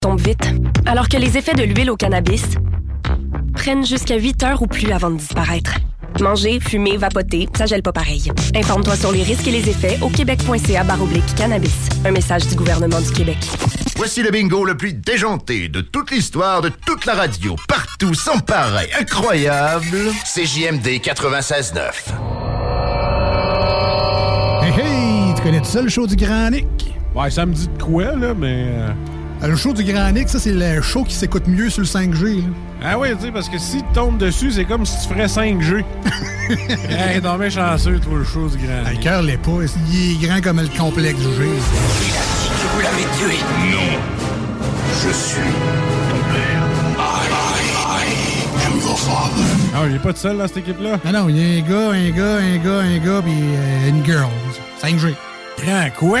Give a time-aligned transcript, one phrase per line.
[0.00, 0.52] Tombe vite,
[0.84, 2.44] alors que les effets de l'huile au cannabis
[3.54, 5.76] prennent jusqu'à 8 heures ou plus avant de disparaître.
[6.20, 8.30] Manger, fumer, vapoter, ça gèle pas pareil.
[8.54, 11.88] Informe-toi sur les risques et les effets au québec.ca baroblique cannabis.
[12.04, 13.38] Un message du gouvernement du Québec.
[13.96, 17.56] Voici le bingo le plus déjanté de toute l'histoire de toute la radio.
[17.68, 20.12] Partout, sans pareil, incroyable.
[20.24, 21.80] CJMD 96.9.
[24.62, 25.34] Hey, hey!
[25.34, 26.94] Tu connais tout ça, le show du Grand Nick?
[27.14, 28.66] Ouais, ça me dit de quoi, là, mais.
[29.46, 31.86] Euh, Le show du Grand Nick, ça, c'est le show qui s'écoute mieux sur le
[31.86, 32.36] 5G.
[32.36, 32.42] là.
[32.84, 35.26] Ah oui, tu sais, parce que si tu tombes dessus, c'est comme si tu ferais
[35.26, 35.84] 5G.
[36.90, 38.82] hey, non, mais chanceux, toi, le show du grand.
[38.84, 39.50] Ah, Le cœur l'est pas.
[39.90, 41.26] Il est grand comme le complexe G.
[41.26, 43.38] Que vous l'avez tué
[43.70, 43.98] Non.
[45.04, 45.40] Je suis
[46.10, 46.62] ton père.
[46.98, 49.44] I, I, I am your father.
[49.74, 50.98] Ah, il est pas tout seul dans cette équipe-là?
[51.04, 53.88] Non, non, il y a un gars, un gars, un gars, un gars, puis euh,
[53.88, 54.28] une girl.
[54.82, 55.14] 5G.
[55.64, 56.20] Grand quoi?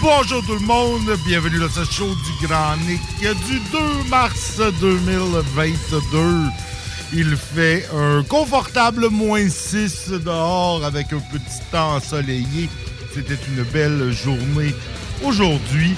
[0.00, 6.48] Bonjour tout le monde, bienvenue dans ce show du Grand Nick du 2 mars 2022.
[7.12, 12.68] Il fait un confortable moins 6 dehors avec un petit temps ensoleillé.
[13.12, 14.74] C'était une belle journée.
[15.24, 15.94] Aujourd'hui,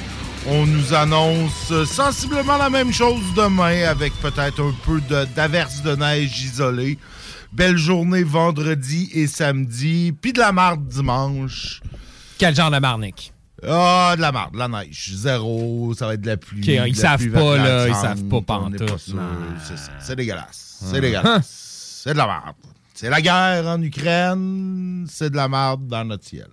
[0.48, 5.94] on nous annonce sensiblement la même chose demain avec peut-être un peu de- d'averse de,
[5.94, 6.98] neige isolée.
[7.52, 11.82] Belle journée vendredi et samedi, puis de la marde dimanche.
[12.38, 13.31] Quel genre de marnique?
[13.66, 15.12] Ah, de la marde, de la neige.
[15.14, 16.60] Zéro, ça va être de la pluie.
[16.60, 18.70] De ils la savent pluie pas, là, ils savent pas non.
[19.64, 19.92] C'est ça.
[20.00, 20.78] C'est dégueulasse.
[20.90, 22.00] C'est dégueulasse.
[22.04, 22.56] C'est de la marde.
[22.94, 26.48] C'est la guerre en Ukraine, c'est de la marde dans notre ciel.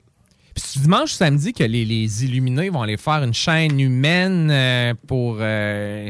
[0.56, 4.94] Puis c'est dimanche, samedi, que les, les Illuminés vont aller faire une chaîne humaine euh,
[5.08, 5.38] pour.
[5.40, 6.09] euh,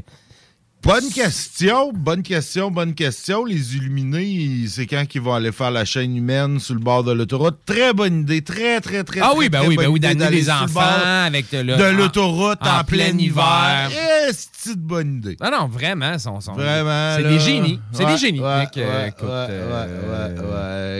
[0.82, 3.44] Bonne question, bonne question, bonne question.
[3.44, 7.12] Les Illuminés, c'est quand qu'ils vont aller faire la chaîne humaine sur le bord de
[7.12, 7.58] l'autoroute?
[7.66, 9.98] Très bonne idée, très, très, très, Ah très, oui, ben très oui, ben bonne oui,
[10.00, 12.84] idée d'amener d'aller des sur le enfants avec de le- de en- l'autoroute en, en
[12.86, 13.90] plein hiver.
[13.92, 14.32] hiver.
[14.32, 15.36] C'est une bonne idée.
[15.42, 17.16] Ah non, vraiment, sont, sont- Vraiment.
[17.18, 17.80] C'est des génies.
[17.92, 18.40] C'est Ouais, des génies.
[18.40, 19.10] ouais, écoute, euh,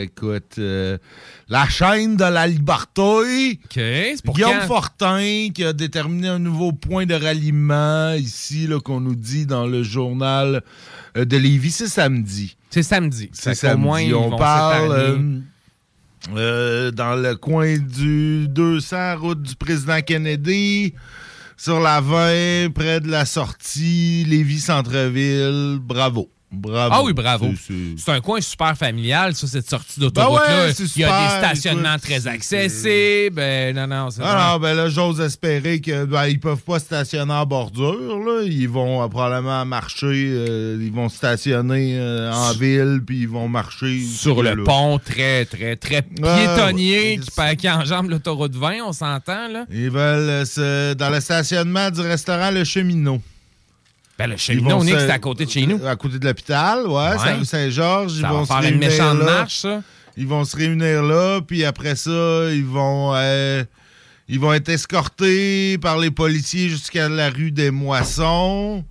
[0.02, 0.98] Écoute, euh,
[1.48, 3.58] la chaîne de la liberté.
[4.24, 4.66] pour Guillaume quand?
[4.66, 9.82] Fortin qui a déterminé un nouveau point de ralliement ici, qu'on nous dit dans le
[9.82, 10.62] journal
[11.16, 11.70] euh, de Lévis.
[11.70, 12.56] C'est samedi.
[12.70, 13.30] C'est samedi.
[13.32, 13.82] C'est samedi.
[13.82, 15.18] moins, On parle euh,
[16.36, 20.94] euh, dans le coin du 200 route du président Kennedy,
[21.56, 25.78] sur la 20, près de la sortie Lévis-Centreville.
[25.80, 26.28] Bravo.
[26.52, 26.94] Bravo.
[26.96, 27.46] Ah oui, bravo.
[27.96, 30.46] C'est- un coin super familial, ça, cette sortie d'autoroute-là.
[30.48, 33.36] Ben ouais, Il y a des stationnements très accessibles.
[33.36, 36.80] Ben, non, non, c'est Ah non, ben là, j'ose espérer que ben, ils peuvent pas
[36.80, 38.18] stationner en bordure.
[38.18, 38.42] Là.
[38.44, 40.06] Ils vont euh, probablement marcher.
[40.06, 44.64] euh, ils vont stationner euh, en ville, puis ils vont marcher sur le là.
[44.64, 49.66] pont très, très, très piétonnier qui, pa- qui enjambe l'autoroute 20, on s'entend, là.
[49.70, 50.44] Ils veulent
[50.96, 53.20] dans le stationnement du restaurant Le Cheminot.
[54.20, 55.80] Ben, le cheminot, que c'est à côté de chez nous.
[55.86, 58.18] À côté de l'hôpital, ouais, Saint-Georges.
[58.18, 59.24] Ils vont se faire une réunir méchante là.
[59.24, 59.82] marche, ça.
[60.18, 63.64] Ils vont se réunir là, puis après ça, ils vont, euh,
[64.28, 68.84] ils vont être escortés par les policiers jusqu'à la rue des Moissons.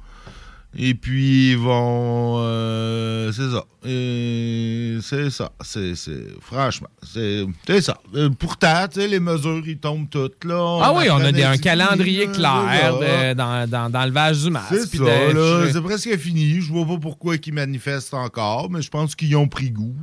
[0.75, 2.37] Et puis, ils vont...
[2.39, 3.65] euh, c'est ça.
[3.85, 5.51] Euh, c'est ça.
[5.61, 7.97] C'est, c'est- franchement, c'est, c'est ça.
[8.15, 10.79] Euh, pourtant, les mesures, ils tombent toutes, là.
[10.83, 13.33] Ah oui, on a des- un calendrier clair là.
[13.33, 14.67] de- dans, dans, dans le vage du masque.
[14.91, 15.65] C'est ça, là.
[15.71, 16.59] C'est presque fini.
[16.61, 19.95] Je vois pas pourquoi ils manifestent encore, mais je pense qu'ils ont pris goût.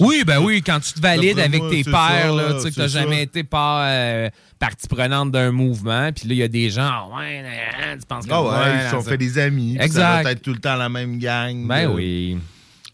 [0.00, 2.76] Oui, ben oui, quand tu te valides avec tes pairs, ça, là, tu sais, que
[2.76, 3.00] t'as ça.
[3.00, 6.88] jamais été pas euh, partie prenante d'un mouvement, puis là, il y a des gens,
[6.90, 9.10] ah ouais, hein, tu penses Ah comme ouais, ils se sont ça.
[9.10, 9.74] fait des amis.
[9.78, 10.22] Ça Exact.
[10.22, 11.66] doit être tout le temps la même gang.
[11.66, 12.38] Ben oui.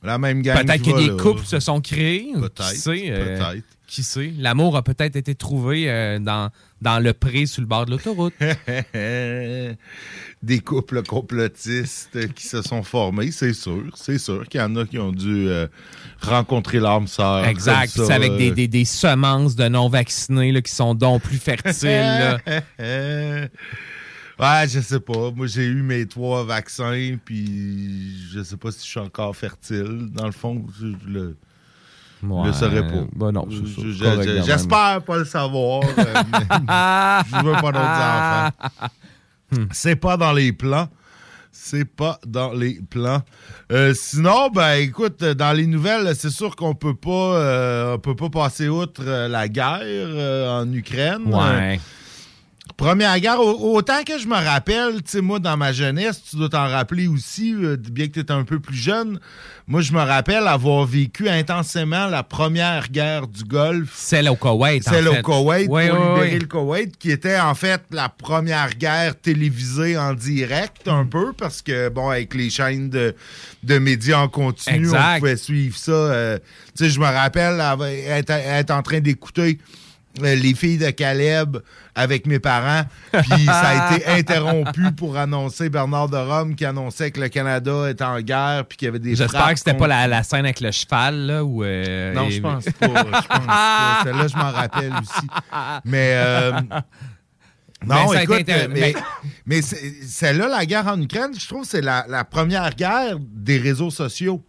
[0.03, 0.65] La même gang.
[0.65, 1.15] Peut-être que va des là.
[1.17, 2.33] couples se sont créés.
[2.35, 3.05] Peut-être, Qui sait?
[3.11, 3.61] euh.
[3.87, 4.33] Qui sait?
[4.39, 6.51] L'amour a peut-être été trouvé euh, dans,
[6.81, 8.33] dans le pré sur le bord de l'autoroute.
[10.43, 13.85] des couples complotistes qui se sont formés, c'est sûr.
[13.95, 15.67] C'est sûr qu'il y en a qui ont dû euh,
[16.23, 17.45] rencontrer l'âme sœur.
[17.47, 17.91] exact.
[17.91, 22.41] ça, c'est avec des, des- des semences de non-vaccinés là, qui sont donc plus fertiles.
[24.43, 25.31] ouais, je sais pas.
[25.35, 30.09] Moi, j'ai eu mes trois vaccins, puis je sais pas si je suis encore fertile.
[30.13, 31.37] Dans le fond, je, le, je le
[32.23, 32.53] Ouais.
[32.53, 33.05] saurais pas.
[33.15, 33.49] Ben non.
[33.51, 35.83] J'espère pas le savoir.
[35.83, 35.95] euh,
[37.31, 37.79] je veux pas d'autres
[38.79, 38.89] enfants.
[39.73, 40.89] C'est pas dans les plans.
[41.55, 43.21] C'est pas dans les plans.
[43.71, 48.17] Euh, sinon, ben écoute, dans les nouvelles, c'est sûr qu'on peut pas euh, on peut
[48.17, 51.23] pas passer outre la guerre en Ukraine.
[51.27, 51.79] Ouais.
[52.77, 56.37] Première guerre, au- autant que je me rappelle, tu sais, moi, dans ma jeunesse, tu
[56.37, 59.21] dois t'en rappeler aussi, euh, bien que tu étais un peu plus jeune,
[59.69, 63.93] moi, je me rappelle avoir vécu intensément la première guerre du Golfe.
[63.95, 65.19] Celle au Koweït, en Celle fait.
[65.21, 70.15] au Koweït, pour libérer le Koweït, qui était en fait la première guerre télévisée en
[70.15, 73.15] direct, un peu, parce que, bon, avec les chaînes de,
[73.63, 75.17] de médias en continu, Exact.
[75.17, 75.93] on pouvait suivre ça.
[75.93, 76.39] euh,
[76.77, 77.61] tu sais, je me rappelle
[78.09, 79.59] être, être en train d'écouter
[80.21, 81.57] les filles de Caleb
[81.95, 82.83] avec mes parents,
[83.13, 87.89] puis ça a été interrompu pour annoncer Bernard de Rome qui annonçait que le Canada
[87.91, 90.23] était en guerre, puis qu'il y avait des J'espère que c'était contre- pas la, la
[90.23, 91.65] scène avec le cheval, là, où...
[91.65, 92.87] euh, non, et- je pense pas.
[92.89, 94.01] Je pense pas.
[94.05, 95.27] Celle-là, je m'en rappelle aussi.
[95.85, 96.13] Mais.
[96.17, 96.53] euh,
[97.85, 98.95] non, été écoute, euh, mais,
[99.45, 103.17] mais c'est- celle-là, la guerre en Ukraine, je trouve que c'est la, la première guerre
[103.21, 104.45] des réseaux sociaux.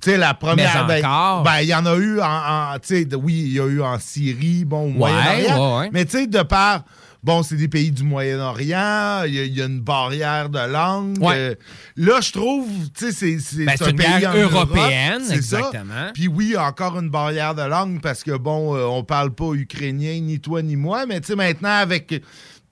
[0.00, 0.86] Tu sais, la première.
[0.86, 1.42] Mais ben, encore.
[1.42, 2.24] Ben, il y en a eu en.
[2.74, 5.76] en- tu sais, oui, il y a eu en Syrie, bon, au Moyen-Orient.
[5.76, 5.90] ouais, ouais.
[5.92, 6.84] Mais tu sais, de par.
[7.20, 11.18] Bon, c'est des pays du Moyen-Orient, il y, y a une barrière de langue.
[11.20, 11.34] Ouais.
[11.36, 11.54] Euh,
[11.96, 15.34] là, je trouve, tu sais, c'est c'est Ben, un une pays en Europe, européenne, ça.
[15.34, 16.10] exactement.
[16.14, 19.02] Puis oui, il y a encore une barrière de langue parce que, bon, euh, on
[19.02, 22.22] parle pas ukrainien, ni toi, ni moi, mais tu sais, maintenant, avec.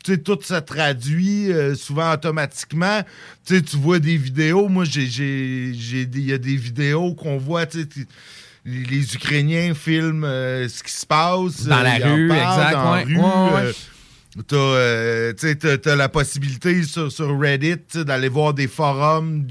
[0.04, 3.02] Tu sais, tout se traduit euh, souvent automatiquement.
[3.44, 4.68] Tu vois des vidéos.
[4.68, 8.06] Moi, il y a des vidéos qu'on voit, tu sais, tu-
[8.64, 11.66] les, Ukrainiens filment euh, ce qui se passe.
[11.66, 13.04] Dans la en rue, parlent exact, Dans la ouais.
[13.04, 13.16] rue.
[13.16, 13.72] Ouais, ouais.
[14.52, 15.46] euh, T'as,
[15.92, 19.46] euh, la possibilité sur, sur Reddit d'aller voir des forums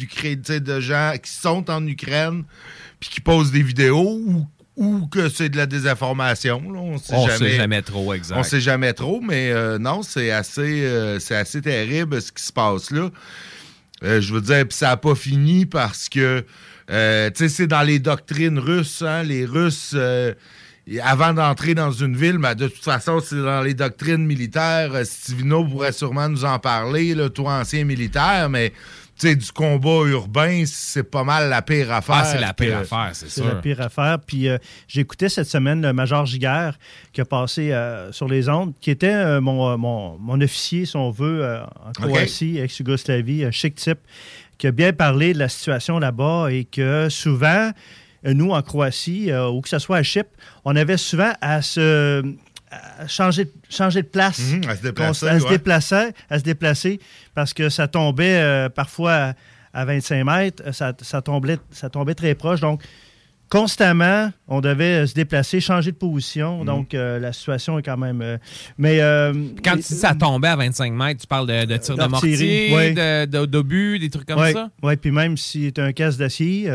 [0.53, 2.43] sais, de gens qui sont en Ukraine
[2.99, 4.45] puis qui posent des vidéos ou,
[4.77, 6.61] ou que c'est de la désinformation.
[6.71, 8.37] Là, on sait On jamais, sait jamais trop, exact.
[8.37, 12.43] On sait jamais trop, mais euh, non, c'est assez, euh, c'est assez terrible ce qui
[12.43, 13.09] se passe là.
[14.03, 16.45] Euh, je veux dire, puis ça n'a pas fini parce que,
[16.91, 19.95] euh, tu sais, c'est dans les doctrines russes, hein, les Russes,
[21.01, 24.91] avant d'entrer dans une ville, ben, de toute façon, c'est dans les doctrines militaires.
[25.03, 28.73] Stivino pourrait sûrement nous en parler, là, toi, ancien militaire, mais
[29.17, 32.15] sais, du combat urbain, c'est pas mal la pire affaire.
[32.19, 33.47] Ah, c'est la pire que- affaire, c'est C'est sûr.
[33.47, 34.17] la pire affaire.
[34.25, 34.57] Puis euh,
[34.87, 36.77] j'écoutais cette semaine le Major Giguère
[37.13, 40.95] qui a passé euh, sur les ondes, qui était euh, mon, mon, mon officier, si
[40.97, 43.99] on veut, euh, en Croatie, ex-Yougoslavie, un chic type,
[44.57, 47.71] qui a bien parlé de la situation là-bas et que souvent,
[48.23, 50.29] nous, en Croatie, euh, ou que ce soit à Chypre,
[50.63, 52.23] on avait souvent à se
[53.07, 54.39] changer, changer de place.
[54.39, 56.39] Mhm, à se déplacer, se ouais.
[56.39, 56.99] se déplacer,
[57.33, 59.33] parce que ça tombait euh, parfois à,
[59.73, 62.61] à 25 mètres, euh, ça, ça tombait, ça tombait très proche.
[62.61, 62.81] Donc,
[63.49, 66.59] constamment, on devait euh, se déplacer, changer de position.
[66.59, 66.65] Mhm.
[66.65, 68.21] Donc, euh, la situation est quand même.
[68.21, 68.37] euh,
[68.77, 68.99] mais.
[69.01, 69.33] euh,
[69.63, 72.73] Quand tu dis ça tombait à 25 mètres, tu parles de, de tir de mortier,
[72.73, 72.93] ouais.
[72.93, 74.69] de- de- d'obus, des trucs comme ça?
[74.83, 76.69] Oui, puis même si c'est un casse d'acier,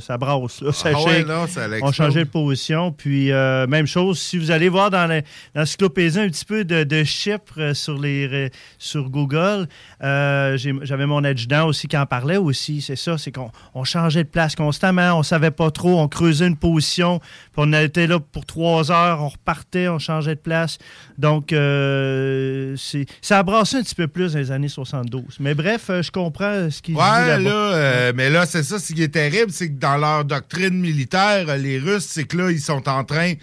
[0.00, 0.60] ça brasse.
[0.60, 1.26] là, ça Ah ouais, shake.
[1.28, 2.92] non, ça on changeait de position.
[2.92, 3.30] Puis,
[3.68, 5.22] même chose, si vous allez voir dans le-
[5.54, 9.66] dans l'encyclopédie un petit peu de, de Chypre euh, sur, les, sur Google,
[10.00, 12.80] j'avais mon adjudant aussi qui en parlait aussi.
[12.80, 15.18] C'est ça, c'est qu'on on changeait de place constamment.
[15.18, 16.00] On savait pas trop.
[16.00, 17.18] On creusait une position.
[17.18, 19.22] Puis on était là pour trois heures.
[19.22, 20.78] On repartait, on changeait de place.
[21.18, 22.76] Donc, euh,
[23.20, 25.36] ça a brassé un petit peu plus dans les années 72.
[25.40, 27.38] Mais bref, euh, je comprends ce qu'il dit Ouais, là-bas.
[27.42, 30.78] là, euh, mais là, c'est ça, ce qui est terrible, c'est que dans leur doctrine
[30.78, 33.34] militaire, les Russes, c'est que là, ils sont en train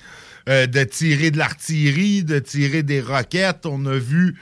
[0.50, 3.66] euh, de tirer de l'artillerie, de tirer des roquettes.
[3.66, 4.36] On a vu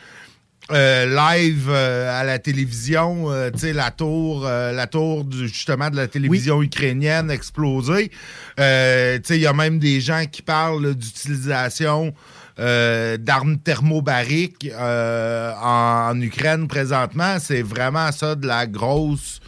[0.72, 5.48] euh, live euh, à la télévision, euh, tu sais, la tour, euh, la tour du-
[5.48, 8.12] justement de la télévision ukrainienne explosée.
[8.60, 12.14] Euh, tu sais, il y a même des gens qui parlent d'utilisation
[12.60, 17.38] euh, d'armes thermobariques euh, en, en Ukraine présentement.
[17.40, 19.40] C'est vraiment ça de la grosse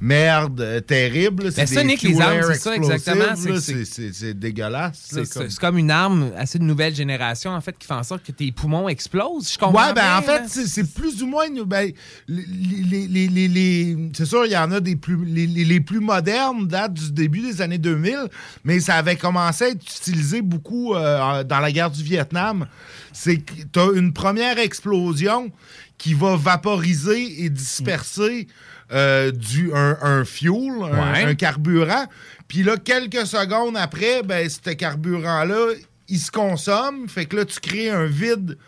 [0.00, 1.50] merde euh, terrible.
[1.56, 3.24] Ben ça, Nick, les armes, c'est ça, exactement.
[3.36, 4.98] C'est C'est c'est- c'est dégueulasse.
[5.10, 8.22] C'est comme- c'est une arme assez de nouvelle génération, en fait, qui fait en sorte
[8.24, 9.52] que tes poumons explosent.
[9.52, 9.86] Je comprends.
[9.88, 11.46] Ouais, ben bien, en fait, c'est c'est plus ou moins.
[11.66, 11.90] Ben,
[12.28, 12.44] les,
[12.90, 15.24] les- les- les- les- c'est sûr, il y en a des plus.
[15.24, 18.16] Les, plus modernes datent du début des années 2000,
[18.64, 22.66] mais ça avait commencé à être utilisé beaucoup euh, dans la guerre du Vietnam.
[23.12, 25.50] C'est que tu as une première explosion
[25.98, 28.48] qui va vaporiser et disperser
[28.92, 31.24] euh, du, un, un fuel, un, Ouais.
[31.24, 32.06] un carburant.
[32.48, 35.72] Puis là, quelques secondes après, ben, ce carburant-là,
[36.08, 37.08] il se consomme.
[37.08, 38.58] Fait que là, tu crées un vide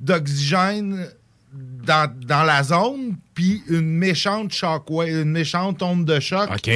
[0.00, 1.08] d'oxygène
[1.52, 6.48] dans, dans la zone, puis une méchante shockwave, une méchante onde de choc.
[6.54, 6.70] OK.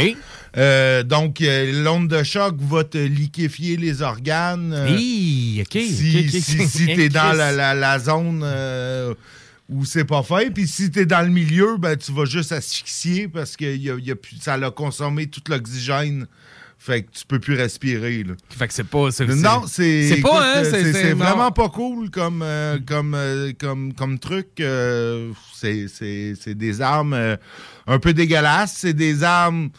[0.56, 4.72] Euh, donc, euh, l'onde de choc va te liquéfier les organes.
[4.74, 4.88] euh,
[5.62, 5.72] OK.
[5.72, 6.42] si, OK, OK.
[6.42, 8.42] si, si t'es dans la, la- la zone
[9.68, 13.26] où c'est pas fait, puis si t'es dans le milieu, ben tu vas juste asphyxier
[13.28, 16.26] parce que y a, y a ça a consommé tout l'oxygène.
[16.78, 18.22] Fait que tu peux plus respirer.
[18.22, 18.34] Là.
[18.50, 19.10] Fait que c'est pas.
[19.10, 20.08] c'est- Non, c'est.
[20.10, 20.62] C'est pas, hein?
[20.92, 24.48] C'est vraiment pas cool comme, euh, comme, euh, comme, comme truc.
[24.60, 27.36] euh, c'est- c'est c'est des armes
[27.86, 28.74] un peu dégueulasses.
[28.76, 29.70] C'est des armes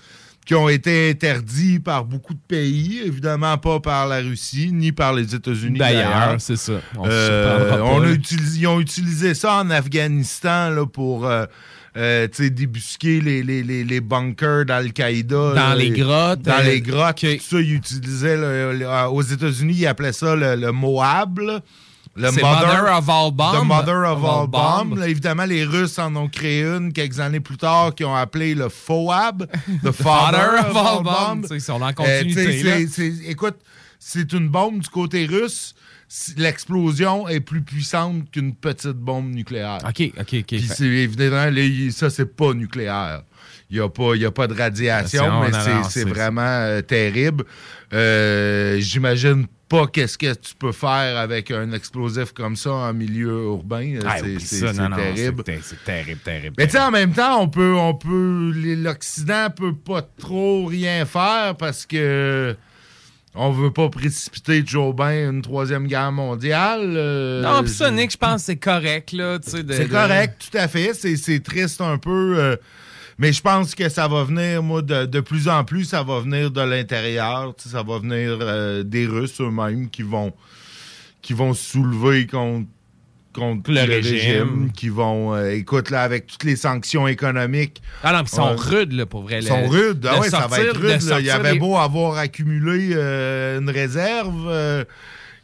[0.48, 5.14] qui ont été interdites par beaucoup de pays, évidemment pas par la Russie ni par
[5.14, 5.78] les États-Unis.
[5.78, 6.80] D'ailleurs, c'est ça.
[6.98, 11.46] On Euh, on a utilisé- ils ont utilisé ça en Afghanistan là, pour euh,
[11.98, 15.54] euh, débusquer les, les, les, les bunkers d'Al-Qaïda.
[15.54, 17.18] là, les grottes, Dans les grottes.
[17.18, 18.38] Tout ça, ils utilisaient.
[19.12, 21.40] aux États-Unis, ils appelaient ça le, le Moab.
[21.40, 21.60] là.
[22.18, 23.66] Le Mother of All The Bombs.
[23.66, 24.90] Mother of, Of All, All Bombs.
[24.90, 25.00] Bombs.
[25.00, 28.56] Là, évidemment, les Russes en ont créé une quelques années plus tard qui ont appelé
[28.56, 29.46] le FOAB.
[29.84, 31.48] The Father of All Bombs.
[31.52, 32.88] Ils sont en Euh, continuité.
[32.88, 33.58] c'est- écoute,
[34.00, 35.76] c'est une bombe du côté russe.
[36.10, 39.80] Si- L'explosion est plus puissante qu'une petite bombe nucléaire.
[39.88, 40.46] OK, OK, OK.
[40.46, 41.52] Puis évidemment,
[41.92, 43.24] ça, c'est pas nucléaire.
[43.70, 45.52] Il n'y a, pas- y a pas de radiation, mais
[45.90, 47.44] c'est- vraiment euh, terrible.
[47.94, 53.44] Euh, J'imagine pas qu'est-ce que tu peux faire avec un explosif comme ça en milieu
[53.46, 54.00] urbain.
[54.06, 54.40] Ah, C'est- terrible.
[54.42, 56.56] c'est ter- C'est terrible, terrible.
[56.58, 61.06] Mais tu sais, en même temps, on peut, on peut, l'Occident peut pas trop rien
[61.06, 62.56] faire parce que
[63.40, 66.94] on veut pas précipiter Joe Biden une troisième guerre mondiale.
[66.96, 69.38] euh, Non, pis ça, je- Nick, je pense que c'est correct, là.
[69.42, 70.94] c'est de- correct, tout à fait.
[70.94, 72.36] C'est- C'est triste un peu.
[72.40, 72.56] euh,
[73.18, 76.20] mais je pense que ça va venir, moi, de, de plus en plus, ça va
[76.20, 77.54] venir de l'intérieur.
[77.58, 80.34] Ça va venir euh, des Russes eux-mêmes qui vont,
[81.22, 82.68] qui vont se soulever contre,
[83.34, 84.14] contre Le le, régime.
[84.14, 84.72] régime.
[84.72, 87.82] Qui vont, euh, écoute, là, avec toutes les sanctions économiques.
[88.04, 89.40] Ah non, ils sont euh, rudes, là, pour vrai.
[89.42, 90.08] Ils sont rudes.
[90.10, 90.90] Ah ouais, ça va être de rude.
[90.90, 90.96] là.
[90.96, 94.86] Il sortir avait les- beau avoir accumulé une réserve.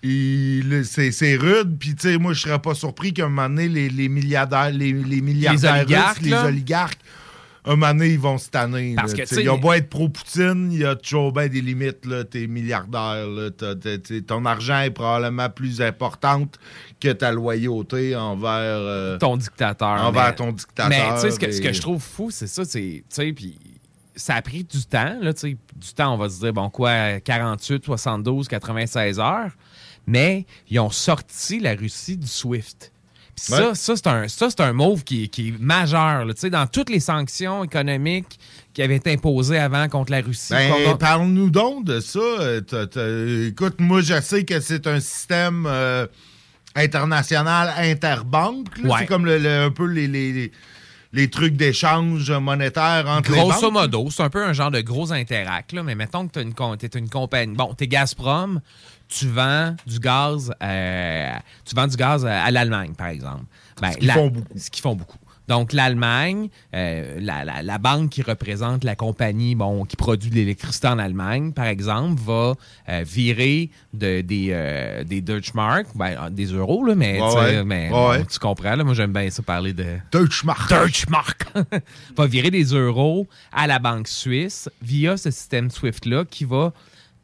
[0.03, 1.77] c'est rude.
[1.79, 4.71] Puis, tu sais, moi, je serais pas surpris qu'à un moment donné, les, les milliardaires,
[4.71, 6.99] les, les milliardaires oligarques, russes, les oligarques,
[7.65, 8.93] un moment donné, ils vont se tanner.
[8.95, 9.25] Parce là.
[9.25, 12.05] que, Ils ont beau être pro-Poutine, il y a toujours bien des limites.
[12.29, 13.27] T'es milliardaire.
[13.27, 13.49] là.
[14.27, 16.59] Ton argent est probablement plus importante
[16.99, 18.49] que ta loyauté envers...
[18.51, 20.03] euh, ton dictateur.
[20.03, 20.89] Envers mais- ton dictateur.
[20.89, 23.57] Mais tu sais, ce que, ce que je trouve fou, c'est ça, tu sais, puis
[24.15, 27.83] ça a pris du temps, là, du temps, on va se dire, bon, quoi, 48,
[27.85, 29.51] 72, 96 heures,
[30.05, 32.92] mais ils ont sorti la Russie du SWIFT.
[33.35, 33.75] Ça, Ouais.
[33.75, 36.67] ça, c'est un, ça, un move qui, est- qui est majeur, là, tu sais, dans
[36.67, 38.37] toutes les sanctions économiques
[38.73, 40.51] qui avaient été imposées avant contre la Russie.
[40.53, 42.19] Ben, contre- parle-nous donc de ça.
[42.19, 46.05] Euh, écoute, moi, je sais que c'est un système euh,
[46.75, 48.67] international interbanque.
[48.83, 48.91] Ouais.
[48.99, 50.51] C'est comme le, le- un peu les, les,
[51.13, 55.11] les- trucs d'échange monétaire entre les Grosso modo, c'est un peu un genre de gros
[55.11, 57.55] interact, là, mais mettons que tu es une compagnie.
[57.55, 58.61] Bon, tu es Gazprom,
[59.07, 61.31] tu vends du gaz, euh,
[61.65, 63.43] tu vends du gaz à, à l'Allemagne, par exemple.
[63.81, 64.57] Ben, Ce qu'ils la- font beaucoup.
[64.57, 65.17] Ce qu'ils font beaucoup.
[65.49, 70.35] Donc, l'Allemagne, euh, la, la- la banque qui représente la compagnie bon, qui produit de
[70.35, 72.53] l'électricité en Allemagne, par exemple, va
[72.87, 78.25] euh, virer de- des, euh, des Deutschmark, ben, des euros, là, mais, Ouais, Ouais, bon,
[78.25, 78.73] tu comprends.
[78.75, 79.85] Là, moi, j'aime bien ça parler de...
[80.13, 80.69] Deutschmark.
[80.69, 81.45] Deutschmark
[82.15, 86.71] va virer des euros à la banque suisse via ce système SWIFT-là qui va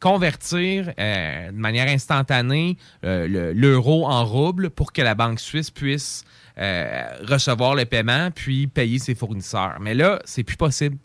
[0.00, 5.70] convertir euh, de manière instantanée euh, le- l'euro en rouble pour que la banque suisse
[5.70, 6.24] puisse
[6.58, 9.76] euh, recevoir le paiement puis payer ses fournisseurs.
[9.80, 10.96] Mais là, c'est plus possible.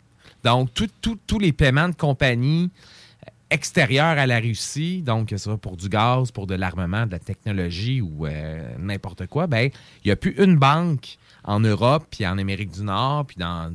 [0.44, 2.70] Donc, tous les paiements de compagnie
[3.50, 7.12] extérieure à la Russie, donc que ce soit pour du gaz, pour de l'armement, de
[7.12, 8.26] la technologie ou
[8.78, 9.70] n'importe quoi, ben
[10.04, 13.72] il n'y a plus une banque en Europe, puis en Amérique du Nord, puis dans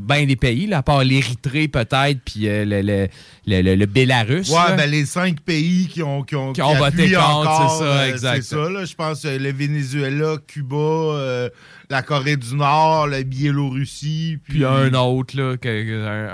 [0.00, 3.08] bien des pays, là, à part l'Érythrée peut-être, puis euh, le, le,
[3.46, 4.48] le, le- Bélarus.
[4.50, 4.76] Ouais, là.
[4.76, 8.08] ben les cinq pays qui ont qui ont, Qui ont voté contre, c'est ça, euh,
[8.10, 8.42] exact.
[8.42, 8.84] C'est ça, là.
[8.84, 11.48] Je pense euh, le Venezuela, Cuba, euh,
[11.88, 14.38] la Corée du Nord, la Biélorussie.
[14.44, 15.56] Puis, puis un autre, là,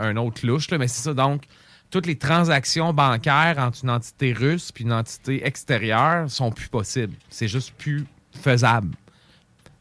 [0.00, 0.70] un autre louche.
[0.70, 1.42] Là, mais c'est ça, donc,
[1.90, 7.14] toutes les transactions bancaires entre une entité russe puis une entité extérieure sont plus possibles.
[7.30, 8.04] C'est juste plus
[8.42, 8.88] faisable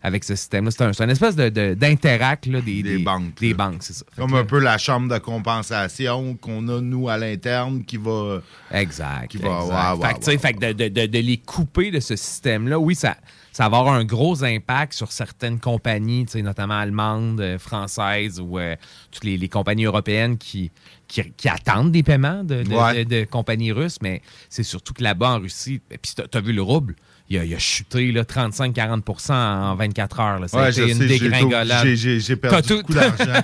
[0.05, 0.69] avec ce système-là.
[0.69, 3.39] C'est un, c'est espèce de- de- d'interact là, des, des, banques.
[3.39, 4.05] Des banques, c'est ça.
[4.11, 7.97] Fait Comme que, un peu la chambre de compensation qu'on a, nous, à l'interne, qui
[7.97, 8.41] va.
[8.71, 9.29] Exact.
[9.31, 9.61] Qui va.
[9.63, 9.95] exact.
[9.97, 12.93] ouais, fait que, tu fait que de, de- de- les couper de ce système-là, oui,
[12.93, 13.17] ça,
[13.51, 18.59] ça va avoir un gros impact sur certaines compagnies, tu notamment allemandes, euh, françaises ou
[18.59, 18.75] euh,
[19.11, 20.69] toutes les, les compagnies européennes qui,
[21.07, 25.39] qui, qui attendent des paiements de, de- compagnies russes, mais c'est surtout que là-bas en
[25.39, 26.95] Russie, et puis t'as as vu le rouble,
[27.29, 30.39] il a, il a chuté là, 35-40% en 24 heures.
[30.53, 31.85] Ouais, je une sais, dégringolade.
[31.95, 33.41] j'ai- perdu tout- beaucoup d'argent.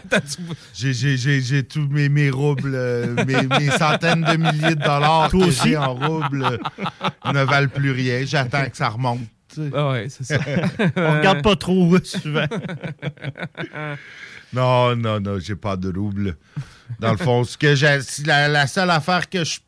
[0.74, 5.78] J'ai- tous mes, mes roubles, euh, mes, mes centaines de milliers de dollars que j'ai
[5.78, 8.24] en roubles euh, ne valent plus rien.
[8.26, 9.20] J'attends que ça remonte.
[9.74, 10.38] Ah ouais, c'est ça.
[10.96, 12.46] On regarde pas trop euh, souvent.
[14.54, 16.38] Non, non, non, j'ai pas de roubles.
[17.00, 19.60] Dans le fond, ce que j'ai, si la, la seule affaire que je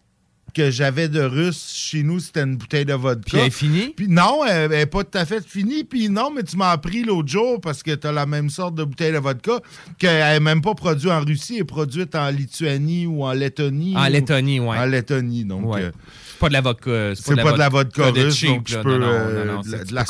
[0.53, 3.23] que j'avais de russe chez nous, c'était une bouteille de vodka.
[3.29, 3.93] Puis elle est finie?
[3.95, 5.83] Puis non, elle n'est pas tout à fait finie.
[5.83, 8.75] Puis non, mais tu m'as appris l'autre jour parce que tu as la même sorte
[8.75, 9.59] de bouteille de vodka
[9.97, 13.95] qu'elle n'est même pas produite en Russie, elle est produite en Lituanie ou en Lettonie.
[13.97, 14.77] En ou- Lettonie, ouais.
[14.77, 15.65] En Lettonie, donc.
[15.73, 15.83] Ouais.
[15.83, 15.91] euh,
[16.31, 17.15] C'est pas de la vodka.
[17.15, 18.83] c'est pas de la vodka de russe, cheap, donc je là.
[18.83, 18.91] peux.
[18.97, 20.03] Non, non, euh, non, de c'est- la- de la.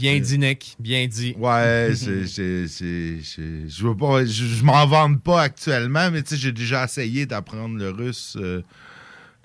[0.00, 0.76] Bien dit, Nick.
[0.78, 1.34] Bien dit.
[1.38, 7.26] Ouais, je veux pas, je, m'en vante pas actuellement, mais tu sais, j'ai déjà essayé
[7.26, 8.62] d'apprendre le russe euh,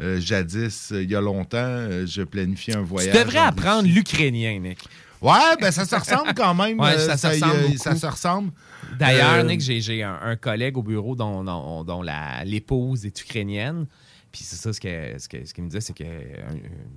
[0.01, 1.87] euh, jadis, euh, il y a longtemps.
[2.05, 3.15] je planifiais un Tu voyage.
[3.15, 4.79] devrais en apprendre l'ukrainien, Nick.
[5.21, 6.79] Ouais, ben ça se ressemble quand même.
[6.79, 7.77] Ouais, ça se ressemble.
[7.77, 8.51] Ça se ressemble.
[8.99, 12.03] D'ailleurs, Nick, j'ai, un, un collègue au bureau dont, dont- dont
[12.45, 13.87] l'épouse est ukrainienne.
[14.35, 16.27] Puis c'est ça, ce qu'il ce que, ce me disait, c'est que euh,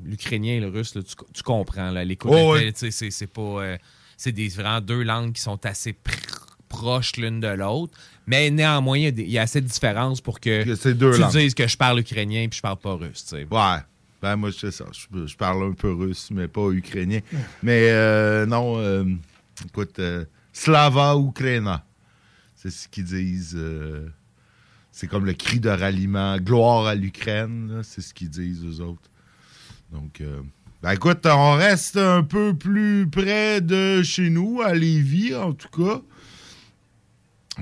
[0.04, 1.92] l'ukrainien et le russe, là, tu, tu comprends.
[1.92, 3.40] Là, Oh, sais, c'est, c'est pas.
[3.42, 3.78] euh,
[4.16, 7.96] c'est des, vraiment deux langues qui sont assez pr- proches l'une de l'autre.
[8.26, 11.20] Mais néanmoins, il y a y, assez de différences pour que, Que c'est deux tu
[11.20, 11.30] langues.
[11.30, 13.24] dises que je parle ukrainien puis je parle pas russe.
[13.24, 13.46] sais.
[13.48, 13.76] Ouais.
[14.20, 14.84] Ben moi, c'est ça.
[14.92, 17.20] Je, je parle un peu russe, mais pas ukrainien.
[17.62, 19.04] Mais euh, non, euh,
[19.64, 21.84] écoute, euh, Slava Ukraina.
[22.56, 23.56] C'est ce qu'ils disent.
[24.98, 26.38] C'est comme le cri de ralliement.
[26.38, 29.08] Gloire à l'Ukraine, c'est ce qu'ils disent, eux autres.
[29.92, 30.40] Donc, euh,
[30.82, 35.68] ben écoute, on reste un peu plus près de chez nous, à Lévis, en tout
[35.68, 36.00] cas.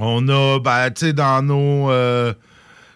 [0.00, 1.90] On a, ben, tu sais, dans nos.
[1.90, 2.32] euh,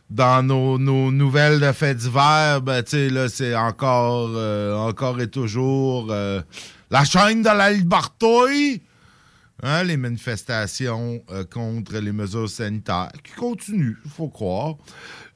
[0.08, 5.20] dans nos, nos nouvelles de faits divers, ben, tu sais, là, c'est encore, euh, encore
[5.20, 8.82] et toujours la chaîne de la liberté.
[9.62, 14.76] Hein, les manifestations euh, contre les mesures sanitaires qui continuent, il faut croire.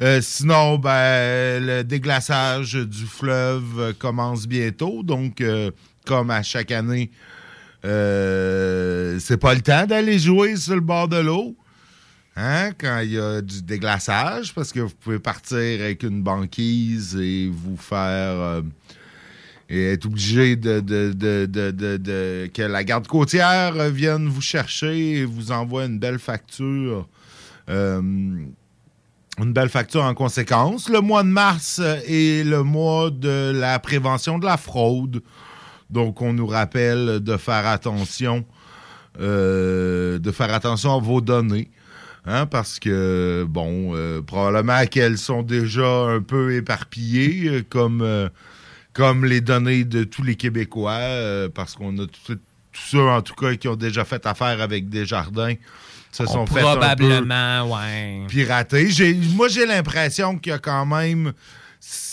[0.01, 5.03] Euh, sinon, ben, le déglaçage du fleuve euh, commence bientôt.
[5.03, 5.43] Donc,
[6.07, 7.11] comme à chaque année,
[7.83, 11.55] c'est pas le temps d'aller jouer sur le bord de l'eau.
[12.37, 17.15] Hein, quand il y a du déglaçage, parce que vous pouvez partir avec une banquise
[17.17, 18.63] et vous faire.
[19.75, 21.47] Et être obligé de, de- de-
[21.97, 27.09] de- que la garde côtière vienne vous chercher et vous envoie une belle facture.
[27.69, 28.01] euh,
[29.41, 30.89] une belle facture en conséquence.
[30.89, 35.23] Le mois de mars est le mois de la prévention de la fraude.
[35.91, 38.45] Donc, on nous rappelle de faire attention,
[39.21, 41.69] euh, de faire attention à vos données.
[42.27, 48.03] Hein, parce que, bon, euh, probablement qu'elles sont déjà un peu éparpillées, comme,
[48.95, 52.37] comme les données de tous les Québécois, euh, parce qu'on a tout-
[52.73, 55.55] tous ceux, en tout cas, qui ont déjà fait affaire avec Desjardins,
[56.11, 58.23] se sont fait Probablement, ouais.
[58.29, 58.89] piratés.
[58.91, 61.33] J'ai- Moi, j'ai l'impression qu'il y a quand même...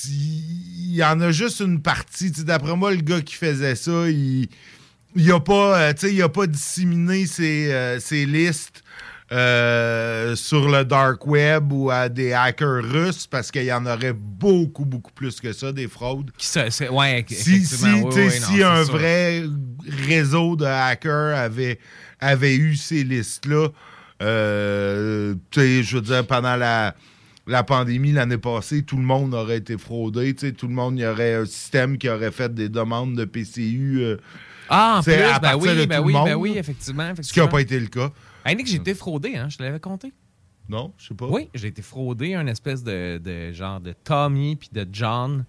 [0.07, 2.31] Il y en a juste une partie.
[2.31, 4.47] D'après moi, le gars qui faisait ça, il
[5.15, 8.80] il a pas, euh, il a pas disséminé ses, euh, ses listes
[9.31, 14.13] euh, sur le dark web ou à des hackers russes parce qu'il y en aurait
[14.13, 16.31] beaucoup, beaucoup plus que ça, des fraudes.
[16.37, 18.03] Qui ça- c'est- ouais, Si, si, oui,
[18.51, 19.43] oui, un vrai
[20.07, 21.79] réseau de hackers avait,
[22.19, 23.69] avait eu ces listes-là,
[24.21, 26.93] euh, je veux dire, pendant la,
[27.47, 30.33] la pandémie l'année passée, tout le monde aurait été fraudé.
[30.35, 33.99] Tout le monde, il y aurait un système qui aurait fait des demandes de PCU.
[34.01, 34.17] euh,
[34.69, 37.13] Ah, en plus, à ben partir oui, de ben tout oui, le ben oui, effectivement.
[37.21, 38.11] Ce qui n'a pas été le cas.
[38.45, 40.13] Hey, Nick, j'ai été fraudé, hein, je te l'avais compté.
[40.67, 41.27] Non, je sais pas.
[41.27, 45.45] Oui, j'ai été fraudé un espèce de, de genre de Tommy puis de John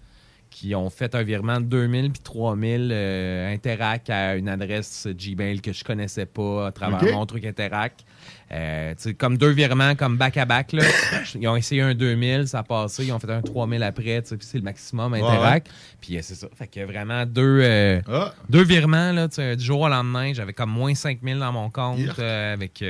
[0.53, 5.61] qui ont fait un virement de 2000 puis 3000 euh, Interac à une adresse Gmail
[5.61, 8.05] que je connaissais pas à travers mon truc Interac.
[8.51, 10.73] Euh, comme deux virements, comme back-à-back.
[11.35, 13.05] Ils ont essayé un 2000, ça a passé.
[13.05, 14.21] Ils ont fait un 3000 après.
[14.21, 15.67] Puis c'est le maximum Interac.
[15.99, 16.47] Puis euh, c'est ça.
[16.55, 18.33] Fait a vraiment deux, euh, Ah.
[18.49, 19.11] deux virements.
[19.11, 22.83] Là, du jour au lendemain, j'avais comme moins 5000 dans mon compte avec...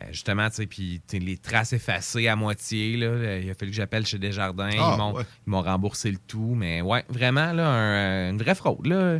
[0.00, 3.72] euh, justement, tu sais, puis les traces effacées à moitié, là, euh, il a fallu
[3.72, 4.70] que j'appelle chez Desjardins.
[4.78, 5.24] Ah, ils m'ont ouais.
[5.46, 6.54] ils m'ont remboursé le tout.
[6.56, 8.86] Mais ouais, vraiment, là, un, une vraie fraude.
[8.86, 9.18] Là.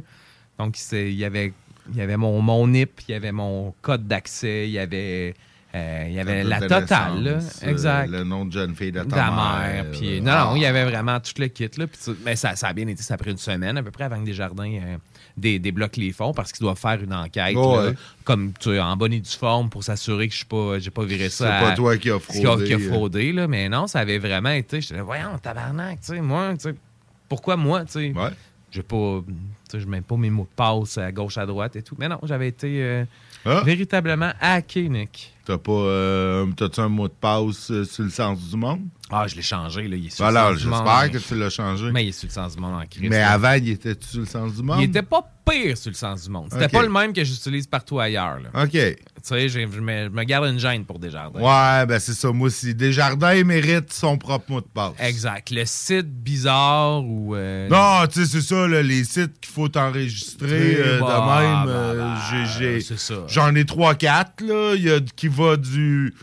[0.59, 1.53] Donc, il y avait,
[1.91, 5.35] il y avait mon, mon NIP, il y avait mon code d'accès, il y avait,
[5.75, 7.23] euh, il y avait la totale.
[7.23, 7.31] Là.
[7.33, 8.11] euh, exact.
[8.11, 9.91] le nom de jeune fille de ta, la mère.
[9.91, 10.45] Puis, euh, non, ah.
[10.47, 11.69] non, il y avait vraiment tout le kit.
[11.77, 13.03] Là, puis mais ça, ça a bien été.
[13.03, 14.99] Ça a pris une semaine à peu près avant que Desjardins
[15.37, 17.55] dé- débloque les fonds parce qu'ils doivent faire une enquête.
[17.57, 17.95] Oh, là, ouais.
[18.25, 21.05] comme tu en bonne et due forme pour s'assurer que je n'ai pas, j'ai pas
[21.05, 21.59] viré ça.
[21.61, 22.65] C'est pas toi qui as qui a, fraudé.
[22.65, 24.81] qui a fraudé, là, mais non, ça avait vraiment été.
[24.81, 26.75] J'étais là, voyons, tabarnak, tu sais, moi, tu sais,
[27.29, 28.13] pourquoi moi, tu sais?
[28.15, 28.31] Ouais.
[28.71, 29.21] J'ai pas.
[29.75, 31.95] Je mets pas mes mots de passe à gauche, à droite et tout.
[31.99, 33.05] Mais non, j'avais été euh,
[33.45, 33.61] Ah.
[33.65, 35.35] véritablement hacké, Nick.
[35.45, 35.73] T'as pas.
[35.73, 38.81] euh, T'as-tu un mot de passe euh, sur le sens du monde?
[39.15, 39.97] Ah, je l'ai changé, là.
[39.97, 40.85] Il est sur Voilà, le sens du monde.
[40.87, 41.91] j'espère que tu l'as changé.
[41.93, 43.11] Mais il est sur le sens du monde en crise.
[43.11, 44.79] Mais avant, il était sur le sens du monde?
[44.81, 46.49] Il était pas pire sur le sens du monde.
[46.51, 46.71] C'était Ok.
[46.73, 48.39] pas le même que j'utilise partout ailleurs.
[48.41, 48.63] Là.
[48.65, 48.71] OK.
[48.71, 51.39] Tu sais, je me, je me garde une gêne pour Desjardins.
[51.41, 52.33] Ouais, ben c'est ça.
[52.33, 52.75] Moi aussi.
[52.75, 54.93] Desjardins mérite son propre mot de passe.
[54.99, 55.51] Exact.
[55.51, 57.35] Le site bizarre ou.
[57.37, 61.43] euh, Non, tu sais, c'est ça, là, les sites qu'il faut enregistrer euh, bah, de
[61.45, 61.67] même.
[61.67, 62.81] bah, euh, bah, j'ai-.
[63.29, 64.75] J'en ai 3-4, là.
[64.77, 66.15] Il y a qui va du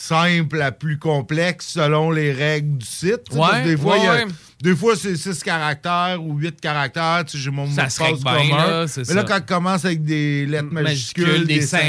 [0.00, 3.30] simple à plus complexe selon les règles du site.
[3.32, 4.32] Ouais, parce que des fois, a- ouais.
[4.62, 7.24] des fois, c'est 6 caractères ou 8 caractères.
[7.26, 8.56] Tu sais, j'ai mon mot Ça de se passe commun.
[8.56, 9.24] là, Mais là, ça.
[9.24, 11.88] quand il commence avec des lettres majuscules, Majuscules, des, des symboles,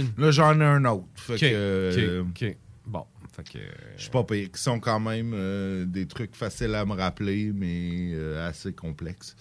[0.00, 0.04] symboles.
[0.18, 1.04] là, j'en ai un autre.
[1.16, 2.56] Fait OK, que, euh, OK, OK.
[2.86, 3.58] Bon, fait que...
[3.96, 4.48] je suis pas pire.
[4.52, 9.36] Qui sont quand même euh, des trucs faciles à me rappeler, mais euh, assez complexes.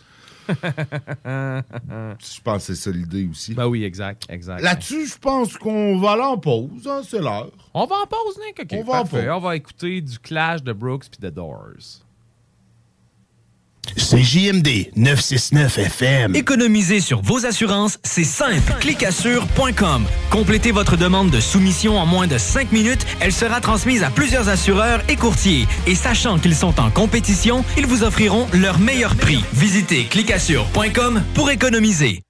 [2.20, 3.54] Je pense que c'est ça l'idée aussi.
[3.54, 4.62] Ben oui, exact, exact.
[4.62, 6.88] Là-dessus, je pense qu'on va aller en pause.
[6.88, 7.52] hein, c'est l'heure.
[7.74, 8.60] On va en pause, Nick?
[8.62, 9.20] OK, On va en pause.
[9.30, 12.02] On va écouter du Clash de Brooks puis de Doors.
[13.98, 16.36] C'est JMD 969 FM.
[16.36, 18.74] Économiser sur vos assurances, c'est simple.
[18.80, 20.06] Clicassure.com.
[20.30, 23.06] Complétez votre demande de soumission en moins de 5 minutes.
[23.20, 25.68] Elle sera transmise à plusieurs assureurs et courtiers.
[25.88, 29.44] Et sachant qu'ils sont en compétition, ils vous offriront leur meilleur prix.
[29.54, 32.22] Visitez clicassure.com pour économiser.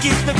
[0.00, 0.32] Give me.
[0.32, 0.39] the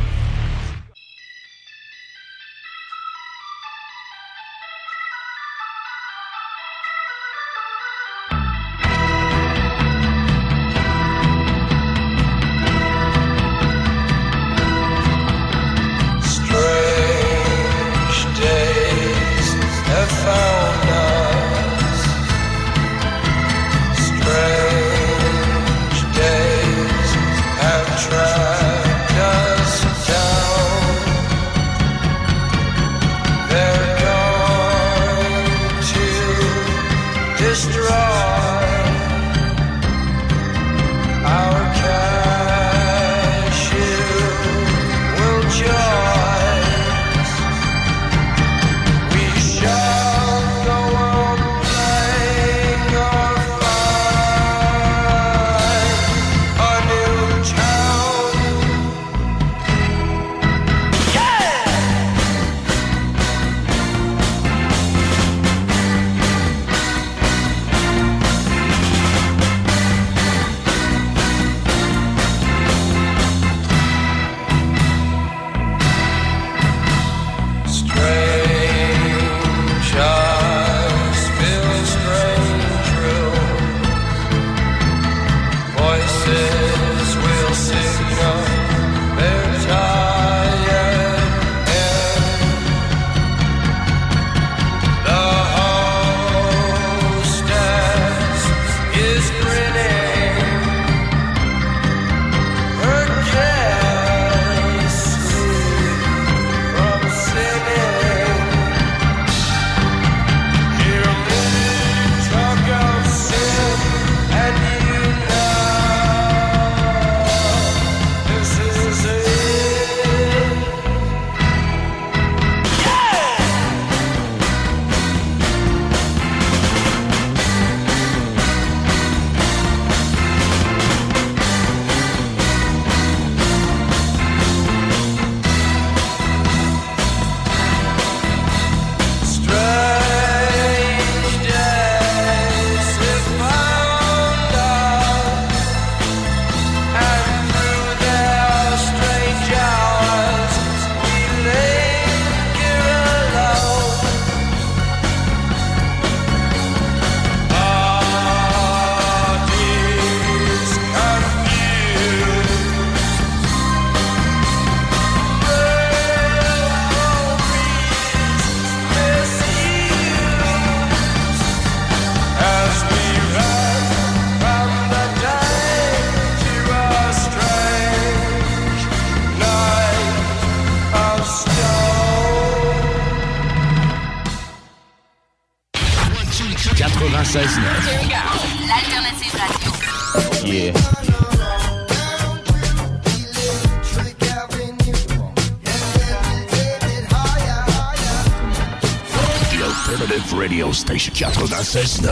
[201.61, 202.09] 96.9.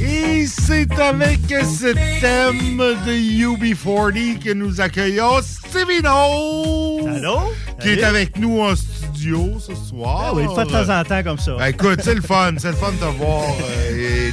[0.00, 7.08] Et c'est avec ce thème de UB40 que nous accueillons Stevino!
[7.08, 7.40] Allô?
[7.80, 10.26] Qui est avec nous en studio ce soir.
[10.28, 11.56] Ah oui, le fait de temps en temps comme ça.
[11.56, 12.52] Ben, écoute, c'est le fun.
[12.58, 14.30] C'est le fun de te voir euh,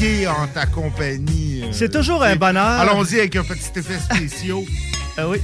[0.00, 1.43] et en ta compagnie.
[1.74, 2.64] Euh, C'est toujours un bonheur.
[2.80, 4.64] Allons-y avec un petit effet spéciaux.
[5.16, 5.38] Ah oui.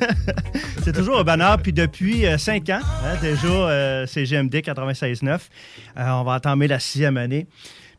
[0.84, 1.58] c'est toujours un bonheur.
[1.62, 5.26] Puis depuis euh, cinq ans, hein, déjà, euh, c'est GMD 96.9.
[5.30, 5.38] Euh,
[5.96, 7.46] on va entamer la sixième année.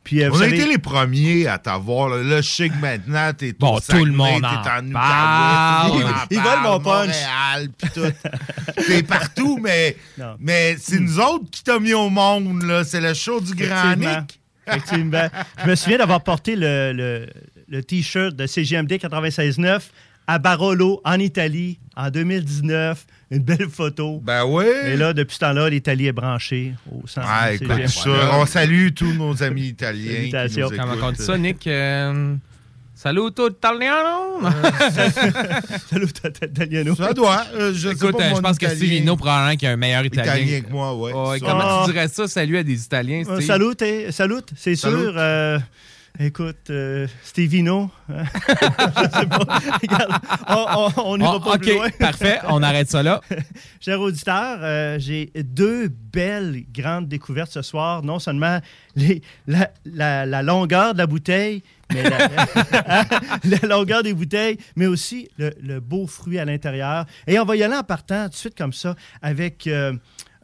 [0.03, 2.09] Puis, euh, On vous a savez- été les premiers à t'avoir.
[2.09, 5.91] Là, sais que maintenant, t'es Bon, au tout le monde t'es en parle.
[6.29, 7.07] Ils parle, veulent mon punch.
[7.07, 8.81] Montréal, puis tout.
[8.85, 10.35] T'es partout, mais, Non.
[10.39, 12.61] mais c'est nous autres qui t'ont mis au monde.
[12.63, 12.83] là.
[12.83, 14.19] C'est le show du Grand Effectivement.
[14.21, 14.39] Nick.
[14.67, 15.27] Effectivement.
[15.63, 17.27] Je me souviens d'avoir porté le, le-
[17.75, 19.79] le T-shirt de CGMD 96.9
[20.27, 23.05] à Barolo, en Italie, en 2019.
[23.31, 24.21] Une belle photo.
[24.23, 24.65] Ben oui.
[24.85, 27.87] Et là, depuis ce temps-là, l'Italie est branchée au centre Ah, de écoute CGMD.
[27.89, 28.37] ça.
[28.39, 30.23] On salue tous nos amis italiens.
[30.25, 30.69] qui Salutations.
[30.71, 31.67] nous on dit ça, Nick?
[31.67, 32.35] Euh,
[32.95, 34.39] Saluto italiano!
[35.89, 36.07] Salut,
[36.41, 36.95] Italiano.
[36.95, 37.43] Ça doit.
[37.55, 38.75] euh, je sais Écoute, pas, euh, je pense que italien.
[38.77, 40.35] Stevino, probablement, qui est un meilleur italien.
[40.37, 41.39] Italien que moi, ouais.
[41.39, 41.83] Comment Ah.
[41.85, 43.73] tu dirais ça, salut à des Italiens, Euh, salut,
[44.11, 45.13] salut, c'est sûr.
[46.19, 47.89] Écoute, euh, Stevino.
[48.09, 48.23] hein?
[48.49, 49.59] Je sais pas.
[49.81, 51.89] Regarde, on- n'ira Ah, pas plus loin.
[51.99, 52.39] parfait.
[52.47, 53.21] On arrête ça là.
[53.79, 58.03] Cher auditeur, euh, j'ai deux belles grandes découvertes ce soir.
[58.03, 58.59] Non seulement
[58.95, 61.63] les- la, la- la longueur de la bouteille,
[61.93, 62.17] mais la,
[63.43, 67.05] la longueur des bouteilles, mais aussi le, le beau fruit à l'intérieur.
[67.27, 69.93] Et on va y aller en partant tout de suite comme ça avec euh,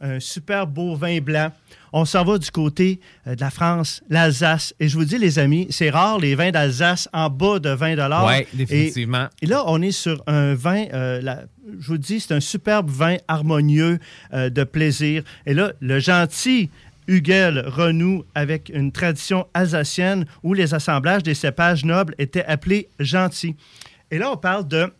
[0.02, 1.50] un super beau vin blanc.
[1.94, 4.74] On s'en va du côté euh, de la France, l'Alsace.
[4.80, 7.96] Et je vous dis, les amis, c'est rare les vins d'Alsace en bas de 20
[8.26, 9.28] Oui, Et- définitivement.
[9.42, 11.42] et là, on est sur un vin, euh, la-
[11.80, 13.98] je vous dis, c'est un superbe vin harmonieux
[14.32, 15.22] euh, de plaisir.
[15.46, 16.70] Et là, le gentil
[17.08, 23.56] Hugel renoue avec une tradition alsacienne où les assemblages des cépages nobles étaient appelés gentils.
[24.10, 24.90] Et là, on parle de...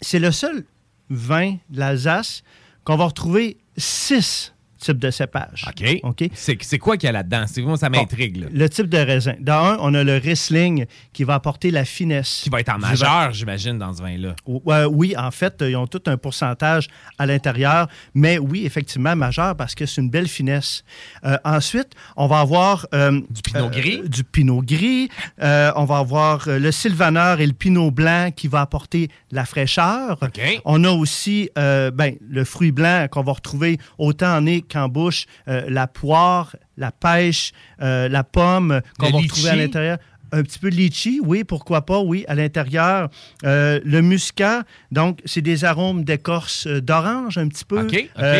[0.00, 0.64] C'est le seul
[1.10, 2.42] vin de l'Alsace
[2.88, 5.66] qu'on va retrouver six types de cépages.
[5.68, 6.00] OK.
[6.02, 6.30] OK?
[6.34, 7.44] C'est quoi qu'il y a là-dedans?
[7.46, 8.46] C'est vraiment, ça m'intrigue.
[8.52, 9.34] Le type de raisin.
[9.40, 12.40] Dans un, on a le Riesling qui va apporter la finesse.
[12.42, 14.34] Qui va être en majeur, j'imagine, dans ce vin-là.
[14.46, 19.74] Oui, en fait, ils ont tout un pourcentage à l'intérieur, mais oui, effectivement, majeur parce
[19.74, 20.84] que c'est une belle finesse.
[21.24, 24.02] Euh, ensuite, on va avoir du pinot gris?
[24.08, 25.08] du pinot gris.
[25.42, 29.44] Euh, on va avoir euh, le sylvaner et le pinot blanc qui va apporter la
[29.44, 30.18] fraîcheur.
[30.64, 34.88] On a aussi euh, ben, le fruit blanc qu'on va retrouver autant en nez qu'en
[34.88, 37.52] bouche, euh, la poire, la pêche,
[37.82, 39.98] euh, la pomme qu'on Le va retrouver à l'intérieur.
[40.30, 43.08] Un petit peu de litchi, oui, pourquoi pas, oui, à l'intérieur.
[43.44, 47.86] Euh, le muscat, donc, c'est des arômes d'écorce euh, d'orange, un petit peu,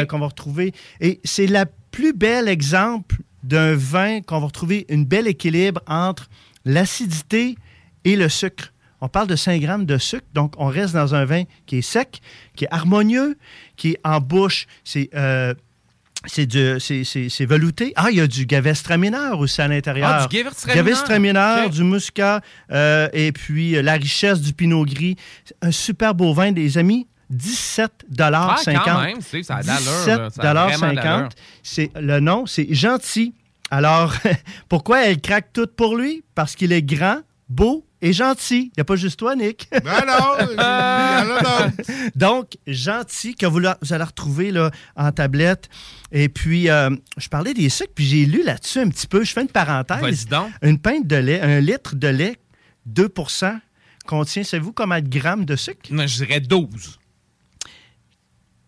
[0.07, 0.73] qu'on va retrouver.
[1.01, 6.29] Et c'est la plus belle exemple d'un vin qu'on va retrouver une bel équilibre entre
[6.67, 7.57] l'acidité
[8.05, 8.73] et le sucre.
[9.01, 10.27] on parle de 5 grammes de sucre.
[10.35, 12.21] Donc, on reste dans un vin qui est sec,
[12.55, 13.39] qui est harmonieux,
[13.77, 14.67] qui est en bouche.
[14.85, 15.09] C'est.
[15.15, 15.55] euh,
[16.29, 17.93] c'est du- c'est- c'est- c'est velouté.
[17.97, 20.09] Ah, il y a du Gewürztraminer aussi à l'intérieur.
[20.09, 20.83] Ah, du Gewürztraminer?
[20.83, 21.73] Gewürztraminer, Ok.
[21.73, 25.17] du muscat, euh, et puis euh, la richesse du pinot gris.
[25.63, 27.07] Un super beau vin, les amis.
[27.31, 30.29] 17,50 Ah, quand même, c'est- ça a d'allure, là.
[30.31, 31.29] Ça a vraiment d'allure.
[31.29, 33.35] 17,50 C'est le nom, c'est gentil.
[33.71, 34.15] Alors,
[34.69, 36.23] pourquoi elle craque toute pour lui?
[36.35, 37.19] Parce qu'il est grand,
[37.49, 38.71] beau et gentil.
[38.71, 39.69] Il n'y a pas juste toi, Nick.
[39.85, 42.09] Ben non, d'autres.
[42.17, 45.69] Donc, gentil, que vous, la- vous allez retrouver là, en tablette.
[46.13, 49.25] Et puis, euh, je parlais des sucres, puis j'ai lu là-dessus un petit peu.
[49.25, 50.27] Je fais une parenthèse.
[50.27, 50.51] Donc.
[50.63, 52.37] Une pinte de lait, un litre de lait,
[52.91, 53.59] 2%
[54.07, 55.81] contient, savez-vous combien de grammes de sucre?
[55.91, 56.99] Non, je dirais 12.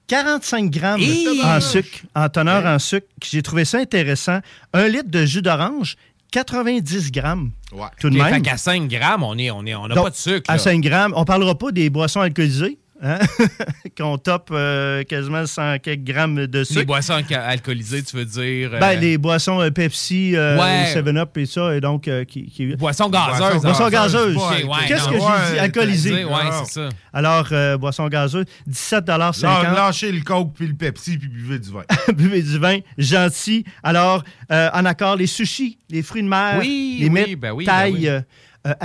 [0.06, 1.00] 45 grammes
[1.44, 3.06] en sucre, en teneur en sucre.
[3.22, 4.40] J'ai trouvé ça intéressant.
[4.72, 5.96] Un litre de jus d'orange,
[6.30, 7.52] 90 grammes.
[8.00, 8.34] Tout de même.
[8.34, 10.50] Fait qu'à 5 grammes, on n'a on est- on Donc, pas de sucre.
[10.50, 10.58] À là.
[10.58, 11.12] 5 grammes.
[11.16, 13.18] On parlera pas des boissons alcoolisées, hein?
[13.96, 16.80] qu'on top euh, quasiment 100 quelques grammes de sucre.
[16.80, 18.70] Les boissons alcoolisées, tu veux dire.
[18.80, 20.92] Ben, euh, les boissons euh, Pepsi, euh, Ouais.
[20.94, 22.08] 7-up et ça, et donc...
[22.08, 22.76] euh, qui, qui...
[22.76, 23.62] Boissons gazeuses.
[23.62, 24.36] Boissons gazeuses.
[24.36, 25.58] Ok, ouais, Qu'est-ce que j'ai dit?
[25.58, 26.24] Alcoolisées.
[26.24, 26.32] Ouais,
[26.64, 26.88] c'est ça.
[27.12, 31.70] Alors, euh, boissons gazeuses, 17,50 Là, lâchez le coke puis le Pepsi puis buvez du
[31.70, 31.82] vin.
[32.14, 33.64] buvez du vin, gentil.
[33.82, 34.22] Alors,
[34.52, 37.64] euh, en accord, les sushis, les fruits de mer, Oui, les oui, mets ben oui,
[37.64, 38.24] taille ben
[38.66, 38.76] oui.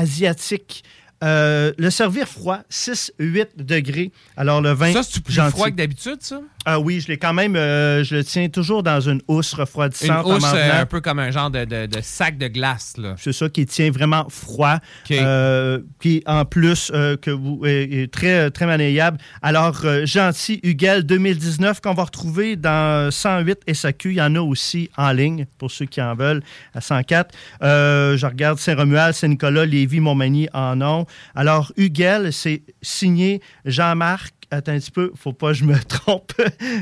[1.23, 4.11] Euh, le servir froid, 6-8 degrés.
[4.37, 4.93] Alors, le vin.
[4.93, 6.41] Ça, c'est plus froid que d'habitude, ça?
[6.65, 7.55] Ah oui, je l'ai quand même.
[7.55, 10.25] euh, je le tiens toujours dans une housse Une refroidissante.
[10.25, 12.93] en housse euh, un peu comme un genre de, de- de sac de glace.
[12.97, 13.15] Là.
[13.17, 14.77] C'est ça qui tient vraiment froid.
[15.11, 19.17] euh, qui, en plus, euh, que vous, est, est très, très maniable.
[19.41, 24.11] Alors, euh, Gentil Huguel 2019 qu'on va retrouver dans 108 SAQ.
[24.11, 26.41] Il y en a aussi en ligne pour ceux qui en veulent
[26.73, 27.33] à 104.
[27.61, 31.05] Euh, je regarde Saint-Romuald, Saint-Nicolas, Lévis, Montmagny en ont.
[31.35, 34.33] Alors, Huguel, c'est signé Jean-Marc.
[34.55, 36.31] Attends un petit peu, faut pas que je me trompe.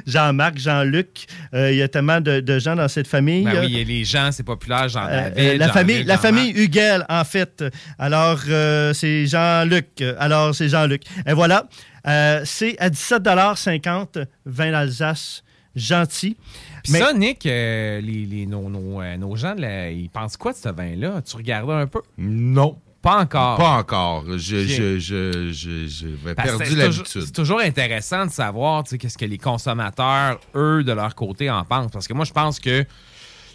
[0.07, 1.25] Jean-Marc, Jean-Luc.
[1.53, 3.43] Euh, il y a tellement de, de gens dans cette famille.
[3.43, 6.51] Ben oui, et les gens, c'est populaire, genre Euh, David, euh, la famille, la famille
[6.51, 7.63] Huguel, en fait.
[7.99, 10.03] Alors, euh, c'est Jean-Luc.
[10.19, 11.03] Alors, c'est Jean-Luc.
[11.27, 11.67] Et voilà.
[12.07, 15.43] Euh, c'est à 17,50 vin d'Alsace,
[15.75, 16.35] gentil.
[16.83, 20.35] Puis Mais- ça, Nick, euh, les, les- nos, nos, euh, nos gens, là, ils pensent
[20.37, 21.21] quoi de ce vin-là?
[21.25, 22.01] Tu regardais un peu?
[22.17, 22.77] Non.
[23.03, 23.57] Pas encore.
[23.57, 24.23] Pas encore.
[24.37, 24.55] Je,
[24.95, 24.99] Ok.
[24.99, 27.05] je, perdu l'habitude.
[27.05, 31.51] C'est toujours intéressant de savoir tu sais, qu'est-ce que les consommateurs, eux, de leur côté,
[31.51, 31.91] en pensent.
[31.91, 32.85] Parce que moi, je pense que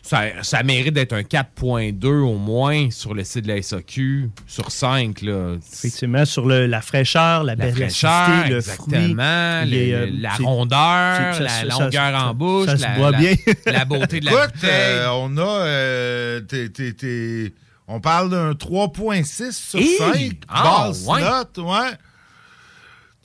[0.03, 4.71] ça, ça mérite d'être un 4.2 au moins sur le site de la SAQ, sur
[4.71, 5.23] 5.
[5.23, 5.57] Là.
[5.75, 8.95] Effectivement, sur le- la fraîcheur, la, La fraîcheur, le fruit.
[8.95, 13.19] exactement, les, euh, la rondeur, la longueur ça- en bouche, ça se la, boit la-
[13.19, 13.35] bien.
[13.67, 14.71] la beauté de la Écoute, bouteille.
[14.73, 15.41] euh, on a.
[15.43, 17.53] euh, t'es- t'es- t'es-
[17.89, 19.97] on parle d'un 3,6 sur Hi!
[19.97, 20.33] 5.
[20.49, 21.21] Ah, ouais.
[21.23, 21.91] note, ouais.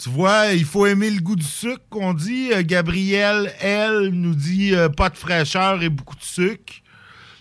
[0.02, 2.50] Tu vois, il faut aimer le goût du sucre, qu'on dit.
[2.52, 6.74] Euh, Gabrielle, elle, nous dit euh, pas de fraîcheur et beaucoup de sucre.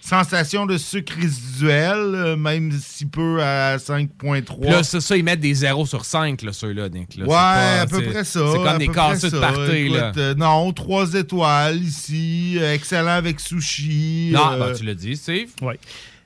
[0.01, 4.61] Sensation de sucre résiduel, euh, même si peu à 5,3.
[4.61, 7.17] Puis là, c'est ça, ils mettent des 0 sur 5, là, ceux-là, Nick.
[7.17, 7.25] là.
[7.25, 8.41] Ouais, pas- à peu près ça.
[8.53, 10.09] C'est comme des casseux de party, là.
[10.09, 12.57] Écoute, euh, non, trois étoiles ici.
[12.59, 14.31] euh, excellent avec sushi.
[14.35, 15.51] Non, euh, ben, tu l'as dit, Steve.
[15.63, 15.75] Oui.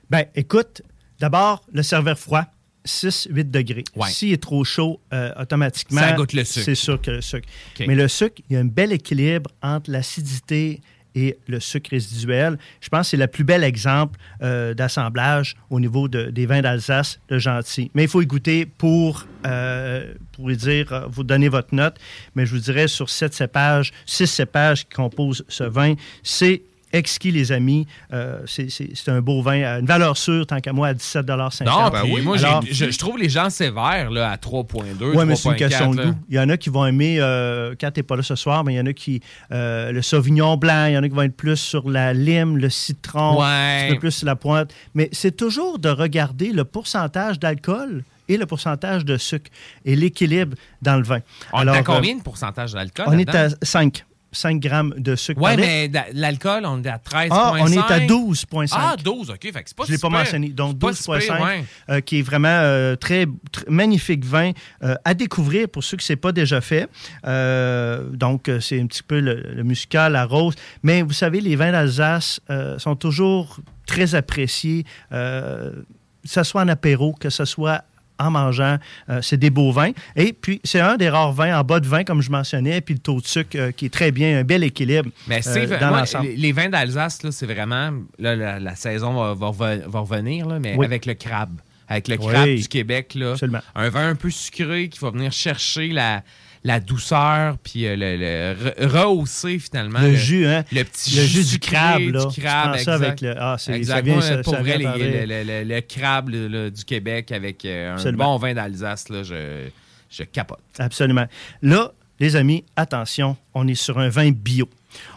[0.09, 0.81] Ben, écoute,
[1.19, 2.45] d'abord, le serveur froid,
[2.85, 3.83] 6-8 degrés.
[3.95, 4.09] Ouais.
[4.09, 6.65] S'il est trop chaud, euh, automatiquement, Ça goûte le sucre.
[6.65, 7.47] C'est sûr que le sucre.
[7.79, 10.81] Mais le sucre, il y a un bel équilibre entre l'acidité
[11.15, 12.57] et le sucre résiduel.
[12.79, 16.61] Je pense que c'est le plus bel exemple euh, d'assemblage au niveau de- des vins
[16.61, 17.89] d'Alsace de Gentil.
[17.95, 21.95] Mais il faut y goûter pour, euh, pour y dire, euh, vous donner votre note.
[22.35, 26.61] Mais je vous dirais, sur sept cépages, six cépages qui composent ce vin, c'est
[26.97, 27.87] exquis, les amis.
[28.13, 28.67] Euh, c'est-
[29.07, 32.37] un beau vin, à une valeur sûre, tant qu'à moi, à 17,50 Non, puis moi,
[32.37, 35.55] j'ai- Alors, je, je trouve les gens sévères là, à 3.2, oui, mais c'est une
[35.55, 36.15] 3.4, question de goût.
[36.29, 38.63] Il y en a qui vont aimer, euh, quand tu n'es pas là ce soir,
[38.63, 39.21] mais il y en a qui.
[39.51, 42.57] euh, le sauvignon blanc, il y en a qui vont être plus sur la lime,
[42.57, 43.45] le citron, Ouais.
[43.45, 44.73] un petit peu plus sur la pointe.
[44.95, 49.49] Mais c'est toujours de regarder le pourcentage d'alcool et le pourcentage de sucre
[49.85, 51.19] et l'équilibre dans le vin.
[51.53, 53.05] On est Alors, à combien euh, de pourcentage d'alcool?
[53.07, 53.55] On est à là-dedans?
[53.61, 54.05] 5.
[54.37, 55.39] 5 grammes de sucre.
[55.49, 55.61] Litre.
[55.61, 57.27] mais l'alcool, on est à 13,5.
[57.31, 58.69] Ah, on est à 12,5.
[58.71, 59.37] Ah, 12, OK.
[59.41, 60.49] Fait que c'est pas Je ne l'ai pas mentionné.
[60.49, 61.63] Donc, C'est pas si 12,5, pire, ouais.
[61.89, 64.51] euh, qui est vraiment euh, très, très magnifique vin
[64.83, 66.87] euh, à découvrir pour ceux qui ne pas déjà fait.
[67.25, 70.55] Euh, donc, c'est un petit peu le, le muscat, la rose.
[70.83, 72.39] Mais vous savez, les vins d'Alsace
[72.77, 75.83] sont toujours très appréciés, que
[76.23, 77.83] ce soit en apéro, que ce soit
[78.19, 78.77] en mangeant.
[79.09, 79.91] Euh, c'est des beaux vins.
[80.15, 82.93] Et puis, c'est un des rares vins en bas de vin, comme je mentionnais, puis
[82.95, 85.79] le taux de sucre euh, qui est très bien, un bel équilibre Mais euh, c'est
[85.79, 86.27] dans l'ensemble.
[86.35, 87.91] les, vins d'Alsace, c'est vraiment.
[88.19, 90.85] Là, la, la saison va, va reven- va revenir, là, mais Oui.
[90.85, 91.59] avec le crabe.
[91.87, 92.27] avec le Oui.
[92.27, 93.13] crabe du Québec.
[93.15, 93.31] Là.
[93.31, 93.61] Absolument.
[93.75, 96.23] Un vin un peu sucré qui va venir chercher la,
[96.67, 100.63] la douceur puis euh, le, le- re- rehausser finalement Le jus, hein?
[100.71, 102.25] le petit Le jus, jus du crabe, là.
[102.25, 104.05] du Tu crabe ça avec le- ah, c'est- ça Exact.
[104.05, 107.93] vient- Moi, ça- pour ça vrai les- le, crabe là, du Québec avec euh, un
[107.95, 108.33] Absolument.
[108.33, 109.67] bon vin d'Alsace là, je,
[110.09, 111.25] je capote Absolument.
[111.61, 114.67] Là, les amis, attention, on est sur un vin bio.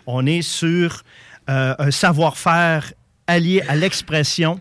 [0.07, 1.03] On est sur
[1.49, 2.93] euh, un savoir-faire
[3.27, 4.61] allié à l'expression,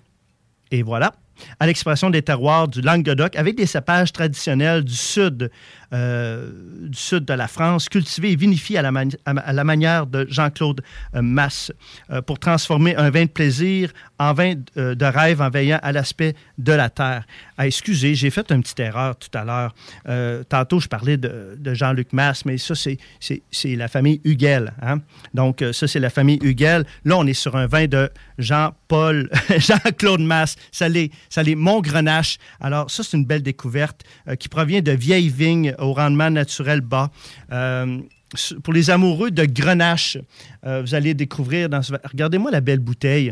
[0.72, 1.14] et voilà,
[1.60, 5.52] à l'expression des terroirs du Languedoc avec des cépages traditionnels du sud,
[5.92, 10.82] du sud de la France, cultivés et vinifiés à la, manière de Jean-Claude
[11.16, 11.72] euh, Masse,
[12.12, 15.92] euh, pour transformer un vin de plaisir en vin euh, de rêve en veillant à
[15.92, 17.26] l'aspect de la terre.
[17.58, 19.74] Ah, excusez, j'ai fait une petite erreur tout à l'heure.
[20.08, 22.98] Euh, tantôt, je parlais de, Jean-Luc Masse, mais ça, c'est-
[23.66, 24.74] la famille Huguel.
[24.82, 25.00] hein.
[25.34, 26.86] Donc, euh, ça, c'est la famille Huguel.
[27.06, 30.56] Là, on est sur un vin de Jean-Paul, Jean-Claude Masse.
[30.72, 32.38] Ça l'est, ça Montgrenache.
[32.60, 36.82] Alors, ça, c'est une belle découverte euh, qui provient de vieilles vignes au rendement naturel
[36.82, 37.10] bas.
[37.52, 38.00] Euh,
[38.64, 40.18] pour les amoureux de Grenache,
[40.66, 41.94] euh, vous allez découvrir dans ce...
[42.04, 43.32] Regardez-moi la belle bouteille.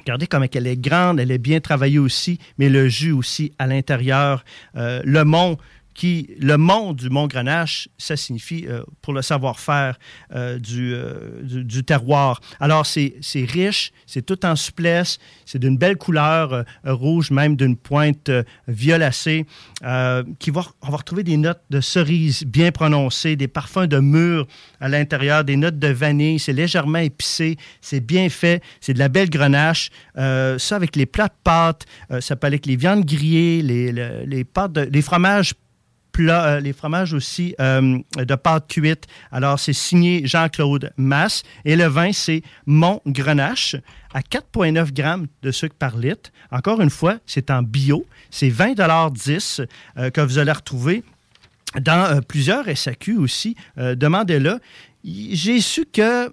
[0.00, 3.66] Regardez comme elle est grande, elle est bien travaillée aussi, mais le jus aussi à
[3.66, 4.44] l'intérieur.
[4.76, 5.58] Euh, le mont
[5.96, 9.98] qui, le mont du Mont Grenache, ça signifie euh, pour le savoir-faire
[10.34, 12.40] euh, du, euh, du, du terroir.
[12.60, 18.30] Alors, c'est riche, c'est tout en souplesse, c'est d'une belle couleur rouge, même d'une pointe
[18.68, 19.46] violacée,
[20.38, 24.46] qui va, on va retrouver des notes de cerise bien prononcées, des parfums de mûre
[24.80, 29.08] à l'intérieur, des notes de vanille, c'est légèrement épicé, c'est bien fait, c'est de la
[29.08, 29.90] belle grenache.
[30.14, 31.86] Ça, avec les plats de pâtes,
[32.20, 35.54] ça peut aller avec les viandes grillées, les, le- les pâtes, les fromages
[36.18, 39.06] euh, les fromages aussi euh, de pâte cuite.
[39.32, 41.42] Alors, c'est signé Jean-Claude Masse.
[41.64, 43.76] Et le vin, c'est Mont Grenache
[44.14, 46.30] à 4,9 grammes de sucre par litre.
[46.50, 48.06] Encore une fois, c'est en bio.
[48.30, 49.66] C'est 20,10
[49.98, 51.02] euh, que vous allez retrouver
[51.80, 53.54] dans plusieurs SAQ aussi.
[53.76, 54.60] Demandez-le.
[55.04, 56.32] J'ai su que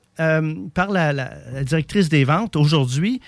[0.69, 3.19] par la directrice des ventes aujourd'hui,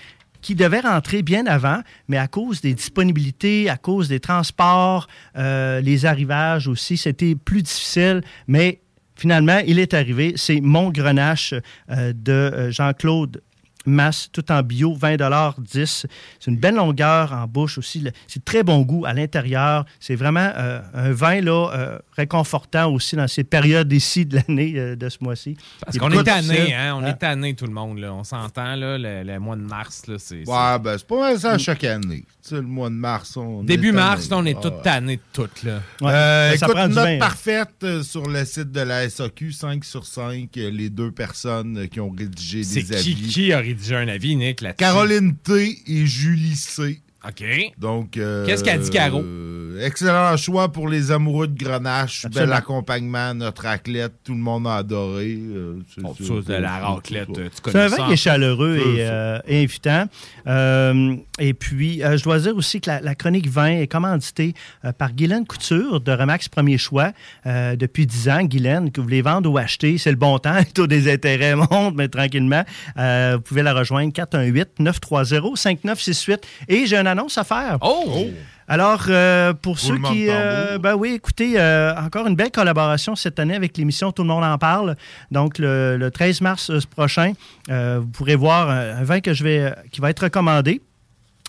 [0.46, 5.82] qui devait rentrer bien avant, mais à cause des disponibilités, à cause des transports, euh,
[5.82, 8.80] les arrivages aussi, c'était plus difficile, mais
[9.16, 10.34] finalement, il est arrivé.
[10.36, 11.56] C'est Mon Grenache
[11.90, 13.42] euh, de euh, Jean-Claude
[13.86, 15.16] masse, tout en bio, 20
[15.58, 16.06] 10
[16.40, 18.04] C'est une belle longueur en bouche aussi.
[18.28, 19.86] C'est de très bon goût à l'intérieur.
[20.00, 24.74] C'est vraiment euh, un vin là, euh, réconfortant aussi dans ces périodes ici de l'année
[24.76, 25.58] euh, de ce mois-ci.
[25.84, 26.96] Parce qu'on est tanné, hein?
[26.96, 27.08] On hein?
[27.08, 28.00] est tanné, tout le monde.
[28.00, 28.14] Là.
[28.14, 30.48] On s'entend, là, le, le mois de mars, là, c'est...
[30.48, 32.26] Ouais, ben, c'est pas mal ça chaque année.
[32.44, 33.64] Tu sais, le mois de mars, on.
[33.64, 34.82] Début est mars, on est Ah, ouais.
[34.84, 35.80] tannés de tout, là.
[36.00, 37.18] Ça écoute, prend note vin.
[37.20, 42.00] parfaite sur le site de la SAQ, 5 sur 5, euh, les deux personnes qui
[42.00, 43.28] ont rédigé C'est des qui, avis.
[43.30, 44.78] qui a rédigé un avis, Nick, là-dessus?
[44.78, 47.02] Caroline T et Julie C.
[47.28, 47.44] OK.
[47.78, 48.18] Donc.
[48.18, 49.22] euh, Qu'est-ce qu'a dit Caro?
[49.24, 52.24] euh, excellent choix pour les amoureux de Grenache.
[52.24, 52.56] Bel Absolument.
[52.56, 54.14] accompagnement, notre raclette.
[54.24, 55.38] Tout le monde a adoré.
[55.40, 57.90] euh, c'est- Oh, c'est- de c'est- la c'est- raclette, c'est- euh, tu C'est connais un
[57.90, 57.96] ça?
[57.98, 60.06] vin qui est chaleureux C'est et, euh, invitant.
[60.48, 64.54] Euh, et puis, euh, je dois dire aussi que la, la chronique vin est commanditée
[64.86, 67.12] euh, par Guylaine Couture de Remax Premier Choix
[67.46, 68.44] euh, depuis 10 ans.
[68.44, 70.56] Guylaine, que vous voulez vendre ou acheter, c'est le bon temps.
[70.58, 72.64] Les taux des intérêts montent, mais tranquillement.
[72.98, 76.40] Euh, vous pouvez la rejoindre 418-930-5968.
[76.68, 77.78] Et j'ai une annonce à faire.
[77.82, 78.28] Oh!
[78.68, 80.26] Alors, euh, pour ceux qui...
[80.30, 84.30] euh, ben oui, écoutez, euh, encore une belle collaboration cette année avec l'émission Tout le
[84.30, 84.96] monde en parle.
[85.30, 87.34] Donc, le, le 13 mars prochain,
[87.70, 90.82] vous pourrez voir un, vin que je vais, qui va être recommandé.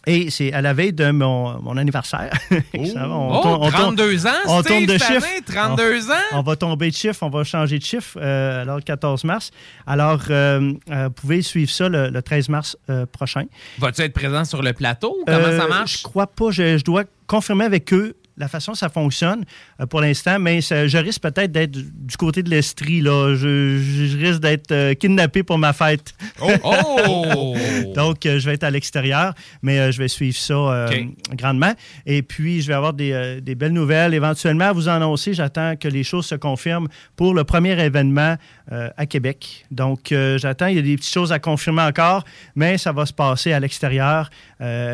[0.08, 2.30] Et c'est à la veille de mon, mon anniversaire.
[2.50, 5.26] Ça va, Oh, tourne- 32 ans, on Steve, tourne de chiffre.
[5.26, 5.42] année,
[5.76, 6.14] 32 ans?
[6.34, 9.50] On va tomber de chiffre, on va changer de chiffre, euh, alors le 14 mars.
[9.86, 13.46] Alors, euh, euh, vous pouvez suivre ça le, le 13 mars euh, prochain.
[13.78, 15.16] Vas-tu être présent sur le plateau?
[15.26, 15.98] Comment ça marche?
[15.98, 16.50] Je crois pas.
[16.52, 19.44] Je, je dois confirmer avec eux la façon ça fonctionne
[19.80, 23.00] euh, pour l'instant, mais ça- je risque peut-être d'être du, côté de l'Estrie.
[23.00, 23.34] Là.
[23.34, 26.14] Je, risque d'être euh, kidnappé pour ma fête.
[26.40, 27.54] Oh!
[27.94, 30.88] Donc, euh, je vais être à l'extérieur, mais je vais suivre ça
[31.32, 31.72] grandement.
[32.04, 35.34] Et puis, je vais avoir des, des belles nouvelles éventuellement à vous annoncer.
[35.34, 38.36] J'attends que les choses se confirment pour le premier événement
[38.70, 39.66] à Québec.
[39.70, 40.66] Donc, j'attends.
[40.66, 42.24] Il y a des petites choses à confirmer encore,
[42.54, 44.30] mais ça va se passer à l'extérieur,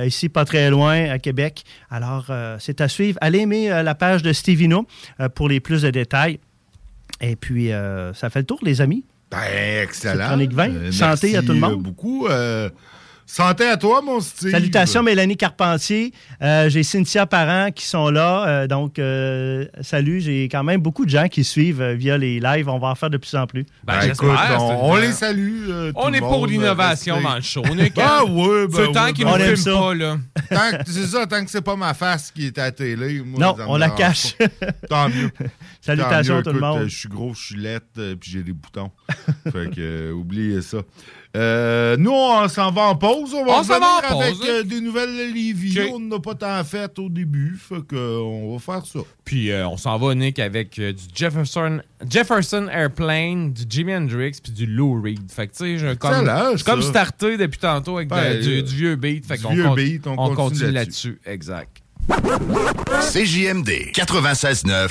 [0.05, 1.63] ici, pas très loin, à Québec.
[1.91, 2.27] Alors,
[2.59, 3.19] c'est à suivre.
[3.33, 4.87] Allez aimer euh, la page de Stevino
[5.19, 6.39] euh, pour les plus de détails.
[7.23, 9.05] Et puis, euh, ça fait le tour, les amis.
[9.31, 9.39] Ben,
[9.83, 10.21] excellent.
[10.21, 10.69] C'est chronique vin.
[10.69, 11.73] Euh, Santé merci, à tout le monde.
[11.73, 12.27] euh, beaucoup.
[12.27, 12.69] Euh,
[13.35, 14.51] Santé à toi, mon Steve.
[14.51, 16.13] Salutations, Mélanie Carpentier.
[16.43, 18.47] Euh, j'ai Cynthia Parent qui sont là.
[18.47, 20.21] Euh, donc, euh, salut.
[20.21, 22.69] J'ai quand même beaucoup de gens qui suivent euh, via les lives.
[22.69, 23.65] On va en faire de plus en plus.
[23.85, 24.29] Ben, Ben, écoute,
[24.59, 25.65] on, les salue.
[25.71, 27.63] euh, tout On le est pour l'innovation dans le show.
[27.71, 29.57] On est Ah quand- oui, ben C'est tant oui, qu'ils ben oui.
[29.57, 30.17] filment pas, là.
[30.51, 33.23] Tant que- C'est ça, tant que c'est pas ma face qui est à la télé.
[33.25, 34.37] moi, Non, ça on la cache.
[34.37, 34.73] pas.
[34.91, 35.31] Tant mieux.
[35.81, 36.39] Salutations Tant mieux.
[36.41, 36.79] à tout le monde.
[36.83, 38.91] euh, Je suis gros, je suis lettre, euh, puis j'ai des boutons.
[39.51, 40.79] fait que, euh, oubliez ça.
[41.35, 43.33] Euh, nous, on s'en va en pause.
[43.33, 44.47] On va On s'en va revenir en avec pause.
[44.51, 45.79] euh, des nouvelles Lévis.
[45.91, 47.57] On n'a pas tant fait au début.
[47.59, 48.99] Fait que, euh, on va faire ça.
[49.25, 54.33] Puis euh, on s'en va, Nick, avec euh, du Jefferson, Jefferson Airplane, du Jimi Hendrix,
[54.43, 55.31] puis du Lou Reed.
[55.33, 58.63] Fait que, tu sais, j'ai comme, j'ai comme starté depuis tantôt avec de- Ben, du,
[58.63, 59.25] du vieux beat.
[59.25, 61.09] Fait du qu'on vieux beat, on on continue continue là-dessus.
[61.09, 61.21] là-dessus.
[61.33, 61.79] Exact.
[63.13, 64.91] CJMD 96.9.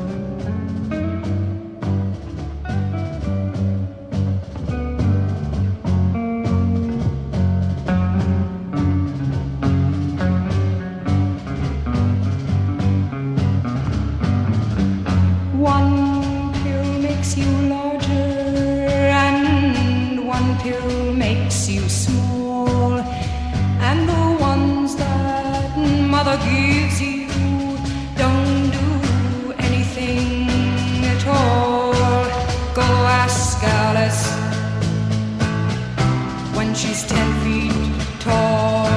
[36.81, 37.73] She's ten feet
[38.19, 38.87] tall.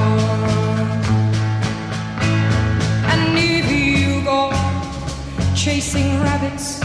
[3.11, 4.51] And if you go
[5.53, 6.84] chasing rabbits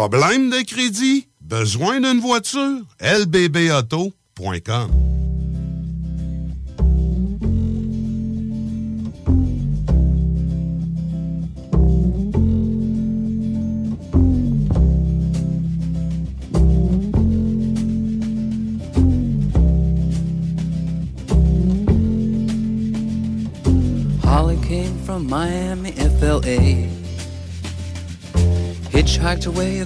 [0.00, 1.28] Problème de crédit?
[1.42, 2.86] Besoin d'une voiture?
[3.02, 4.10] lbbauto.com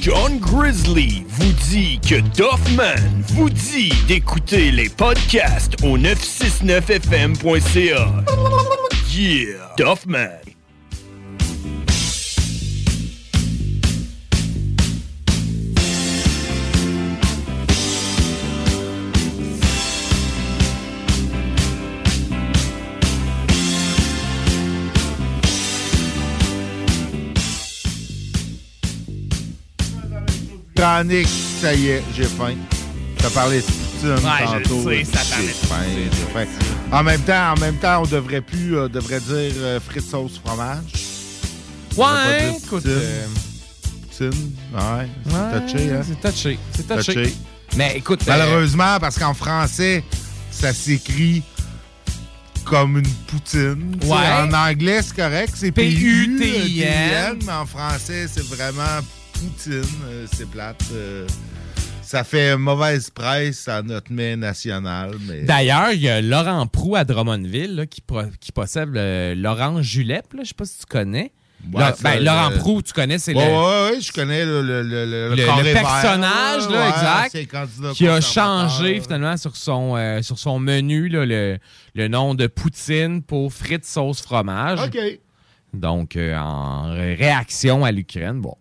[0.00, 2.94] John Grizzly vous dit que Doffman
[3.34, 8.24] vous dit d'écouter les podcasts au 969fm.ca.
[9.10, 9.74] Yeah!
[9.76, 10.45] Doffman.
[30.86, 31.28] Chronique,
[31.60, 32.54] ça y est, j'ai faim.
[33.18, 34.88] T'as parlé de poutine Ouais, je tantôt.
[34.88, 35.74] le sais, ça J'ai faim,
[36.12, 36.46] j'ai faim.
[36.92, 40.40] En même temps, en même temps, on devrait plus, euh, devrait dire euh, frites sauce
[40.44, 40.84] fromage.
[41.96, 42.68] Ouais, écoute.
[42.84, 42.90] Poutine.
[42.92, 43.26] euh,
[44.10, 46.02] Poutine, ouais, c'est touché, hein?
[46.06, 46.58] C'est touché.
[46.76, 47.14] C'est touché.
[47.14, 47.34] Touché.
[47.76, 48.20] Mais écoute.
[48.28, 50.04] Malheureusement, parce qu'en français,
[50.52, 51.42] ça s'écrit
[52.64, 53.96] comme une poutine.
[54.04, 54.32] Ouais.
[54.40, 56.38] En anglais, c'est correct, c'est P-U-T-I-N.
[56.38, 59.00] P-U-T-I-N, mais en français, c'est vraiment
[59.38, 59.82] poutine.
[60.06, 60.82] euh, c'est plate.
[60.92, 61.26] euh,
[62.02, 65.12] ça fait mauvaise presse à notre mets national.
[65.26, 65.42] Mais...
[65.42, 68.00] D'ailleurs, il y a Laurent Prou à Drummondville là, qui,
[68.52, 70.26] possède le- l'Orange Julep.
[70.40, 71.32] Je sais pas si tu connais.
[71.72, 74.82] Ouais, ben, Laurent le- Prou, tu connais, c'est Ouais, le, ouais, je connais le, le,
[75.72, 76.88] personnage, là,
[77.30, 81.58] exact, qui a changé finalement sur son, euh, sur son menu là, le,
[81.94, 84.78] le nom de Poutine pour frites sauce fromage.
[84.80, 84.98] OK.
[85.74, 88.54] Donc, euh, en ré- réaction à l'Ukraine, bon,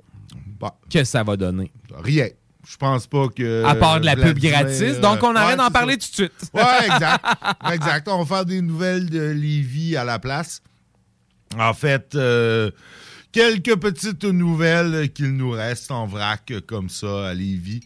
[0.90, 1.72] qu'est-ce que ça va donner?
[2.04, 2.28] Rien.
[2.68, 3.64] Je pense pas que.
[3.64, 5.00] À part de la pub gratis.
[5.00, 6.34] Donc, on euh, arrête ouais, d'en parler tout de suite.
[6.54, 7.26] Ouais, exact.
[7.72, 8.08] exact.
[8.08, 10.62] On va faire des nouvelles de Lévis à la place.
[11.60, 12.72] En fait, euh,
[13.32, 17.82] quelques petites nouvelles qu'il nous reste en vrac comme ça à Lévis.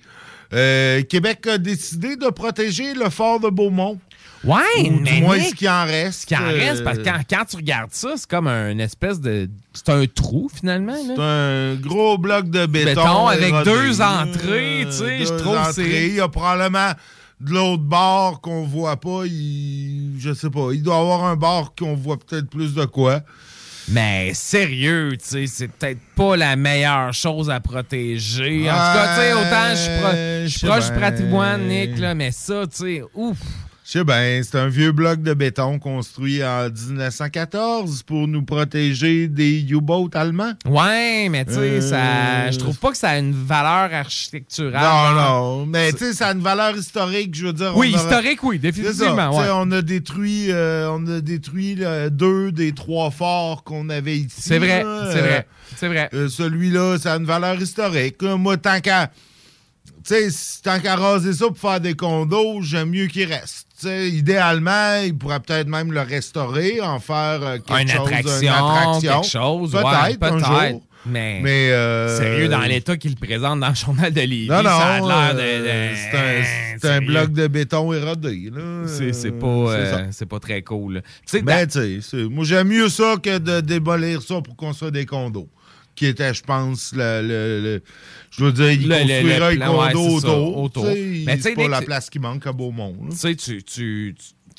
[0.54, 4.00] Euh, Québec a décidé de protéger le fort de Beaumont.
[4.44, 6.22] Ouais, Ou mais du moins Nick, ce qui en reste.
[6.22, 8.78] Ce qui en reste, euh, parce que quand, quand tu regardes ça, c'est comme un
[8.80, 9.50] espèce de.
[9.74, 10.96] C'est un trou, finalement.
[11.06, 13.02] C'est un gros bloc de béton.
[13.02, 15.74] Béton avec deux entrées, tu sais, je trouve que entrées.
[15.74, 16.92] c'est- Il y a probablement
[17.42, 19.24] de l'autre bord qu'on voit pas.
[19.26, 20.14] Il...
[20.20, 20.70] Je sais pas.
[20.74, 23.22] Il doit y avoir un bord qu'on voit peut-être plus de quoi.
[23.92, 28.70] Mais sérieux, tu sais, c'est peut-être pas la meilleure chose à protéger.
[28.70, 29.70] En tout cas, tu sais, autant
[30.46, 31.00] je suis pro- proche du bien.
[31.00, 33.38] patrimoine, Nick, là, mais ça, tu sais, ouf.
[33.92, 39.62] Sais bien, c'est un vieux bloc de béton construit en 1914 pour nous protéger des
[39.72, 40.54] U-boats allemands.
[40.68, 44.74] Ouais, mais tu sais, Euh, ça, je trouve pas que ça a une valeur architecturale.
[44.74, 45.58] Non, genre.
[45.62, 45.66] non.
[45.66, 47.76] Mais tu sais, ça a une valeur historique, je veux dire.
[47.76, 49.32] Oui, aura- historique, oui, ça, définitivement.
[49.32, 49.50] tu sais, ouais.
[49.56, 54.36] On a détruit, euh, on a détruit là, deux des trois forts qu'on avait ici.
[54.40, 54.82] C'est vrai,
[55.12, 56.10] c'est Euh, vrai, c'est vrai.
[56.14, 58.22] euh, Celui-là, ça a une valeur historique.
[58.22, 59.10] Euh, Moi, tant qu'à.
[60.10, 63.68] Tu sais, si- tant qu'à raser ça pour faire des condos, j'aime mieux qu'il reste.
[64.14, 69.30] Idéalement, il pourrait peut-être même le restaurer, en faire euh, quelque Une chose, attraction, quelque
[69.32, 70.70] chose, ouais, Peut-être, un peut-être.
[70.72, 70.82] jour.
[71.06, 74.64] Mais, Mais, euh, sérieux, dans l'état qu'il présente dans le journal de Lévis, Non, non,
[74.64, 75.40] ça a l'air de...
[75.42, 77.08] euh, de- c'est un, sérieux.
[77.08, 78.52] bloc de béton érodé.
[78.86, 79.66] C'est pas,
[80.12, 80.96] c'est euh, pas très cool.
[80.96, 81.02] là.
[81.02, 84.42] Tu sais, Ben, dans- tu sais, c'est- moi, j'aime mieux ça que de démolir ça
[84.42, 85.48] pour construire des condos.
[86.00, 87.22] Qui était, je pense, le.
[87.22, 87.84] le- le-
[88.32, 89.58] je veux dire, il construira ouais,
[89.92, 90.58] c'est ça, autour.
[90.58, 90.86] autour.
[90.86, 92.96] c'est pas la place qui manque à Beaumont.
[93.12, 94.16] Tu sais, tu, tu,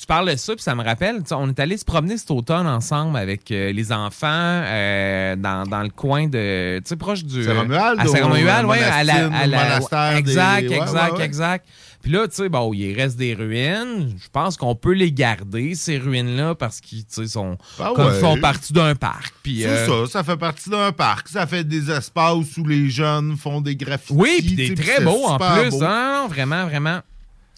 [0.07, 3.17] parles de ça, puis ça me rappelle, on est allé se promener cet automne ensemble
[3.17, 7.43] avec euh, les enfants euh, dans, dans le coin de, tu sais, proche du...
[7.45, 9.27] Saint-Romuald, À Saint-Romuald, au oui, à la...
[9.35, 11.25] À la- monastère des- exact, ouais, exact, ouais.
[11.25, 11.67] exact.
[12.03, 14.15] Puis là, tu sais, bon, il reste des ruines.
[14.17, 18.21] Je pense qu'on peut les garder, ces ruines-là, parce qu'ils, sont, Ah comme ouais.
[18.21, 19.35] font partie d'un parc.
[19.45, 21.29] C'est euh, ça, ça fait partie d'un parc.
[21.29, 24.15] Ça fait des espaces où les jeunes font des graffitis.
[24.15, 25.71] Oui, puis des très beaux en plus.
[25.71, 25.85] beau.
[25.85, 27.01] hein, vraiment, vraiment.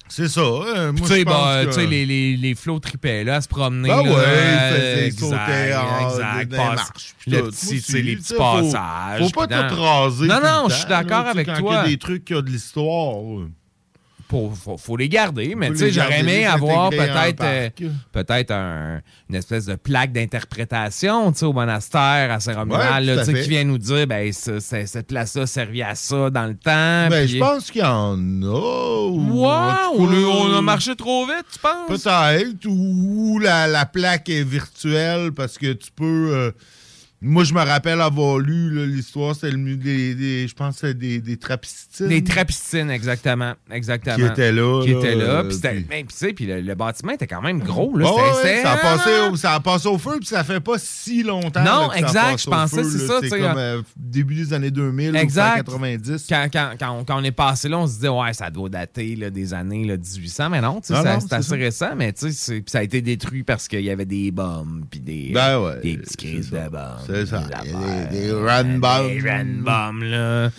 [0.08, 0.40] C'est ça.
[0.40, 3.88] euh, moi, tu sais, bah, que- les, les, les flots tripaient là, à se promener.
[3.88, 6.52] Ben là, ouais, euh, il faisait exact, sauter en- exact,
[7.28, 9.22] le petit, sais, les petits faut- passages.
[9.22, 10.26] Faut pas tout raser.
[10.26, 11.72] Non, non, je suis d'accord avec quand toi.
[11.72, 13.22] Il y a des trucs qui ont de l'histoire.
[13.22, 13.44] ouais.
[14.32, 17.68] Faut, faut, faut les garder, mais tu sais, j'aurais aimé avoir peut-être euh,
[18.12, 23.24] peut-être un- une espèce de plaque d'interprétation, tu sais, au monastère à Saint-Romuald, Ouais, tu
[23.26, 27.08] sais, qui vient nous dire, ben, cette place-là servait à ça dans le temps.
[27.10, 29.06] Ben, je pense qu'il y en a.
[29.10, 29.44] ou-
[29.98, 30.14] on, a-
[30.54, 31.86] on a marché trop vite, tu penses?
[31.88, 32.66] Peut-être.
[32.66, 36.30] Ou la, la plaque est virtuelle parce que tu peux.
[36.34, 36.50] euh,
[37.24, 40.94] Moi, je me rappelle avoir lu l'histoire, c'était le des, des- je pense que c'était
[40.94, 42.08] des, des trapistines.
[42.08, 43.52] Des trapistines, exactement.
[43.70, 44.16] exactement.
[44.16, 45.44] Qui étaient là, Qui étaient là.
[45.44, 47.96] Puis, c'était- puis- ben, puis tu sais, puis le, le bâtiment était quand même gros.
[47.96, 48.12] Là.
[48.12, 51.22] Ouais, ça, a passé au, ça a passé au feu, puis ça fait pas si
[51.22, 51.62] longtemps.
[51.62, 54.34] Non, là, que ça exact, passe je au pensais, c'est ça, C'est comme euh, début
[54.34, 55.68] des années 2000 Exact.
[55.68, 56.26] ou fin 90.
[56.28, 58.68] Quand, quand- quand on, quand on est passé là, on se disait, ouais, ça doit
[58.68, 60.50] dater là, des années là, 1800.
[60.50, 61.54] Mais non, tu sais, ça- non, c'est c'est assez ça.
[61.56, 61.96] récent.
[61.96, 64.84] Mais tu sais, c'est- puis ça a été détruit parce qu'il y avait des bombes,
[64.90, 67.11] puis des, Ben ouais, des petits crises de bombes.
[67.12, 67.42] C'est ça.
[67.62, 67.72] Des, Des,
[68.72, 69.08] bombs.
[69.08, 70.50] des run bombs, là,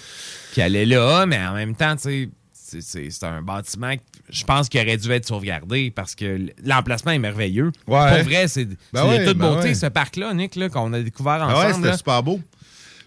[0.54, 1.26] qui allaient là.
[1.26, 5.12] Mais en même temps, tu sais, c'est- un bâtiment que je pense qu'il aurait dû
[5.12, 7.72] être sauvegardé parce que l'emplacement est merveilleux.
[7.88, 8.10] Ouais.
[8.16, 9.74] Pour vrai, c'est Ben ouais, de toute ben beauté, ouais.
[9.76, 11.86] ce parc-là, Nick, là, qu'on a découvert Ah ouais, ensemble.
[11.86, 12.40] c'était super beau.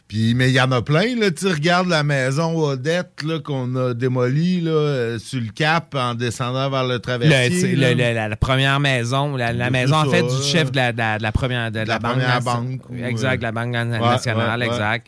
[0.08, 1.32] Puis, mais il y en a plein, là.
[1.32, 6.14] Tu regardes la maison Odette, là, qu'on a démolie, là, euh, sur le cap en
[6.14, 7.74] descendant vers le Le- traversier.
[7.74, 7.88] là.
[7.90, 10.92] le- le- la, la première maison, la, maison en ça, fait du chef de la,
[10.92, 14.72] de première, de, De la banque, première banque, exact, la banque nationale, ouais, ouais.
[14.74, 15.06] exact.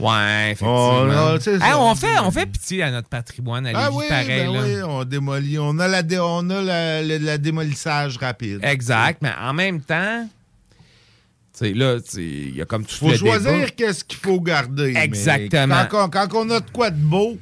[0.00, 0.90] Ouais, effectivement.
[1.02, 4.04] Oh, non, Hey, ça- on, fait, on fait pitié à notre patrimoine, à Ah oui,
[4.08, 4.26] pareil.
[4.28, 4.60] ben là.
[4.62, 5.58] oui, on démolit.
[5.60, 8.58] On a la, dé- on a la, la- la démolissage rapide.
[8.62, 10.28] Exact, mais en même temps,
[11.60, 14.94] là, il y a comme tout faut le choisir qu'est-ce qu'il faut garder.
[14.96, 15.86] Exactement.
[15.90, 17.36] Quand, on- quand on a de quoi de beau,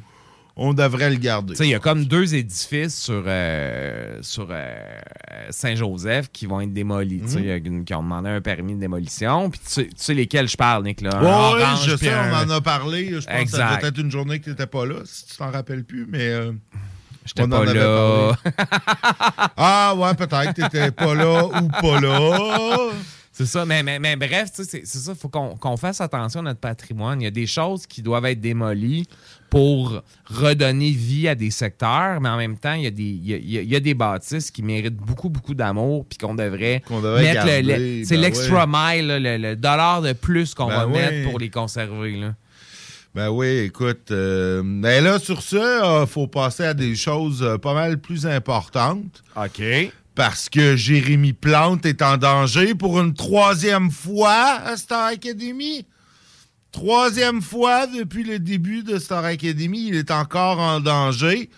[0.54, 1.54] on devrait le garder.
[1.60, 5.00] Il y a comme deux édifices sur, euh, sur euh,
[5.48, 9.48] Saint-Joseph qui vont être démolis, une- qui ont demandé un permis de démolition.
[9.48, 11.22] Puis tu sais, tu sais lesquels je parle, Nick, là?
[11.22, 13.06] orange, je sais, un- on en a parlé.
[13.08, 13.80] Je pense que ça Exact.
[13.80, 16.28] doit être une journée que tu n'étais pas là, si tu t'en rappelles plus, mais.
[16.28, 16.52] euh,
[17.24, 18.36] J'étais pas là.
[18.44, 18.54] parlé.
[19.56, 20.54] ah, ouais, peut-être.
[20.54, 22.90] Tu n'étais pas là ou pas là.
[23.34, 26.60] C'est ça, mais, mais, mais bref, c'est ça, il faut qu'on fasse attention à notre
[26.60, 27.18] patrimoine.
[27.20, 29.06] Il y a des choses qui doivent être démolies
[29.48, 33.26] pour redonner vie à des secteurs, mais en même temps, il y a des, il
[33.26, 36.04] y a- il y a- il y a des bâtisses qui méritent beaucoup, beaucoup d'amour,
[36.06, 37.62] puis qu'on devrait, devrait mettre le- garder,
[38.00, 38.96] le- c'est ben l'extra ouais.
[38.98, 41.10] mile, là, le, le dollar de plus qu'on Ben va ouais.
[41.10, 42.16] mettre pour les conserver.
[42.16, 42.34] Là.
[43.14, 44.10] Ben oui, écoute.
[44.10, 48.26] euh, mais là, sur ce, il faut passer à des choses euh, pas mal plus
[48.26, 49.22] importantes.
[49.36, 49.62] OK.
[50.14, 55.86] Parce que Jérémy Plante est en danger pour une troisième fois à Star Academy.
[56.70, 61.50] Troisième fois depuis le début de Star Academy, il est encore en danger.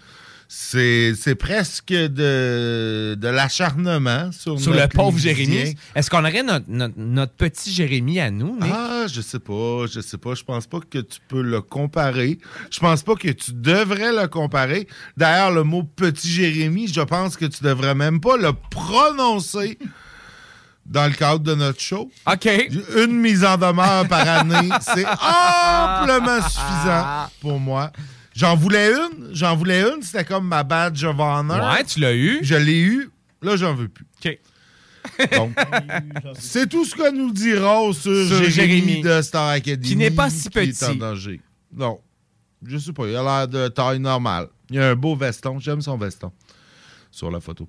[0.47, 5.19] C'est presque de, de l'acharnement sur, Sur le pauvre.
[5.19, 5.75] Jérémy.
[5.95, 8.73] Est-ce qu'on aurait notre, notre- notre petit Jérémy à nous, Nick?
[8.73, 10.35] Ah, je sais pas, je sais pas.
[10.35, 12.39] Je pense pas que tu peux le comparer.
[12.71, 14.87] Je pense pas que tu devrais le comparer.
[15.17, 19.79] D'ailleurs, le mot petit Jérémy, je pense que tu devrais même pas le prononcer
[20.87, 22.11] dans le cadre de notre show.
[22.31, 22.49] OK.
[22.97, 27.91] Une mise en demeure par année, c'est amplement suffisant pour moi.
[28.35, 31.73] J'en voulais une, j'en voulais une, c'était comme ma badge of honor.
[31.73, 32.41] Ouais, tu l'as eu.
[32.43, 33.11] Je l'ai eu,
[33.43, 34.07] là j'en veux plus.
[34.25, 34.39] OK.
[35.37, 35.53] Donc,
[36.39, 39.03] c'est tout ce que nous dirons sur, Sur Jérémy, Jérémy.
[39.03, 39.87] de Star Academy.
[39.87, 40.99] Qui n'est pas si qui est en petit.
[40.99, 41.41] danger.
[41.73, 42.01] Non.
[42.67, 43.07] Je sais pas.
[43.07, 44.49] Il a l'air de taille normale.
[44.71, 45.59] Il a un beau veston.
[45.61, 46.33] J'aime son veston.
[47.11, 47.69] Sur la photo.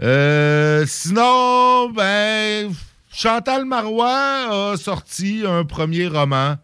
[0.00, 2.72] Euh, sinon, ben,
[3.12, 6.56] Chantal Marois a sorti un premier roman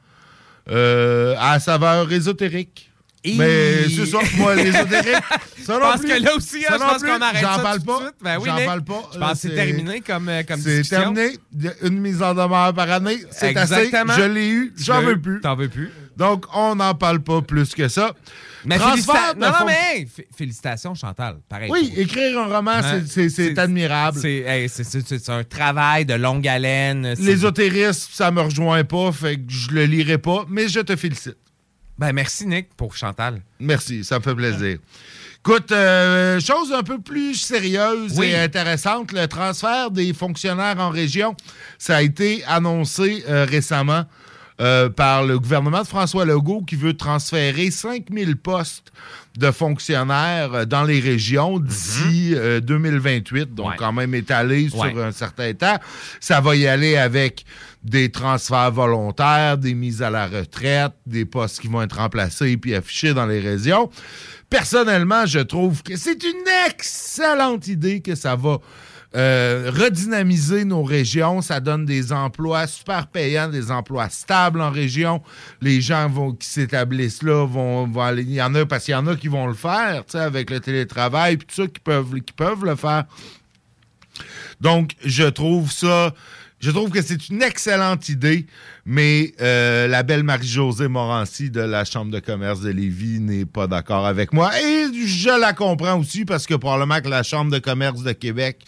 [0.70, 2.89] euh, à saveur ésotérique.
[3.24, 5.14] Mais c'est ça, moi, l'ésotérique.
[5.62, 6.08] ça Je pense plus.
[6.08, 7.98] que là aussi, Ça hein, je pense qu'on arrête J'en ça parle tout pas.
[7.98, 8.14] suite.
[8.22, 9.10] Ben oui, J'en parle pas.
[9.12, 11.36] Je pense que c'est terminé comme, euh, comme C'est terminé.
[11.82, 13.18] Une mise en demeure par année.
[13.30, 13.90] C'est assez.
[14.16, 14.72] Je l'ai eu.
[14.78, 15.12] J'en veux?
[15.12, 15.20] eu.
[15.20, 15.40] plus.
[15.42, 15.90] T'en veux plus?
[16.16, 18.12] Donc, on n'en parle pas plus que ça.
[18.64, 21.38] Mais félicita- non, non, mais hey, félicitations, Chantal.
[21.48, 21.70] Pareil.
[21.70, 23.02] Oui, écrire un roman, Hein?
[23.06, 24.18] c'est- admirable.
[24.20, 24.68] C'est hey,
[25.28, 27.14] un travail de longue haleine.
[27.18, 31.36] L'ésotérisme, ça me rejoint pas, fait que je le lirai pas, mais je te félicite.
[32.00, 33.42] Ben, merci, Nick, pour Chantal.
[33.60, 34.78] Merci, ça me fait plaisir.
[35.44, 38.28] Écoute, euh, chose un peu plus sérieuse Oui.
[38.28, 41.34] et intéressante, le transfert des fonctionnaires en région,
[41.78, 44.04] ça a été annoncé euh, récemment
[44.60, 48.92] euh, par le gouvernement de François Legault qui veut transférer 5000 postes
[49.38, 53.70] de fonctionnaires euh, dans les régions d'ici euh, 2028, donc Mhm.
[53.72, 53.76] Ouais.
[53.78, 55.78] quand même étalé sur un certain temps.
[56.20, 57.46] Ça va y aller avec
[57.82, 62.74] des transferts volontaires, des mises à la retraite, des postes qui vont être remplacés puis
[62.74, 63.90] affichés dans les régions.
[64.50, 68.58] Personnellement, je trouve que c'est une excellente idée que ça va
[69.16, 71.42] euh, redynamiser nos régions.
[71.42, 75.22] Ça donne des emplois super payants, des emplois stables en région.
[75.60, 78.22] Les gens vont, qui s'établissent là vont, aller.
[78.22, 80.60] Il y en a parce qu'il y en a qui vont le faire, avec le
[80.60, 83.04] télétravail, puis tout ça, qui peuvent, qui peuvent le faire.
[84.60, 86.14] Donc, je trouve ça.
[86.60, 88.46] Je trouve que c'est une excellente idée,
[88.84, 93.66] mais euh, la belle Marie-Josée Morancy de la Chambre de commerce de Lévis n'est pas
[93.66, 94.50] d'accord avec moi.
[94.60, 98.58] Et je la comprends aussi parce que probablement que la Chambre de commerce de Québec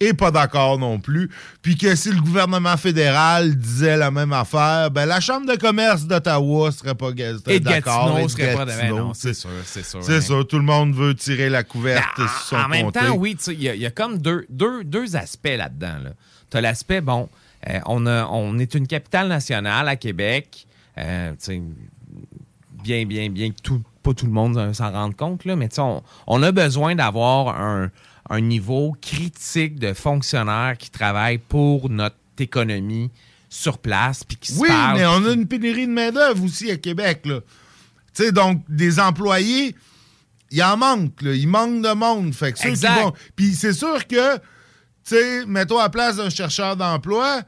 [0.00, 1.28] est pas d'accord non plus.
[1.62, 6.06] Puis que si le gouvernement fédéral disait la même affaire, ben la Chambre de commerce
[6.06, 8.18] d'Ottawa serait pas d'accord.
[8.18, 10.20] Et serait pas de- ben c'est sûr, c'est sûr, C'est hein.
[10.20, 12.98] ça, tout le monde veut tirer la couverte sur son en même comté.
[13.00, 15.98] temps, oui, il y, a- il y a comme deux, deux, deux aspects là-dedans.
[16.02, 16.10] Là.
[16.50, 17.28] Tu as l'aspect, bon,
[17.68, 20.66] euh, on, a- on est une capitale nationale à Québec.
[20.98, 21.32] euh,
[22.84, 25.76] bien, bien, bien que tout, pas tout le monde s'en rende compte, là, mais tu
[25.76, 27.90] sais, on, on a besoin d'avoir un,
[28.30, 33.10] un niveau critique de fonctionnaires qui travaillent pour notre économie
[33.50, 34.98] sur place puis qui se Oui, parlent.
[34.98, 37.22] mais on a une pénurie de main-d'œuvre aussi à Québec.
[37.24, 37.40] Là.
[38.14, 39.74] Tu sais, donc, des employés,
[40.50, 41.20] il en manque.
[41.22, 41.34] Là.
[41.34, 42.34] Il manque de monde.
[42.34, 44.38] Fait que Puis c'est sûr que,
[45.08, 47.40] tu sais, mets-toi à la place d'un chercheur d'emploi.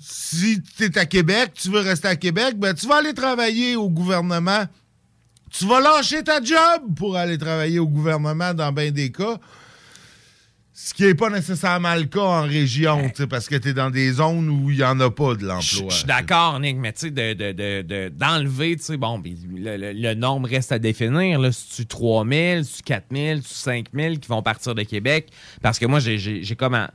[0.00, 3.76] Si tu es à Québec, tu veux rester à Québec, ben tu vas aller travailler
[3.76, 4.64] au gouvernement.
[5.50, 9.38] Tu vas lâcher ta job pour aller travailler au gouvernement dans bien des cas.
[10.80, 14.12] Ce qui n'est pas nécessairement le cas en région, parce que tu es dans des
[14.12, 15.88] zones où il n'y en a pas de l'emploi.
[15.90, 19.20] je suis d'accord, Nick, mais tu sais, de- de- de- de- d'enlever, tu sais, bon,
[19.20, 21.40] le, le- le nombre reste à définir.
[21.40, 24.40] Là, si tu 3 000, si tu 4 000, si tu 5 000 qui vont
[24.40, 25.30] partir de Québec?
[25.62, 26.90] Parce que moi, j'ai- comme, un-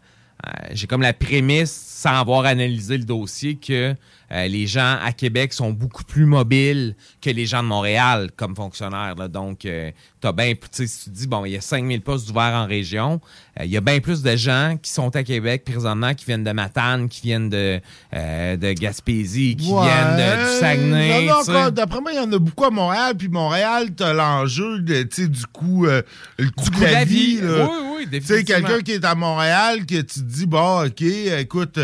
[0.47, 3.95] euh, j'ai comme la prémisse, sans avoir analysé le dossier, que
[4.33, 8.55] euh, les gens à Québec sont beaucoup plus mobiles que les gens de Montréal comme
[8.55, 9.13] fonctionnaires.
[9.15, 9.27] là.
[9.27, 12.01] Donc, euh, t'as bien, tu sais, si tu dis, bon, il y a 5 000
[12.01, 13.21] postes ouverts en région,
[13.59, 16.43] euh, il y a bien plus de gens qui sont à Québec présentement, qui viennent
[16.43, 17.79] de Matane, qui viennent de,
[18.15, 21.27] euh, de Gaspésie, qui Ouais, viennent de, du Saguenay.
[21.27, 21.31] sais.
[21.51, 23.13] encore- D'après moi, il y en a beaucoup à Montréal.
[23.17, 25.43] Puis Montréal, t'as l'enjeu de, tu sais, du
[25.85, 26.01] euh,
[26.37, 27.39] le coût de la vie.
[27.41, 27.65] là.
[27.69, 28.67] Oui, oui, Tu sais, définitivement.
[28.67, 31.77] quelqu'un qui est à Montréal, que tu te dis, bon, OK, écoute,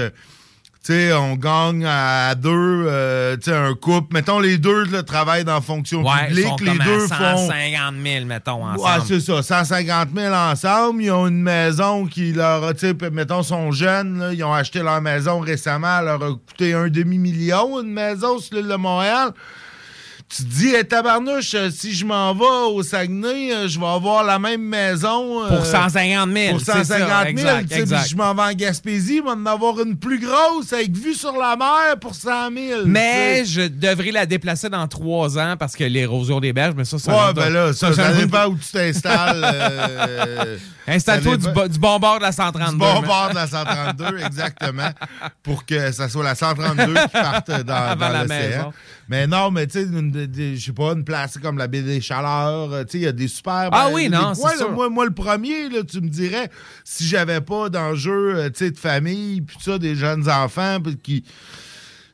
[0.93, 2.49] sais, on gagne à deux,
[2.87, 4.13] euh, tu sais, un couple.
[4.13, 6.45] Mettons, les deux là, travaillent dans la fonction Ouais, publique.
[6.47, 7.47] sont les comme deux à font.
[7.47, 8.79] 150 000, mettons, ensemble.
[8.79, 11.01] Ouais, c'est ça, 150 000 ensemble.
[11.03, 14.53] Ils ont une maison qui leur a, tu sais, mettons, sont jeunes, là, ils ont
[14.53, 18.75] acheté leur maison récemment, elle leur a coûté un demi-million, une maison sur l'île de
[18.75, 19.31] Montréal.
[20.29, 23.85] Tu te dis, hey, tabarnouche, euh, si je m'en vais au Saguenay, euh, je vais
[23.87, 25.43] avoir la même maison.
[25.43, 27.25] euh, Pour 150 000, Pour c'est ça, 150 000.
[27.29, 28.01] exact, exact.
[28.01, 31.15] puis je m'en vais en Gaspésie, je vais en avoir une plus grosse avec vue
[31.15, 32.81] sur la mer pour 100 000.
[32.85, 36.99] Mais je devrais la déplacer dans trois ans parce que l'érosion des berges, mais ça,
[36.99, 39.41] c'est Ouais, ben là, ça, ça autre- dépend où tu t'installes.
[39.43, 40.57] euh,
[40.89, 42.71] Installe-toi du, bo- du bon bord de la 132.
[42.71, 44.89] Du bon bord de la 132, exactement.
[45.43, 47.63] Pour que ça soit la 132 qui parte dans,
[47.97, 48.27] dans la l'océan.
[48.27, 48.73] maison.
[49.07, 49.87] Mais non, mais tu sais,
[50.55, 53.11] je sais pas, une place comme la baie des Chaleurs, tu sais, il y a
[53.11, 53.69] des super.
[53.71, 54.71] Ah ben, oui, non, c'est sûr.
[54.71, 56.49] Moi, moi, le premier, là, tu me dirais,
[56.83, 60.97] si j'avais pas d'enjeu, euh, tu sais, de famille, puis ça, des jeunes enfants, puis
[60.97, 61.23] qui.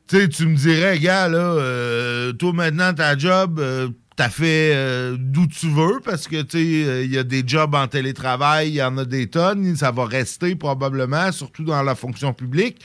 [0.08, 4.72] Tu sais, tu me dirais, gars, là, euh, toi maintenant, ta job, euh, t'as fait
[4.74, 7.88] euh, d'où tu veux, parce que, tu sais, euh, il y a des jobs en
[7.88, 12.34] télétravail, il y en a des tonnes, ça va rester probablement, surtout dans la fonction
[12.34, 12.80] publique.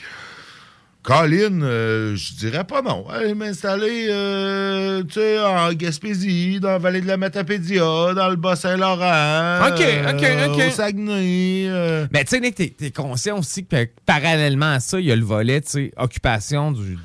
[1.03, 3.09] Colin, euh, je dirais pas non.
[3.09, 7.79] Aller m'installer, euh, tu sais, en Gaspésie, dans la vallée de la Matapédia,
[8.13, 9.67] dans le Bas-Saint-Laurent.
[9.67, 10.61] OK, OK, OK.
[10.67, 12.05] Au Saguenay.
[12.11, 15.15] Mais tu sais, Nick, t'es, t'es conscient aussi que parallèlement à ça, il y a
[15.15, 16.97] le volet, tu sais, occupation du, du-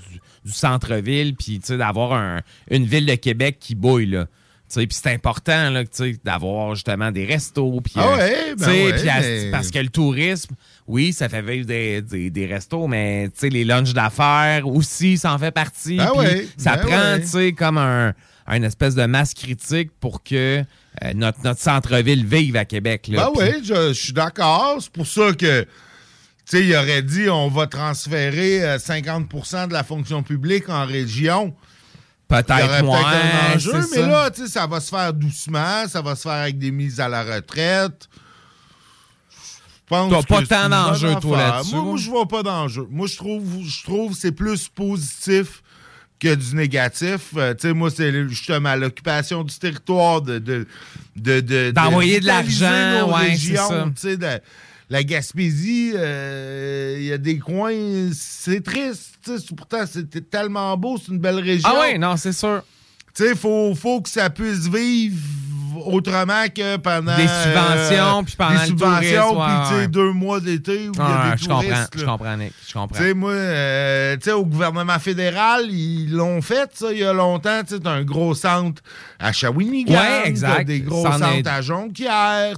[0.47, 2.40] du centre-ville, puis d'avoir un-
[2.70, 4.27] une ville de Québec qui bouille, là.
[4.74, 5.85] Puis c'est important, là,
[6.24, 7.93] d'avoir justement des restos, puis...
[7.97, 10.55] Ah ouais, ben ouais, mais- Parce que le tourisme,
[10.89, 15.39] oui, ça fait vivre des, des, des restos, mais les lunchs d'affaires aussi, ça en
[15.39, 15.98] fait partie.
[15.98, 17.20] Ben ouais, ça ben prend,
[17.52, 18.12] comme un,
[18.48, 20.64] un espèce de masse critique pour que
[21.05, 23.31] euh, notre, notre centre-ville vive à Québec, là.
[23.35, 24.78] Ben oui, je, je suis d'accord.
[24.81, 25.64] C'est pour ça que,
[26.48, 30.86] tu sais, il aurait dit on va transférer euh, 50% de la fonction publique en
[30.86, 31.55] région.
[32.28, 34.06] Peut-être moins, peut-être un enjeu, mais ça.
[34.06, 36.98] là, tu sais, ça va se faire doucement, ça va se faire avec des mises
[37.01, 38.09] à la retraite.
[39.89, 41.97] T'as pas tant une d'enjeu, bonne toi, là-dessus, Moi, moi.
[41.97, 42.86] je vois pas d'enjeu.
[42.90, 45.62] Moi, je trouve, je trouve que c'est plus positif
[46.18, 47.28] que du négatif.
[47.36, 50.66] Euh, tu sais, moi, c'est justement l'occupation du territoire, de, de,
[51.14, 53.85] de, de- D'envoyer de l'argent, ouais, c'est régions, ça.
[54.89, 59.19] La Gaspésie, euh, il y a des coins, c'est triste.
[59.57, 61.69] Pourtant, c'était tellement beau, c'est une belle région.
[61.73, 62.63] Ah oui, non, c'est sûr.
[63.15, 65.17] Tu sais, il faut, faut que ça puisse vivre
[65.87, 67.17] autrement que pendant...
[67.17, 69.89] Des subventions, euh, puis pendant des le subventions, tourisme, puis ouais.
[69.89, 72.99] deux mois d'été où il y a des je comprends, je comprends, Nick, je comprends.
[72.99, 77.05] Tu sais, moi, euh, tu sais, au gouvernement fédéral, ils l'ont fait, ça, il y
[77.05, 77.61] a longtemps.
[77.67, 78.83] Tu sais, un gros centre
[79.19, 79.95] à Shawinigan.
[79.95, 80.67] Ouais, exact.
[80.67, 82.57] des gros C'en est- centres à Jonquière.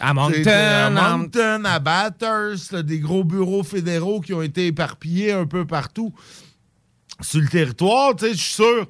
[0.00, 2.74] À Moncton, À Moncton, à Bathurst.
[2.74, 6.12] Des gros bureaux fédéraux qui ont été éparpillés un peu partout
[7.20, 8.14] sur le territoire.
[8.16, 8.86] Tu sais, je suis sûr...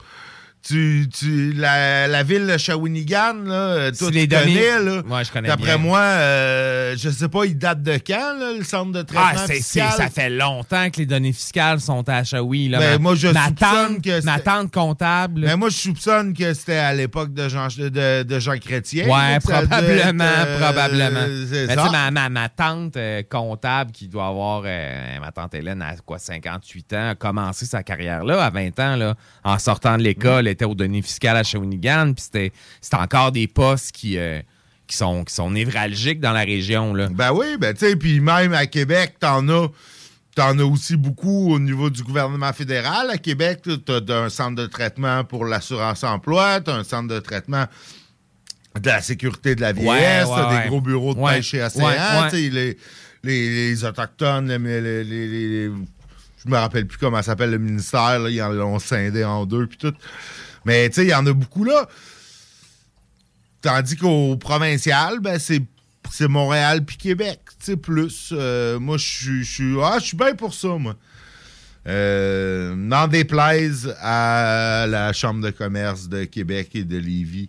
[0.69, 5.03] tu, tu, la, la ville de Shawinigan, là, toi, Tu tu les données- connais, là.
[5.09, 8.65] Ouais, je connais D'après moi, euh, je sais pas, il date de quand, là, le
[8.65, 9.93] centre de traitement Ah, c'est, c'est- fiscal?
[9.97, 12.69] ça fait longtemps que les données fiscales sont à Shawi.
[12.69, 12.79] Là.
[12.79, 15.41] Ben, ma, moi, je ma tante, que ma tante comptable.
[15.41, 19.07] Mais moi, je soupçonne que c'était à l'époque de Jean, de, de Jean Chrétien.
[19.09, 21.21] Ouais, probablement, être, euh, probablement.
[21.51, 25.81] Mais sais, ma, ma, ma tante euh, comptable qui doit avoir, euh, ma tante Hélène,
[25.83, 29.15] à quoi, 58 ans, a commencé sa carrière là, à 20 ans, là,
[29.45, 30.49] en sortant de l'école, Mm.
[30.59, 34.41] Était aux données fiscales à Shawinigan, puis c'était, c'était encore des postes qui, euh,
[34.87, 36.95] qui, sont, qui sont névralgiques dans la région.
[36.95, 37.09] Là.
[37.11, 39.69] Ben oui, ben tu sais, puis même à Québec, t'en as.
[40.35, 43.11] T'en as aussi beaucoup au niveau du gouvernement fédéral.
[43.11, 47.13] À Québec, tu as un centre de traitement pour l'assurance emploi, tu as un centre
[47.13, 47.65] de traitement
[48.81, 51.55] de la sécurité de la vieillesse, Ouais, t'as ouais, des gros bureaux de pêche
[52.31, 52.77] tu sais, les,
[53.25, 58.31] les, les Autochtones, les, les- je me rappelle plus comment ça s'appelle le ministère, là,
[58.31, 59.95] ils en l'ont scindé en deux, puis tout.
[60.69, 61.89] Mais tu sais, il y en a beaucoup là.
[63.63, 68.33] Tandis qu'au provincial, ben, c'est Montréal puis Québec, tu sais, plus.
[68.33, 70.95] Euh, moi, je suis- ah, je suis bien pour ça, moi.
[71.87, 77.49] Euh, N'en déplaise à la Chambre de commerce de Québec et de Lévis.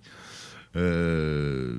[0.77, 1.75] Euh,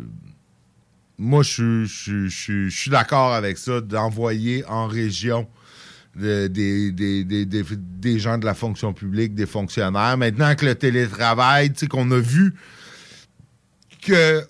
[1.17, 5.49] moi, je suis d'accord avec ça, d'envoyer en région
[6.21, 10.17] de- des, des- des- des- des gens de la fonction publique, des fonctionnaires.
[10.17, 12.55] Maintenant que le télétravail, tu sais, qu'on a vu
[14.03, 14.45] que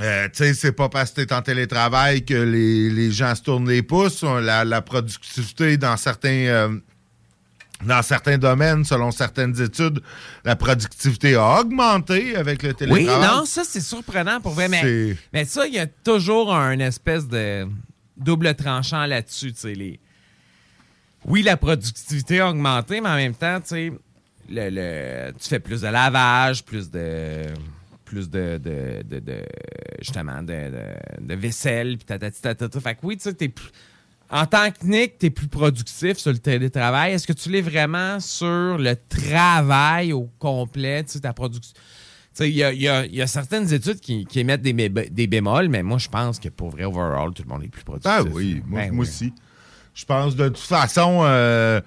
[0.00, 3.42] euh, tu sais, c'est pas parce que t'es en télétravail que les, les gens se
[3.42, 4.22] tournent les pouces.
[4.22, 6.78] La, la productivité dans certains, euh,
[7.84, 10.00] dans certains domaines, selon certaines études,
[10.44, 13.28] la productivité a augmenté avec le Oui, télétravail.
[13.38, 14.68] non, ça, c'est surprenant pour vrai.
[14.68, 17.66] Mais, mais ça, il y a toujours un espèce de
[18.16, 19.52] double tranchant là-dessus.
[19.52, 19.98] tu sais, Les...
[21.24, 23.92] Oui, la productivité a augmenté, mais en même temps, tu sais,
[24.48, 27.42] le, le- tu fais plus de lavage, plus de
[28.04, 29.44] plus de, de, de- de-
[30.00, 32.80] justement de, vaisselle puis tatati tatata.
[32.80, 33.68] Fait que oui, tu sais, t'es plus-
[34.30, 37.12] en tant que Nick, tu es plus productif sur le télétravail.
[37.12, 41.74] Est-ce que tu l'es vraiment sur le travail au complet, tu sais, ta production?
[42.40, 45.26] Il y y a- il y a certaines études qui, qui émettent des, bé- des
[45.26, 48.10] bémols, mais moi, je pense que pour vrai, overall, tout le monde est plus productif.
[48.14, 49.08] Ah oui, moi, Ben moi oui.
[49.10, 49.32] aussi.
[49.98, 51.80] Je pense de toute façon, euh,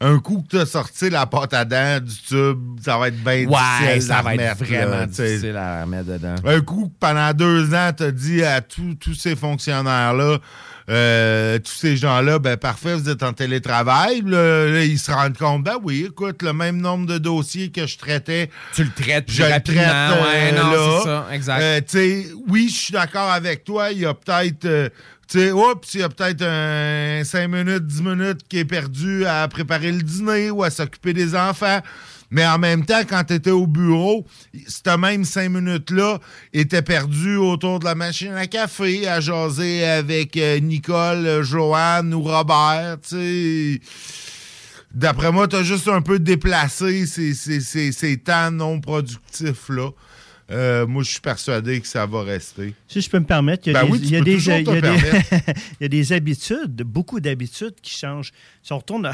[0.00, 3.22] un coup que tu as sorti la pâte à dents du tube, ça va être
[3.22, 6.34] bien Ouais, difficile ça à va être vraiment là, difficile à remettre dedans.
[6.46, 10.38] Un coup, que pendant deux ans, tu as dit à tous tous ces fonctionnaires-là,
[10.88, 14.22] euh, tous ces gens-là, ben parfait, vous êtes en télétravail.
[14.24, 17.86] Là, là, ils se rendent compte, ben oui, écoute, le même nombre de dossiers que
[17.86, 20.98] je traitais, tu le traites plus je le traite ouais, euh, non, là.
[21.02, 21.60] c'est ça, exact.
[21.60, 24.90] Euh, tu sais, oui, je suis d'accord avec toi, il y a peut-être...
[25.28, 29.26] tu sais, oups, il y a peut-être un 5 minutes, 10 minutes qui est perdu
[29.26, 31.80] à préparer le dîner ou à s'occuper des enfants.
[32.30, 34.26] Mais en même temps, quand tu étais au bureau,
[34.66, 36.18] cette même 5 minutes-là
[36.52, 42.12] était perdu autour de la machine à café, à jaser avec euh, Nicole, euh, Joanne
[42.12, 42.98] ou Robert.
[44.94, 49.90] D'après moi, tu as juste un peu déplacé ces, ces- ces- ces temps non productifs-là.
[50.50, 52.72] Euh, moi, je suis persuadé que ça va rester.
[52.86, 54.18] Si je peux me permettre, il y a Ben des, oui, tu il y a
[54.20, 55.28] peux des- toujours il y te a des- permettre.
[55.80, 58.32] il y a des habitudes, beaucoup d'habitudes qui changent.
[58.62, 59.12] Si on retourne, à-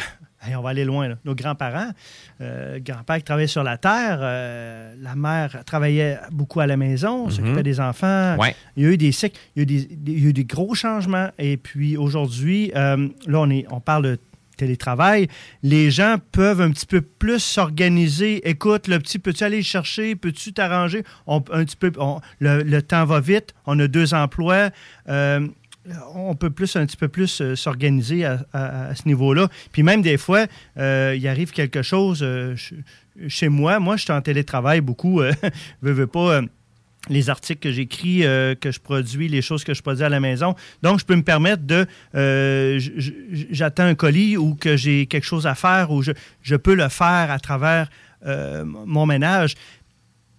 [0.59, 1.17] on va aller loin, là.
[1.25, 1.91] nos grands-parents,
[2.41, 7.29] euh, grand-père qui travaillait sur la terre, euh, la mère travaillait beaucoup à la maison,
[7.31, 8.37] s'occupait des enfants.
[8.39, 8.55] Ouais.
[8.77, 10.29] Il y a eu des cycles, il y a eu des, des- il y a
[10.29, 11.31] eu des gros changements.
[11.39, 14.19] Et puis aujourd'hui, euh, là, on, est, on parle de
[14.57, 15.29] télétravail,
[15.63, 18.49] les gens peuvent un petit peu plus s'organiser.
[18.49, 20.15] Écoute, le petit, peux-tu aller le chercher?
[20.17, 21.03] Peux-tu t'arranger?
[21.27, 21.93] On- un petit peu,
[22.41, 23.55] le, le temps va vite.
[23.67, 24.71] On a deux emplois.
[25.09, 25.47] Euh,
[26.15, 29.49] on peut plus un petit peu plus euh, s'organiser à, à- ce niveau-là.
[29.73, 30.47] Puis même des fois,
[30.79, 32.73] euh, il arrive quelque chose ch-
[33.29, 33.79] chez moi.
[33.81, 35.21] Moi, je suis en télétravail beaucoup.
[35.83, 36.41] Veux, veux pas.
[37.09, 40.21] Les articles que j'écris, euh, que je produis, les choses que je produis à la
[40.21, 40.55] maison.
[40.83, 41.87] Donc, je peux me permettre de...
[42.15, 42.81] euh,
[43.51, 47.31] J'attends un colis ou que j'ai quelque chose à faire ou je, peux le faire
[47.31, 47.91] à travers
[48.27, 49.55] euh, mon ménage.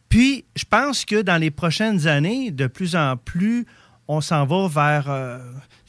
[0.10, 3.66] Puis, je pense que dans les prochaines années, de plus en plus,
[4.08, 5.40] on s'en va vers...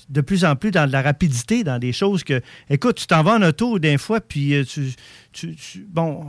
[0.09, 2.41] de plus en plus dans de la rapidité, dans des choses que...
[2.69, 4.95] Écoute, tu t'en vas en auto d'un fois, puis tu-
[5.33, 6.27] tu- Bon...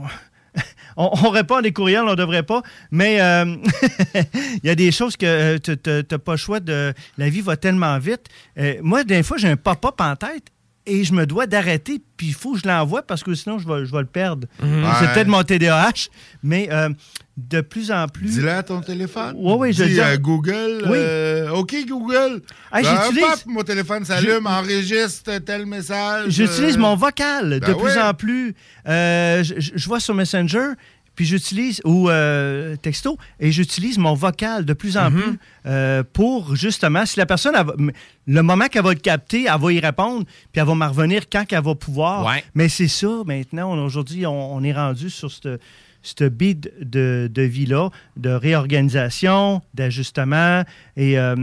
[1.00, 2.60] On, on répond des courriels, on ne devrait pas,
[2.90, 3.44] mais euh,
[4.14, 6.92] il y a des choses que tu n'as pas le choix de.
[7.16, 8.26] La vie va tellement vite.
[8.58, 10.46] Euh, moi, des fois, j'ai un pop-up en tête
[10.88, 13.68] et je me dois d'arrêter, puis il faut que je l'envoie parce que sinon, je
[13.68, 14.46] vais, je vais le perdre.
[14.62, 14.84] Mhm.
[15.00, 16.08] C'est peut-être mon TDAH,
[16.42, 16.88] mais euh,
[17.36, 18.30] de plus en plus.
[18.30, 19.34] Dis-le à ton téléphone.
[19.36, 20.00] Oui, oui, je Dis, dis.
[20.00, 20.82] euh, Google.
[20.86, 20.98] Oui.
[20.98, 22.42] euh, OK, Google.
[22.72, 26.30] Ah, Ben, pop, mon téléphone s'allume, enregistre tel message.
[26.30, 28.54] J'utilise euh, mon vocal de ben plus en plus.
[28.88, 30.70] Euh, je, je- je vois sur Messenger,
[31.18, 35.36] puis j'utilise, ou euh, texto, et j'utilise mon vocal de plus en plus
[35.66, 37.92] euh, pour justement, si la personne, elle
[38.28, 41.28] le moment qu'elle va le capter, elle va y répondre, puis elle va m'en revenir
[41.28, 42.24] quand qu'elle va pouvoir.
[42.24, 42.44] Ouais.
[42.54, 45.60] Mais c'est ça, maintenant, aujourd'hui, on, on est rendu sur cette
[46.00, 50.62] ce bid de, de vie-là, de réorganisation, d'ajustement,
[50.96, 51.34] et euh,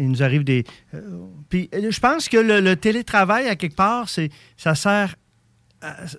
[0.00, 0.64] il nous arrive des...
[0.94, 1.00] euh,
[1.48, 5.14] puis je pense que le, le télétravail, à quelque part, c'est ça sert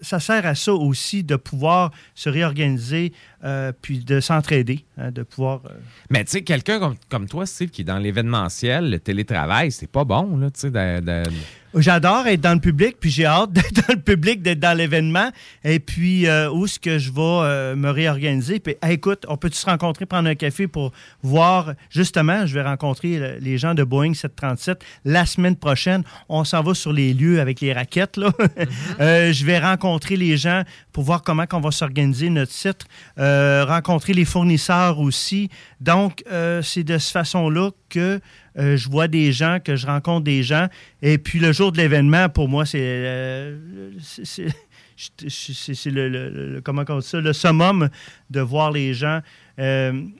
[0.02, 3.14] ça sert à ça aussi de pouvoir se réorganiser
[3.46, 5.62] euh, puis de s'entraider, hein, de pouvoir.
[5.66, 5.74] euh,
[6.10, 9.90] Mais tu sais, quelqu'un comme, comme toi, Steve, qui est dans l'événementiel, le télétravail, c'est
[9.92, 11.24] pas bon, là, tu sais, de- de-
[11.78, 15.30] J'adore être dans le public, puis j'ai hâte d'être dans le public, d'être dans l'événement.
[15.66, 18.62] Et puis, euh, où est-ce que je vais euh, me réorganiser?
[18.62, 21.74] Puis, hey, écoute, on peut-tu se rencontrer, prendre un café pour voir?
[21.90, 26.04] Justement, je vais rencontrer les gens de Boeing 737 la semaine prochaine.
[26.30, 28.32] On s'en va sur les lieux avec les raquettes, là.
[29.02, 30.64] Euh, je vais rencontrer les gens
[30.94, 32.86] pour voir comment on va s'organiser notre site,
[33.36, 35.50] euh, rencontrer les fournisseurs aussi.
[35.82, 38.20] Donc, euh, c'est de cette façon-là que
[38.58, 40.68] euh, je vois des gens, que je rencontre des gens.
[41.02, 43.54] Et puis le jour de l'événement, pour moi, c'est
[44.02, 44.54] c'est-
[45.92, 47.90] le, comment on dit ça, le summum
[48.30, 49.20] de voir les gens.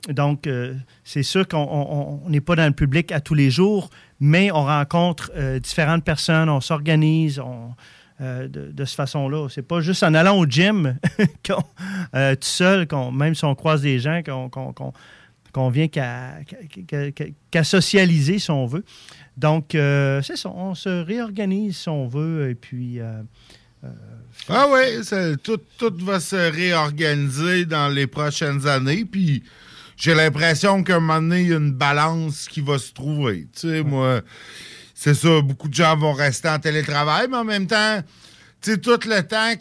[0.10, 0.50] Donc,
[1.04, 3.90] c'est sûr qu'on on- on n'est pas dans le public à tous les jours,
[4.20, 7.74] mais on rencontre différentes personnes, on s'organise, on,
[8.22, 9.50] euh, de, de cette façon-là.
[9.50, 10.98] C'est pas juste en allant au gym,
[12.16, 14.50] euh, tout seul, même si on croise des gens, qu'on
[15.52, 18.86] qu'on vient qu'à socialiser, si on veut.
[19.36, 23.00] Donc, euh, c'est ça, on se réorganise, si on veut, et puis...
[24.48, 29.04] Ah oui, tout, tout va se réorganiser dans les prochaines années.
[29.04, 29.44] Puis
[29.98, 33.48] j'ai l'impression qu'à un moment donné, il y a une balance qui va se trouver.
[33.54, 34.22] Tu sais, moi,
[35.06, 38.02] c'est ça, beaucoup de gens vont rester en télétravail, mais en même temps,
[38.60, 39.60] tu sais, tout le temps que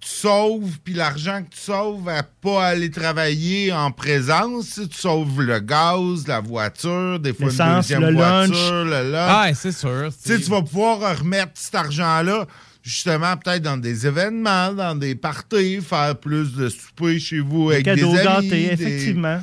[0.00, 5.42] tu sauves, puis l'argent que tu sauves à pas aller travailler en présence, tu sauves
[5.42, 8.52] le gaz, la voiture, des fois une deuxième le voiture,
[8.84, 8.84] lunch.
[8.90, 9.30] le lunch.
[9.30, 10.08] Ah, c'est sûr.
[10.24, 12.44] Tu sais, tu vas pouvoir remettre cet argent-là,
[12.82, 17.84] justement, peut-être dans des événements, dans des parties, faire plus de souper chez vous avec
[17.84, 18.48] cadeaux des amis.
[18.48, 19.40] gâtés, des- effectivement.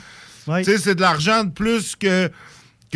[0.48, 0.64] Oui.
[0.66, 2.30] Tu sais, c'est de l'argent de plus que,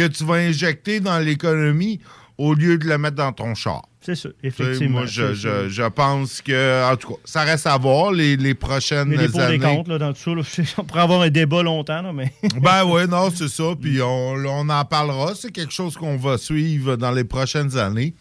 [0.07, 1.99] que tu vas injecter dans l'économie
[2.37, 3.81] au lieu de le mettre dans ton char.
[4.01, 4.99] C'est sais, effectivement.
[4.99, 8.53] Moi, je, je- je pense que, en tout cas, ça reste à voir les, les
[8.53, 9.57] prochaines pour années.
[9.57, 10.61] des comptes là, dans tout ça.
[10.61, 10.65] là.
[10.77, 12.31] On pourrait avoir un débat longtemps, là, mais.
[12.61, 13.73] Ben oui, non, c'est ça.
[13.79, 15.35] Puis on, on en parlera.
[15.35, 18.15] C'est quelque chose qu'on va suivre dans les prochaines années.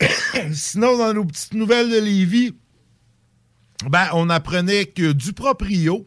[0.52, 2.54] Sinon, dans nos petites nouvelles de Lévis,
[3.88, 6.06] ben, on apprenait que Duproprio,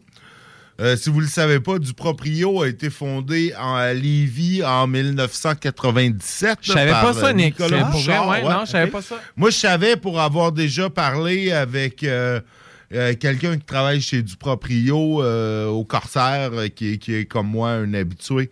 [0.80, 4.86] euh, si vous ne le savez pas, Duproprio a été fondé en, à Lévis en
[4.88, 6.58] 1997.
[6.62, 7.32] Je savais pas ça, euh.
[7.32, 8.28] Nicolas Pour vrai, Bouchard.
[8.28, 9.20] ouais, non, je savais pas ça.
[9.36, 12.40] Moi, je savais pour avoir déjà parlé avec euh,
[12.92, 17.48] euh, quelqu'un qui travaille chez Duproprio euh, au Corsaire, euh, qui, est- qui est comme
[17.48, 18.50] moi un habitué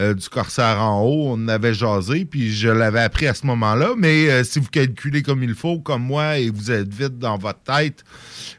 [0.00, 1.26] du Corsaire en haut.
[1.36, 3.90] On avait jasé, puis je l'avais appris à ce moment-là.
[3.96, 7.60] Mais si vous calculez comme il faut, comme moi, et vous êtes vite dans votre
[7.60, 8.02] tête,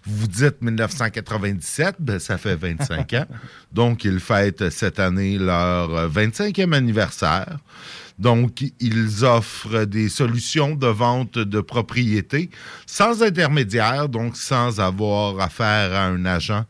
[0.06, 3.26] vous dites 1997, ben, ça fait 25 ans.
[3.74, 7.58] Donc, ils fêtent cette année leur euh, 25e anniversaire.
[8.18, 12.50] Donc, ils offrent des solutions de vente de propriété
[12.86, 16.64] sans intermédiaire, donc sans avoir affaire à un agent.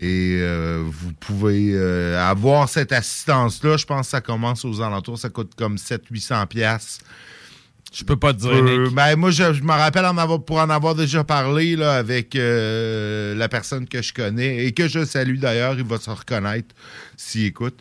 [0.00, 3.76] Et euh, vous pouvez euh, avoir cette assistance-là.
[3.76, 5.18] Je pense que ça commence aux alentours.
[5.18, 6.98] Ça coûte comme 700-800 pièces.
[7.90, 8.94] Je peux pas te dire, Euh, Nick.
[8.94, 12.36] ben, moi, je, je me rappelle en avoir, pour en avoir déjà parlé là, avec
[12.36, 15.74] euh, la personne que je connais et que je salue d'ailleurs.
[15.78, 16.74] Il va se reconnaître
[17.16, 17.78] s'il écoute,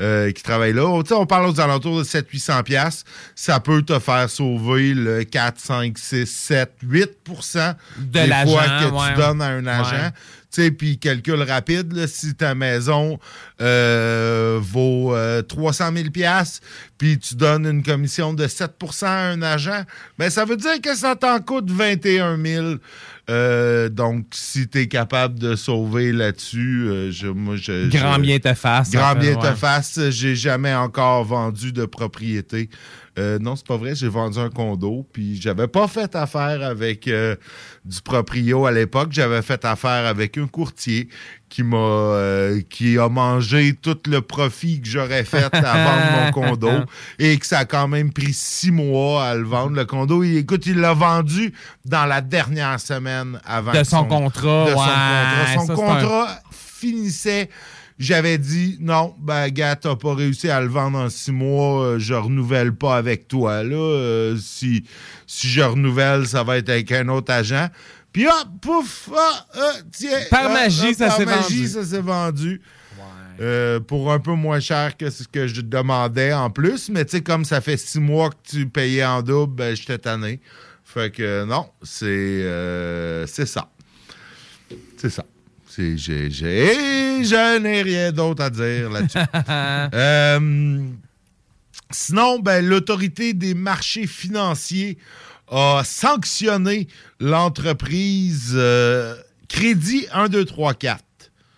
[0.00, 1.02] euh, qui travaille là.
[1.02, 3.04] Tu sais, on parle aux alentours de 700-800 pièces.
[3.34, 7.10] Ça peut te faire sauver le 4, 5, 6, 7, 8
[7.98, 9.08] De des fois que ouais.
[9.14, 9.90] tu donnes à un agent.
[9.90, 10.10] Ouais.
[10.50, 13.18] Tu sais, puis calcul rapide, là, si ta maison
[13.60, 16.60] euh, vaut euh, 300 000 pièces
[16.96, 19.82] puis tu donnes une commission de 7% à un agent,
[20.18, 22.66] ben ça veut dire que ça t'en coûte 21 000.
[23.30, 28.20] Euh, donc, si tu es capable de sauver là-dessus, euh, je, moi, je, Grand je-
[28.22, 28.90] bien te fasse.
[28.90, 30.00] Grand fait, bien te fasse.
[30.08, 32.70] J'ai jamais encore vendu de propriété.
[33.18, 33.94] Euh, non, c'est pas vrai.
[33.94, 35.06] J'ai vendu un condo.
[35.12, 37.36] Puis j'avais pas fait affaire avec euh,
[37.84, 39.08] du proprio à l'époque.
[39.10, 41.08] J'avais fait affaire avec un courtier
[41.48, 46.30] qui m'a euh, qui a mangé tout le profit que j'aurais fait à vendre mon
[46.32, 46.84] condo
[47.18, 50.22] et que ça a quand même pris six mois à le vendre le condo.
[50.22, 51.52] Il, écoute, il l'a vendu
[51.84, 55.54] dans la dernière semaine avant De son contrat, de son ouais, contrat.
[55.54, 56.42] Son ça, c'est contrat
[56.78, 57.50] finissait.
[57.98, 61.98] J'avais dit non, ben gars, t'as pas réussi à le vendre en six mois, euh,
[61.98, 63.64] je renouvelle pas avec toi.
[63.64, 64.84] Là, Euh, si,
[65.26, 67.68] si je renouvelle, ça va être avec un autre agent.
[68.12, 70.18] Puis hop, pouf, ah, ah, tiens.
[70.30, 71.68] Par ah, magie, ah, ça par s'est magie, vendu.
[71.68, 72.60] ça s'est vendu.
[73.40, 76.88] Euh, pour un peu moins cher que ce que je demandais en plus.
[76.88, 79.98] Mais tu sais, comme ça fait six mois que tu payais en double, ben, j'étais
[79.98, 80.40] tanné.
[80.84, 83.70] Fait que non, c'est euh, c'est ça.
[84.96, 85.24] C'est ça.
[85.78, 89.18] C'est- j'ai- j'ai- Je n'ai rien d'autre à dire là-dessus.
[89.94, 90.80] Euh,
[91.92, 94.98] sinon, ben, l'autorité des marchés financiers
[95.50, 96.88] a sanctionné
[97.20, 99.14] l'entreprise euh,
[99.48, 101.00] Crédit 1, 2, 3, 4.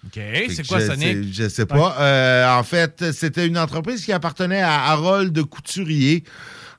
[0.05, 0.21] OK,
[0.51, 1.33] c'est quoi, je Sonic?
[1.33, 1.97] Je sais pas.
[2.01, 6.25] Euh, en fait, c'était une entreprise qui appartenait à Harold de Couturier.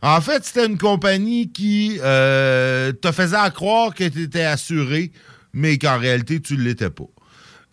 [0.03, 5.11] En fait, c'était une compagnie qui euh, te faisait à croire que tu étais assuré,
[5.53, 7.05] mais qu'en réalité, tu ne l'étais pas.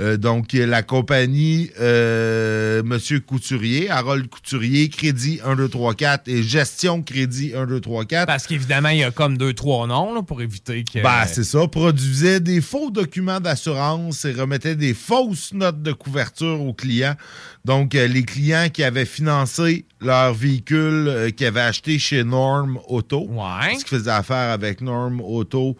[0.01, 6.43] Euh, donc, la compagnie euh, Monsieur Couturier, Harold Couturier, Crédit 1, 2, 3, 4 et
[6.45, 8.27] Gestion Crédit 1, 2, 3, 4.
[8.27, 11.03] Parce qu'évidemment, il y a comme deux, trois noms là, pour éviter que.
[11.03, 11.67] Ben, c'est ça.
[11.67, 17.17] Produisait des faux documents d'assurance et remettait des fausses notes de couverture aux clients.
[17.65, 22.79] Donc, euh, les clients qui avaient financé leur véhicule, euh, qui avaient acheté chez Norm
[22.87, 25.77] Auto, parce qu'ils faisaient affaire avec Norm Auto.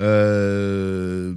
[0.00, 1.34] euh,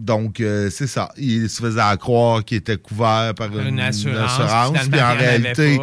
[0.00, 1.10] donc, euh, c'est ça.
[1.16, 5.12] Ils se faisaient à croire qu'ils étaient couverts par une, Une assurance, assurance, puis en
[5.12, 5.80] il réalité...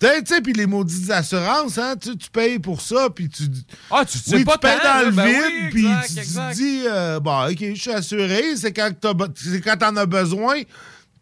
[0.00, 3.42] Tu sais, tu puis les maudites assurances, hein, tu, tu payes pour ça, puis tu...
[3.90, 6.34] Ah, tu sais oui, pas tu payes dans le ben vide, oui, puis tu, tu
[6.34, 8.42] te dis, euh, bon, OK, je suis assuré,
[8.76, 8.90] quand
[9.34, 10.62] c'est quand t'en as besoin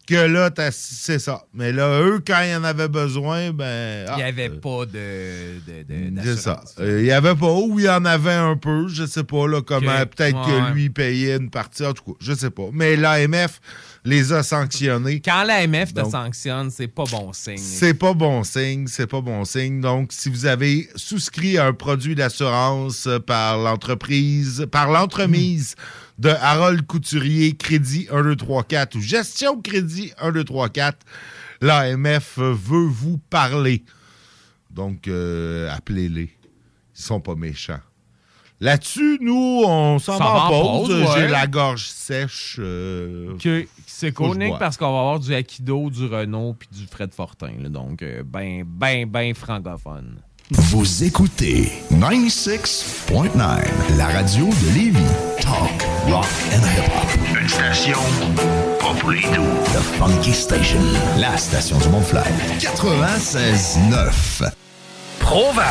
[0.07, 1.43] que là, c'est ça.
[1.53, 4.05] Mais là, eux, quand ils en avaient besoin, ben...
[4.09, 5.59] Il n'y ah, avait pas de.
[6.23, 6.63] c'est ça.
[6.79, 9.47] Euh, Il y avait pas, ou il y en avait un peu, je sais pas,
[9.47, 12.69] là, comment, peut-être Ouais, que lui payait une partie, en tout cas, je sais pas.
[12.71, 13.59] Mais l'AMF
[14.05, 15.19] les a sanctionnés.
[15.19, 17.57] Quand l'AMF te sanctionne, c'est pas bon signe.
[17.57, 19.81] c'est pas bon signe, c'est pas bon signe.
[19.81, 25.75] Donc, si vous avez souscrit à un produit d'assurance euh, par l'entreprise, par l'entremise
[26.17, 30.97] de Harold Couturier, Crédit 1, 2, 3, 4 ou Gestion Crédit 1, 2, 3, 4,
[31.61, 33.83] l'AMF veut vous parler.
[34.71, 36.29] Donc, euh, appelez-les.
[36.99, 37.79] Ils sont pas méchants.
[38.59, 40.87] Là-dessus, nous, on s'en va en pause.
[40.87, 41.07] pause, ouais.
[41.15, 42.55] J'ai la gorge sèche.
[42.59, 43.35] euh,
[43.85, 44.59] c'est que Nick, boive.
[44.59, 47.51] parce qu'on va avoir du Akido, du Renault puis du Fred Fortin.
[47.61, 47.69] là.
[47.69, 50.17] donc, euh, ben, ben, ben francophone.
[50.49, 55.36] Vous écoutez 96.9, la radio de Lévis.
[55.47, 57.39] Talk, rock and hip-hop.
[57.39, 57.97] Une station
[58.81, 59.47] pas pour les doux.
[59.73, 60.81] The Funky Station,
[61.17, 62.19] la station du Mont-Fly.
[62.59, 64.51] 96.9.
[65.21, 65.63] Provan.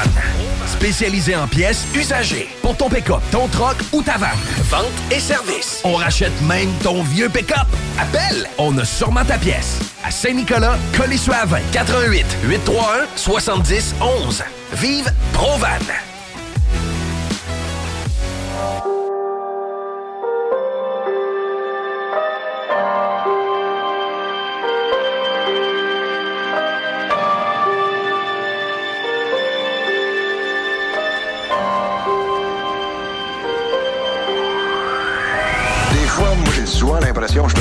[0.66, 2.48] Spécialisé en pièces usagées.
[2.62, 4.30] Pour ton pick-up, ton troc ou ta vanne.
[4.70, 5.82] Vente et service.
[5.84, 7.66] On rachète même ton vieux pick-up.
[8.00, 9.78] Appelle, on a sûrement ta pièce.
[10.02, 11.58] À Saint-Nicolas, Colissois à 20.
[11.72, 14.42] 88 831 70 11.
[14.72, 15.68] Vive Provan.
[37.16, 37.56] L'impression que je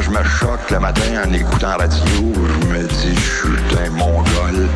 [0.00, 2.04] je me choque le matin en écoutant la radio.
[2.06, 4.68] Je me dis, je suis un mongol.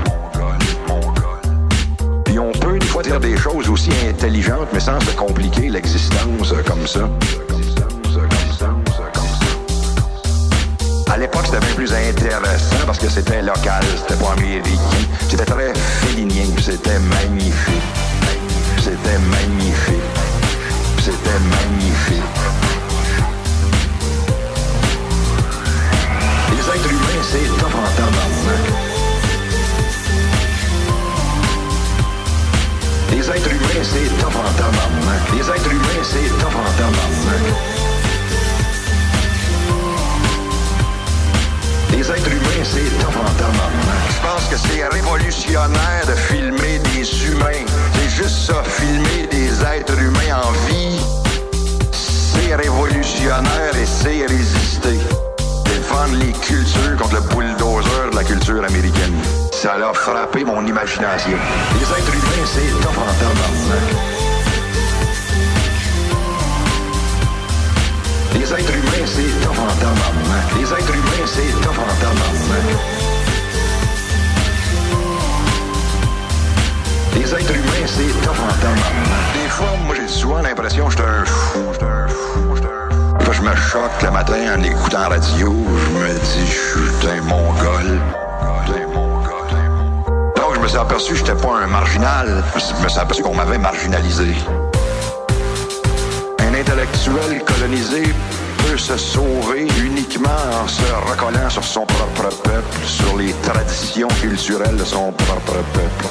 [2.24, 6.52] Puis on peut des fois dire des choses aussi intelligentes, mais sans se compliquer l'existence
[6.66, 7.08] comme ça.
[11.12, 15.06] À l'époque, c'était bien plus intéressant parce que c'était local, c'était pas américain.
[15.28, 17.84] C'était très félinien, c'était magnifique.
[18.78, 19.99] C'était magnifique.
[21.02, 22.22] C'était magnifique.
[26.50, 28.64] Les êtres humains, c'est en tabarnak.
[33.12, 35.22] Les êtres humains, c'est en tabarnak.
[35.32, 37.69] Les êtres humains, c'est top en
[41.92, 42.86] Les êtres humains, c'est.
[42.86, 47.64] Je pense que c'est révolutionnaire de filmer des humains.
[47.94, 51.00] C'est juste ça, filmer des êtres humains en vie.
[51.92, 54.98] C'est révolutionnaire et c'est résister.
[55.64, 59.16] Défendre les cultures contre le bulldozer de la culture américaine.
[59.52, 61.36] Ça a frappé mon imagination.
[61.74, 64.19] Les êtres humains, c'est top en
[70.58, 71.86] Les êtres humains, c'est top en.
[77.14, 79.42] Les êtres humains, c'est top en.
[79.42, 81.60] Des fois, moi, j'ai souvent l'impression que je suis un fou.
[81.80, 83.32] un fou, un fou.
[83.32, 85.56] Je me choque le matin en écoutant la radio.
[85.66, 88.00] Je me dis, je suis un mongol.
[90.36, 92.44] Donc, je me suis aperçu que j'étais pas un marginal.
[92.54, 94.34] Je me suis qu'on m'avait marginalisé.
[96.60, 98.02] intellectuel colonisé
[98.62, 104.76] peut se sauver uniquement en se recollant sur son propre peuple, sur les traditions culturelles
[104.76, 106.06] de son propre peuple.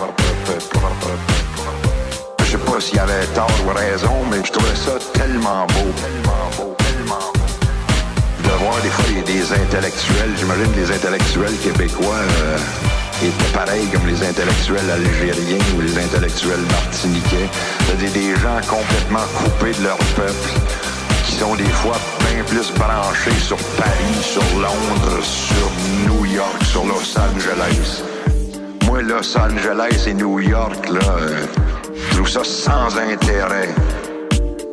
[2.44, 5.90] Je sais pas s'il y avait tort ou raison, mais je trouvais ça tellement beau,
[6.02, 7.40] tellement beau, tellement beau.
[8.44, 12.58] De voir des fois des, des intellectuels, j'imagine les intellectuels québécois euh,
[13.22, 17.50] étaient pareils comme les intellectuels algériens ou les intellectuels martiniquais.
[17.86, 20.50] C'est-à-dire des gens complètement coupés de leur peuple,
[21.40, 25.72] sont des fois bien plus branchés sur Paris, sur Londres, sur
[26.06, 28.03] New York, sur Los Angeles.
[28.86, 30.99] Moi, Los Angeles et New York, là,
[31.95, 33.70] je trouve ça sans intérêt.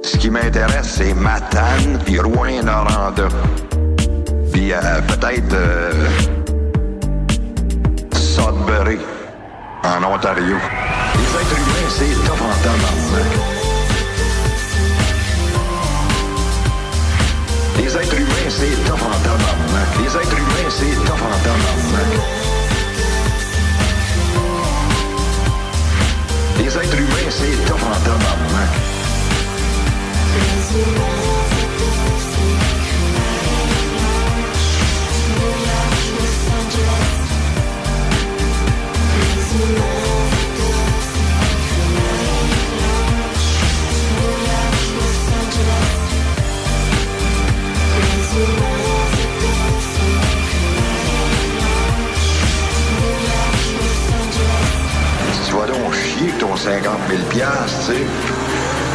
[0.02, 3.28] Ce qui m'intéresse, c'est Matane puis Rouen-Noranda.
[4.52, 5.92] Puis euh, peut-être euh,
[8.12, 8.98] Sudbury,
[9.84, 10.56] en Ontario.
[11.14, 13.55] Les êtres humains, c'est tough en
[18.58, 19.88] c'est tough en tabarnak.
[20.00, 22.12] Les êtres humains, c'est tough en tabarnak.
[26.58, 28.72] Les êtres humains, c'est tough en tabarnak.
[56.16, 58.06] Chier ton 50 000 piastres, tu sais.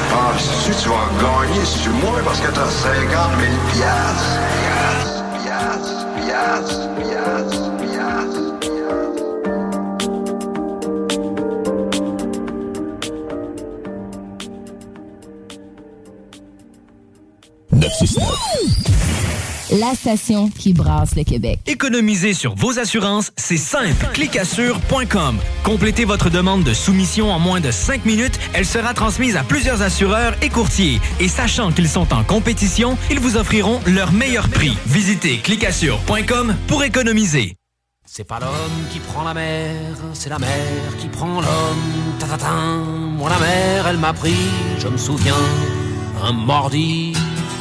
[0.10, 4.39] Penses-tu que tu vas gagner sur moi parce que t'as 50 000 piastres?
[5.43, 8.91] Piastres, piastres, piastres, piastres, piastres.
[17.72, 19.31] 969.
[19.80, 21.60] La station qui brasse le Québec.
[21.65, 24.06] Économiser sur vos assurances, c'est simple.
[24.11, 25.38] Clicassure.com.
[25.64, 28.38] Complétez votre demande de soumission en moins de 5 minutes.
[28.52, 30.99] Elle sera transmise à plusieurs assureurs et courtiers.
[31.22, 34.77] Et sachant qu'ils sont en compétition, ils vous offriront leur meilleur prix.
[34.88, 37.56] Visitez clicassure.com pour économiser.
[38.06, 39.73] C'est pas l'homme qui prend la mer,
[40.11, 40.49] c'est la mer
[40.99, 42.18] qui prend l'homme.
[42.19, 42.52] Ta-ta-ta.
[42.52, 44.35] Moi la mer, elle m'a pris,
[44.80, 45.34] je me souviens,
[46.22, 47.14] un mordi.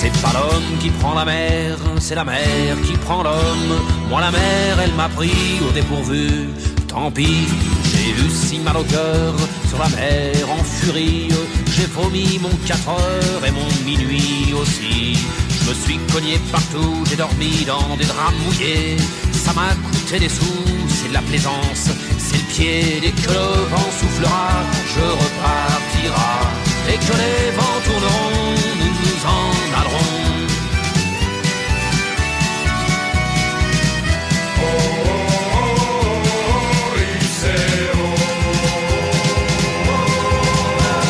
[0.00, 3.72] C'est pas l'homme qui prend la mer, c'est la mer qui prend l'homme.
[4.08, 6.50] Moi la mer, elle m'a pris au dépourvu.
[6.86, 7.48] Tant pis,
[7.90, 9.34] j'ai eu si mal au cœur
[9.68, 11.28] sur la mer en furie.
[11.74, 15.18] J'ai vomi mon 4 heures et mon minuit aussi.
[15.50, 18.96] Je me suis cogné partout, j'ai dormi dans des draps mouillés.
[19.32, 23.00] Ça m'a coûté des sous, c'est de la plaisance, c'est le pied.
[23.02, 24.62] Dès que le vent soufflera,
[24.94, 26.30] je repartira.
[26.86, 28.67] Dès que les vents tourneront,
[29.18, 29.98] nous en allerons.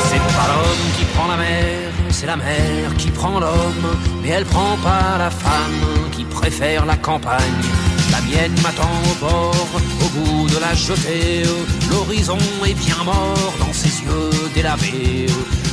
[0.08, 4.44] C'est pas l'homme qui prend la mer, c'est la mer qui prend l'homme, mais elle
[4.44, 7.62] prend pas la femme qui préfère la campagne.
[8.10, 11.42] La mienne m'attend au bord, au bout de la jetée.
[11.90, 15.26] L'horizon est bien mort dans ses yeux délavés.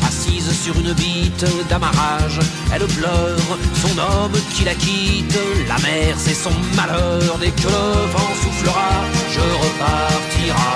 [0.07, 2.40] Assise sur une bite d'amarrage,
[2.73, 5.38] elle pleure son homme qui la quitte.
[5.68, 7.38] La mer, c'est son malheur.
[7.40, 8.91] Dès que le vent soufflera,
[9.32, 10.73] je repartira.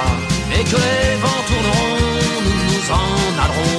[0.49, 2.09] Dès que les vents tourneront,
[2.45, 3.78] nous nous en allerons.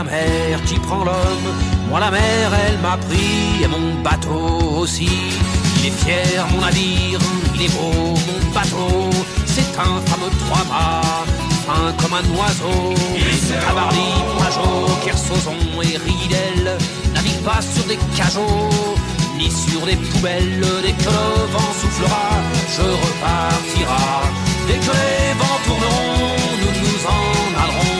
[0.00, 1.48] la mer, qui prend l'homme.
[1.88, 5.10] Moi la mer, elle m'a pris et mon bateau aussi.
[5.76, 7.20] Il est fier mon navire,
[7.54, 9.10] il est beau mon bateau.
[9.46, 11.24] C'est un fameux trois-mâts,
[11.66, 12.94] fin comme un oiseau.
[13.64, 16.78] Tabarly, Pajot, Kersozon et Ridel
[17.14, 18.94] naviguent pas sur des cajots
[19.36, 20.66] ni sur des poubelles.
[20.84, 22.28] Dès que le vent soufflera,
[22.76, 24.04] je repartira.
[24.66, 27.99] Dès que les vents tourneront, nous nous en allerons.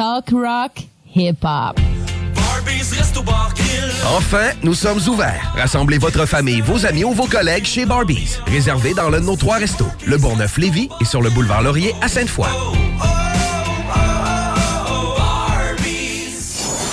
[0.00, 0.72] Talk rock,
[1.14, 1.78] hip hop.
[4.16, 5.52] Enfin, nous sommes ouverts.
[5.54, 8.38] Rassemblez votre famille, vos amis ou vos collègues chez Barbies.
[8.46, 12.08] Réservé dans l'un de nos trois restos, le Bourgneuf-Lévis et sur le boulevard Laurier à
[12.08, 12.48] Sainte-Foy.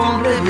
[0.00, 0.49] fond de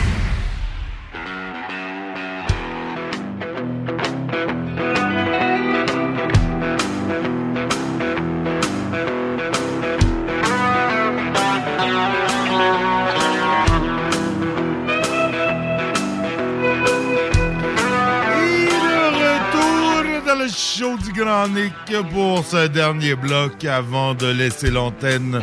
[22.51, 25.41] Ce dernier bloc avant de laisser l'antenne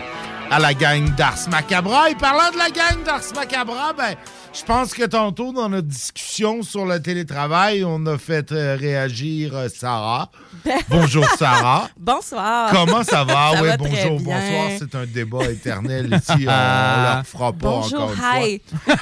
[0.50, 2.10] à la gang d'Ars Macabra.
[2.10, 4.14] Et parlant de la gang d'Ars Macabra, ben,
[4.52, 9.54] je pense que tantôt, dans notre discussion sur le télétravail, on a fait euh, réagir
[9.54, 10.30] euh, Sarah.
[10.88, 11.88] Bonjour Sarah.
[11.98, 12.70] Bonsoir.
[12.72, 13.52] Comment ça va?
[13.54, 14.40] Ça oui, va très bonjour, bien.
[14.40, 14.70] bonsoir.
[14.78, 16.32] C'est un débat éternel ici.
[16.40, 18.48] On, leur fera pas Bonjour, encore une fois.
[18.48, 18.60] hi.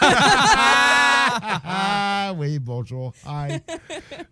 [1.69, 3.13] Ah oui, bonjour.
[3.27, 3.53] Hi.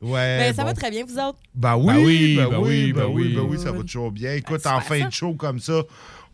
[0.00, 0.38] Ouais.
[0.38, 0.68] Ben, ça bon.
[0.68, 1.38] va très bien, vous autres?
[1.54, 3.34] Ben oui, Ben oui, ben ben oui, oui, ben ben oui, oui.
[3.34, 4.32] ben oui, ça va toujours bien.
[4.32, 5.06] Écoute, Ben, en fin ça.
[5.06, 5.82] de show comme ça,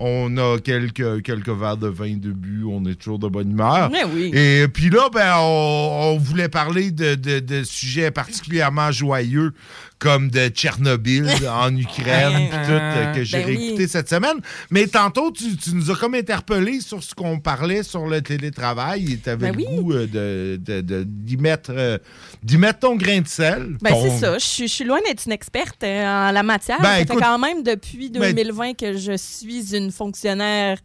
[0.03, 3.91] on a quelques, quelques verres de vin de but, on est toujours de bonne humeur.
[3.91, 4.31] Mais oui.
[4.35, 9.53] Et puis là, ben, on, on voulait parler de, de- de sujets particulièrement joyeux,
[10.01, 13.57] comme de Tchernobyl en Ukraine, puis tout, euh, que j'ai Ben oui.
[13.59, 14.39] réécouté cette semaine.
[14.71, 19.13] Mais tantôt, tu, tu nous as comme interpellé sur ce qu'on parlait sur le télétravail
[19.13, 19.77] et tu avais Ben le oui.
[19.83, 21.99] goût euh, de- d'y mettre, euh,
[22.43, 23.77] d'y mettre ton grain de sel.
[23.83, 24.39] Ben, Ton- c'est ça.
[24.39, 26.79] Je suis, je suis loin d'être une experte en la matière.
[26.81, 30.79] Ben, ça écoute- fait quand même depuis Ben- 2020 que je suis une fonctionnaire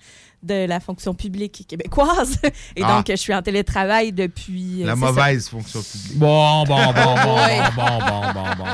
[0.45, 2.39] de la fonction publique québécoise.
[2.75, 2.95] Et Ah.
[2.97, 4.83] donc, je suis en télétravail depuis...
[4.83, 6.17] euh, La mauvaise fonction publique.
[6.17, 8.65] Bon, bon, bon, bon, bon, bon, bon, bon, bon.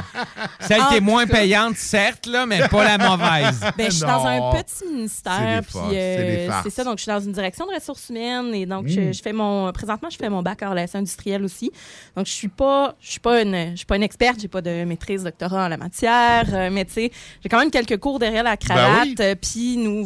[0.59, 1.33] Celle En qui est moins cas.
[1.37, 3.59] payante, certes, là, mais pas la mauvaise.
[3.77, 5.33] Ben, je suis dans un petit ministère.
[5.37, 5.95] C'est des puis, farces, c'est
[6.25, 6.83] des euh, c'est ça.
[6.83, 8.53] Donc, je suis dans une direction de ressources humaines.
[8.53, 8.89] Et donc, Mm.
[8.89, 9.71] je, je fais mon.
[9.71, 11.71] Présentement, je fais mon bac en relations industrielles aussi.
[12.15, 14.39] Donc, je suis pas, je suis pas une, je suis pas une experte.
[14.39, 16.45] J'ai pas de maîtrise, doctorat en la matière.
[16.53, 17.11] euh, mais tu sais,
[17.41, 19.03] j'ai quand même quelques cours derrière la cravate.
[19.05, 19.15] oui.
[19.19, 20.05] euh, Puis, nous,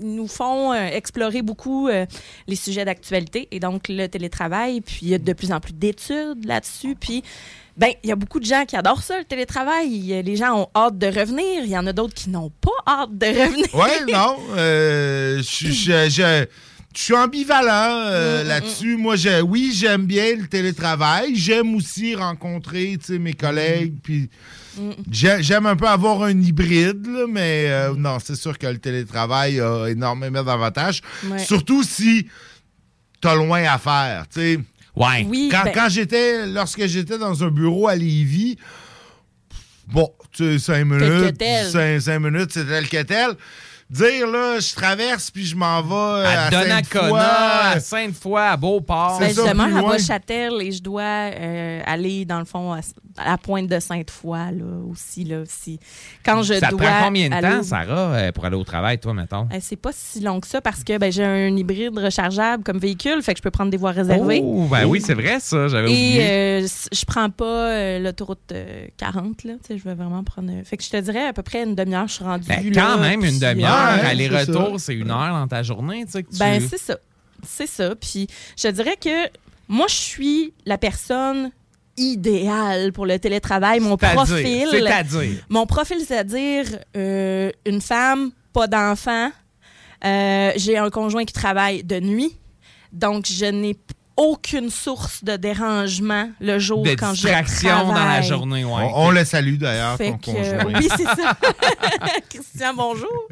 [0.00, 2.06] nous font euh, explorer beaucoup euh,
[2.48, 3.48] les sujets d'actualité.
[3.50, 4.80] Et donc, le télétravail.
[4.80, 6.96] Puis, il y a de plus en plus d'études là-dessus.
[6.98, 7.22] Puis,
[7.76, 10.14] ben, il y a beaucoup de gens qui adorent ça, le télétravail.
[10.14, 11.62] A- Les gens ont hâte de revenir.
[11.64, 12.70] Il y en a d'autres qui n'ont pas
[13.02, 13.74] hâte de revenir.
[13.74, 14.36] Ouais, non.
[14.56, 16.46] euh, je suis- je- je-
[16.96, 18.96] je suis ambivalent euh, Mm, là-dessus.
[18.96, 21.34] Moi, j'ai- oui, j'aime bien le télétravail.
[21.36, 23.94] J'aime aussi rencontrer mes collègues.
[24.02, 24.28] Puis Mm.
[25.10, 29.60] J'aime un peu avoir un hybride, là, mais euh, non, c'est sûr que le télétravail
[29.60, 31.00] a énormément d'avantages.
[31.28, 31.38] Ouais.
[31.38, 32.26] Surtout si
[33.20, 34.26] t'as loin à faire.
[34.32, 34.58] tu sais.
[34.94, 35.26] Ouais.
[35.28, 38.56] Oui, Quand, ben- quand j'étais, lorsque j'étais dans un bureau à Lévis,
[39.88, 41.70] bon, tu sais, cinq Tel que minutes, tel.
[41.70, 43.30] cinq, cinq minutes, c'est tel que tel.
[43.88, 47.20] Dire, là, je traverse puis je m'en vais euh, À à, Donnacona, Sainte-Foy.
[47.76, 49.18] à Sainte-Foy, à Beauport.
[49.20, 49.92] Ben, justement, à loin.
[49.92, 52.80] Rochâtel et je dois euh, aller, dans le fond, à,
[53.16, 55.78] à la pointe de Sainte-Foy, là, aussi, là, si,
[56.24, 58.64] quand je ça dois prend combien de aller temps, au- Sarah, euh, pour aller au
[58.64, 59.46] travail, toi, mettons?
[59.52, 62.78] Euh, c'est pas si long que ça parce que ben, j'ai un hybride rechargeable comme
[62.78, 64.40] véhicule, fait que je peux prendre des voies réservées.
[64.42, 66.18] Oh, ben oui, c'est vrai, ça, j'avais Et
[66.64, 69.52] euh, je prends pas euh, l'autoroute euh, 40, là.
[69.64, 70.50] Tu sais, je vais vraiment prendre.
[70.64, 72.82] Fait que je te dirais à peu près une demi-heure, je suis rendue Ben, là.
[72.82, 76.22] quand même, une demi-heure, euh, Ouais, aller-retour, c'est une heure dans ta journée, tu sais,
[76.22, 76.38] que tu...
[76.38, 76.96] Ben, c'est ça.
[77.46, 77.94] C'est ça.
[77.94, 78.26] Puis
[78.56, 79.28] je te dirais que
[79.68, 81.50] moi, je suis la personne
[81.96, 83.80] idéale pour le télétravail.
[83.80, 84.66] Mon profil.
[84.70, 85.44] c'est-à-dire?
[85.48, 86.66] Mon profil, c'est-à-dire
[86.96, 89.30] euh, une femme, pas d'enfant.
[90.04, 92.36] Euh, J'ai un conjoint qui travaille de nuit.
[92.92, 93.76] Donc, je n'ai
[94.16, 98.90] aucune source de dérangement le jour de quand je distraction dans la journée, ouais.
[98.94, 100.80] On, on le salue d'ailleurs, ton que, euh, conjoint.
[100.80, 101.36] oui, c'est ça.
[102.30, 103.28] Christian, bonjour.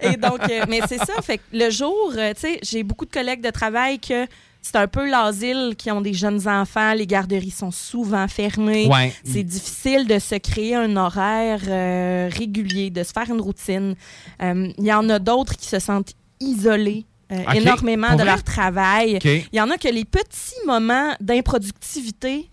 [0.00, 1.20] Et donc, euh, mais c'est ça.
[1.22, 4.26] Fait que le jour, euh, tu sais, j'ai beaucoup de collègues de travail que
[4.60, 6.94] c'est un peu l'asile qui ont des jeunes enfants.
[6.94, 8.86] Les garderies sont souvent fermées.
[8.88, 9.12] Ouais.
[9.22, 13.94] C'est difficile de se créer un horaire euh, régulier, de se faire une routine.
[14.42, 17.04] Euh, Il y en a d'autres qui se sentent isolés.
[17.32, 18.32] Euh, énormément Pour de vrai?
[18.32, 19.18] leur travail.
[19.24, 22.50] Il y en a que les petits moments d'improductivité,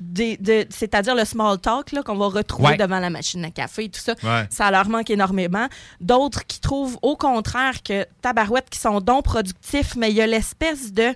[0.00, 2.76] de- c'est-à-dire le small talk qu'on va retrouver Ouais.
[2.76, 4.46] devant la machine à café et tout ça, Ouais.
[4.50, 5.66] ça leur manque énormément.
[6.00, 10.26] D'autres qui trouvent au contraire que tabarouettes qui sont donc productifs, mais il y a
[10.26, 11.14] l'espèce de,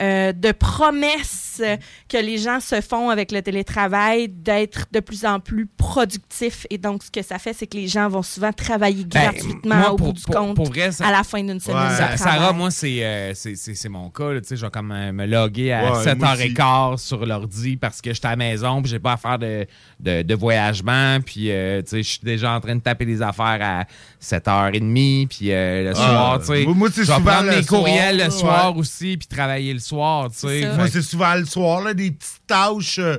[0.00, 1.76] euh, de promesse euh,
[2.08, 6.66] que les gens se font avec le télétravail d'être de plus en plus productifs.
[6.70, 9.76] Et donc, ce que ça fait, c'est que les gens vont souvent travailler Ben, gratuitement
[9.76, 11.88] moi, au pour- bout du pour- compte pour vrai, ça- à la fin d'une semaine
[11.90, 12.18] de Sa- travail.
[12.18, 14.32] Sarah, moi, c'est euh, c'est- mon cas.
[14.32, 17.76] là, tu sais, Je vais comme euh, me loguer à Ouais, moi 7h15 sur l'ordi
[17.76, 19.66] parce que j'étais à la maison puis j'ai pas à faire de,
[20.00, 21.18] de, de voyagement.
[21.24, 23.84] Puis euh, tu sais, je suis déjà en train de taper des affaires à
[24.22, 25.26] 7h30.
[25.28, 28.16] Puis euh, le soir, tu sais, moi, c'est je vais souvent prendre le mes courriels
[28.18, 28.80] soir, le soir ouais.
[28.80, 30.30] aussi puis travailler le soir.
[30.30, 30.76] tu sais.
[30.76, 33.16] Moi, c'est souvent le soir, là, des petites tâches euh,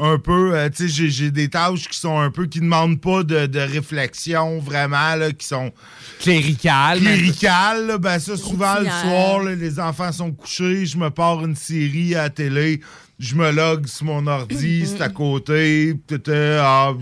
[0.00, 3.24] un peu, euh, tu sais, j'ai- des tâches qui sont un peu, qui demandent pas
[3.24, 5.72] de, de réflexion vraiment, là, qui sont
[6.20, 7.00] cléricales.
[7.00, 11.44] Cléricales, là, ben ça, souvent le soir, là, les enfants sont couchés, je me pars
[11.44, 12.80] une série à la télé,
[13.18, 16.32] je me log sur mon ordi, c'est à côté, tata,
[16.64, 16.92] ah,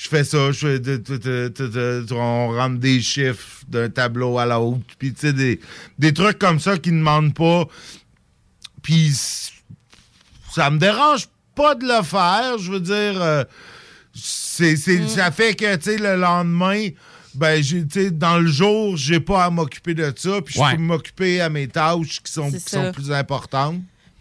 [0.00, 3.88] je- fais ça, je fais, de- de- de- de- de- on rentre des chiffres d'un
[3.90, 5.60] tableau à l'autre, puis tu sais, des,
[5.98, 7.64] des trucs comme ça qui ne demandent pas,
[8.82, 9.12] puis
[10.54, 13.44] ça me dérange pas de le faire, je veux dire, euh,
[14.14, 15.08] c'est, c'est- Mm.
[15.08, 16.88] ça fait que, tu sais, le lendemain,
[17.34, 20.60] ben, j'ai, tu sais, dans le jour, j'ai pas à m'occuper de ça, puis je
[20.60, 20.76] Ouais.
[20.76, 22.50] peux m'occuper à mes tâches qui sont
[22.92, 23.80] plus importantes.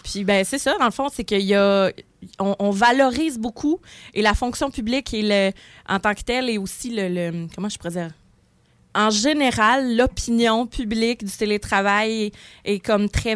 [0.09, 1.91] Puis ben c'est ça, dans le fond, c'est qu'il y a
[2.39, 3.79] on, on valorise beaucoup
[4.13, 5.51] et la fonction publique et le
[5.87, 8.11] en tant que telle et aussi le, le- comment je pourrais dire?
[8.95, 12.31] En général, l'opinion publique du télétravail
[12.65, 13.35] est comme très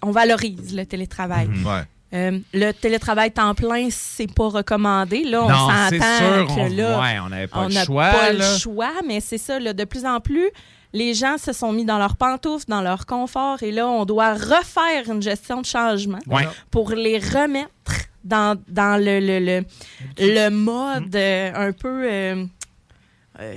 [0.00, 1.48] on valorise le télétravail.
[1.48, 1.66] Mhm.
[1.66, 1.82] Ouais.
[2.14, 5.24] Euh, le télétravail temps plein, c'est pas recommandé.
[5.24, 7.74] Là, on Non, c'est s'entend sûr, que on- là, ouais, on n'avait pas on le
[7.74, 8.52] n'a choix, pas là.
[8.52, 9.58] le choix, mais c'est ça.
[9.58, 10.48] là, de plus en plus,
[10.92, 14.34] les gens se sont mis dans leur pantoufle, dans leur confort, et là, on doit
[14.34, 16.46] refaire une gestion de changement Ouais.
[16.70, 17.70] pour les remettre
[18.24, 19.64] dans, dans le, le, le,
[20.18, 22.04] le mode euh, un peu...
[22.10, 22.44] euh,
[23.40, 23.54] euh,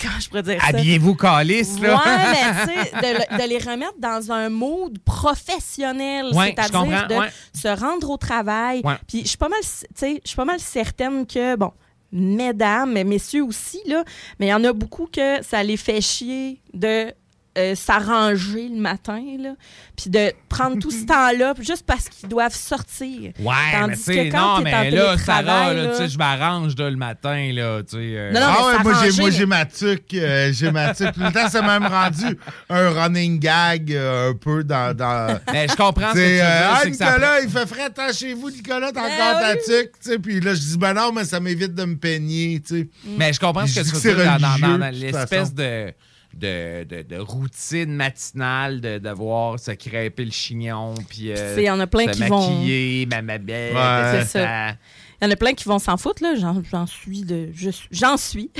[0.00, 0.68] comment je pourrais dire ça?
[0.68, 1.94] Habillez-vous calice, là.
[1.96, 7.06] Ouais, mais tu sais, de, le- de les remettre dans un mood professionnel, Ouais, c'est-à-dire
[7.08, 7.28] de ouais.
[7.54, 8.82] se rendre au travail.
[9.06, 11.72] Puis je suis pas mal, tu sais, je suis pas mal certaine que bon,
[12.12, 14.04] mesdames, mais messieurs aussi là,
[14.38, 17.12] mais il y en a beaucoup que ça les fait chier de
[17.58, 19.50] euh, s'arranger le matin là,
[19.96, 23.32] puis de prendre tout ce temps-là juste parce qu'ils doivent sortir.
[23.38, 26.08] Ouais, Tandis mais que quand non, t'es en mais là, Sarah, là, là- tu sais,
[26.08, 27.96] je m'arrange là, le matin, là, tu sais.
[27.98, 30.70] euh, Non, non, ah mais ouais, c'est moi j'ai, moi j'ai ma tuque, euh, j'ai
[30.70, 31.12] ma tuque.
[31.12, 32.38] Tout le temps, c'est même rendu
[32.70, 34.96] un running gag euh, un peu dans...
[34.96, 37.66] dans Mais je comprends ce que C'est, tu veux euh, ah, que Nicolas, il fait
[37.66, 40.18] frais, attends chez vous, Nicolas, t'as Ben encore ta tuque, tu sais.
[40.18, 42.88] Puis là, je dis, ben non, mais ça m'évite de me peigner, tu sais.
[43.18, 45.92] Mais je comprends ce que tu veux c'est dire dans, l'espèce de,
[46.34, 51.70] de, de, de routine matinale de devoir se crêper le chignon, puis euh, il y
[51.70, 54.20] en a plein se qui vont- maquiller, ma, ma belle, Ouais.
[54.24, 54.70] C'est ça.
[55.20, 56.34] Il y en a plein qui vont s'en foutre, là.
[56.36, 57.50] J'en, suis de.
[57.92, 58.50] J'en suis.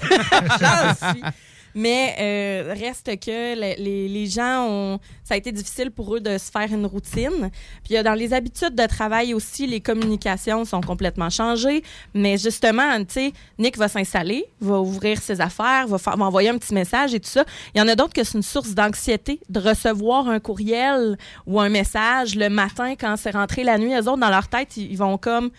[0.61, 1.23] J'en suis.
[1.74, 4.99] Mais euh, reste que le- les, les gens ont.
[5.24, 7.51] Ça a été difficile pour eux de se faire une routine.
[7.85, 11.82] Puis dans les habitudes de travail aussi, les communications sont complètement changées.
[12.15, 16.74] Mais justement, tu sais, Nick va s'installer, va ouvrir ses affaires, va, envoyer un petit
[16.74, 17.44] message et tout ça.
[17.74, 21.16] Il y en a d'autres que c'est une source d'anxiété de recevoir un courriel
[21.47, 23.94] ou un message le matin quand c'est rentré la nuit.
[23.94, 25.51] Eux autres, dans leur tête, ils, ils vont comme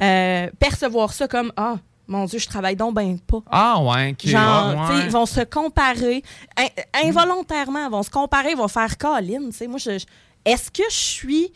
[0.00, 1.76] euh, percevoir ça comme Ah,
[2.10, 3.40] mon Dieu, je travaille donc ben pas.
[3.50, 4.26] Ah ouais, ok.
[4.28, 5.04] Genre, ouais.
[5.04, 6.22] ils vont se comparer.
[6.58, 9.40] In- involontairement, ils vont se comparer, ils vont faire Colin.
[9.68, 10.04] Moi, je, je-
[10.44, 11.52] est-ce que je suis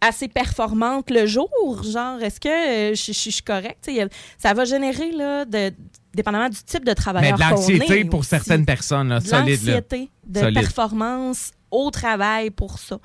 [0.00, 1.48] assez performante le jour?
[1.84, 3.90] Genre, est-ce que euh, je, je- je suis correcte?
[4.38, 5.72] Ça va générer, là, de,
[6.14, 8.28] dépendamment du type de Mais travailleur de l'anxiété qu'on pour aussi.
[8.30, 9.60] certaines personnes, là, De solide.
[9.66, 10.54] l'anxiété de Solide.
[10.60, 12.98] performance au travail pour ça.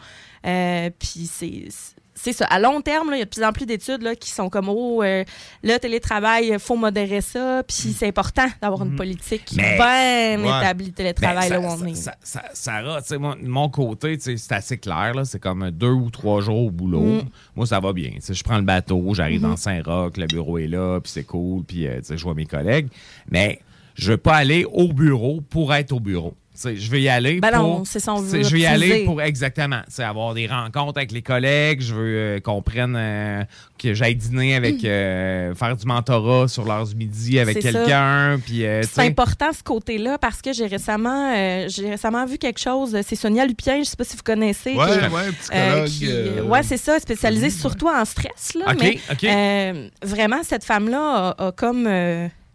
[0.46, 1.68] Euh, Puis c'est
[2.16, 2.46] c'est ça.
[2.46, 4.70] À long terme, il y a de plus en plus d'études là, qui sont comme
[4.70, 5.24] oh, euh,
[5.64, 7.64] le télétravail, il faut modérer ça.
[7.68, 9.58] Puis c'est important d'avoir une politique Mm.
[9.58, 10.60] Mais- bien Ouais.
[10.60, 11.96] établie de télétravail Ben, là où ça- on est.
[11.96, 15.14] ça- ça- Sarah, tu sais, mon côté, c'est assez clair.
[15.16, 15.26] là.
[15.26, 17.02] C'est comme deux ou trois jours au boulot.
[17.02, 17.22] Mm.
[17.56, 18.12] Moi, ça va bien.
[18.28, 19.50] Je prends le bateau, j'arrive Mhm.
[19.50, 22.88] dans Saint-Roch, le bureau est là, puis c'est cool, puis euh, je vois mes collègues.
[23.30, 23.60] Mais
[23.96, 26.34] je veux pas aller au bureau pour être au bureau.
[26.56, 27.58] Tu sais, je veux y aller Ben pour...
[27.64, 31.12] non, c'est ça, on veut Je veux y aller pour exactement avoir des rencontres avec
[31.12, 31.82] les collègues.
[31.82, 32.96] Je veux euh, qu'on prenne...
[32.96, 33.44] euh,
[33.80, 34.76] que j'aille dîner avec...
[34.86, 38.38] euh, faire du mentorat sur l'heure du midi avec quelqu'un.
[38.52, 42.96] Euh, C'est important ce côté-là parce que j'ai récemment, euh, j'ai récemment vu quelque chose.
[43.06, 44.76] C'est Sonia Lupien, je sais pas si vous connaissez.
[44.76, 48.54] Ouais, qui- ouais, psychologue, qui- euh, ouais, c'est ça, spécialisée surtout en stress.
[48.56, 49.24] Là, OK, mais OK.
[49.24, 51.88] euh, vraiment, cette femme-là a, a comme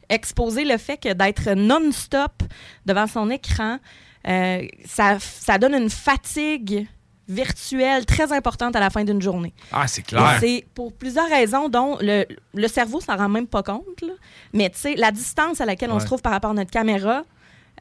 [0.08, 2.42] exposé le fait que d'être non-stop
[2.86, 3.78] devant son écran,
[4.26, 6.86] euh, ça, ça donne une fatigue
[7.28, 9.52] virtuelle très importante à la fin d'une journée.
[9.72, 10.38] Ah, c'est clair.
[10.40, 12.24] C'est pour plusieurs raisons, dont le,
[12.54, 14.00] le cerveau s'en rend même pas compte.
[14.00, 14.14] là.
[14.54, 17.24] Mais tu sais, la distance à laquelle on se trouve par rapport à notre caméra,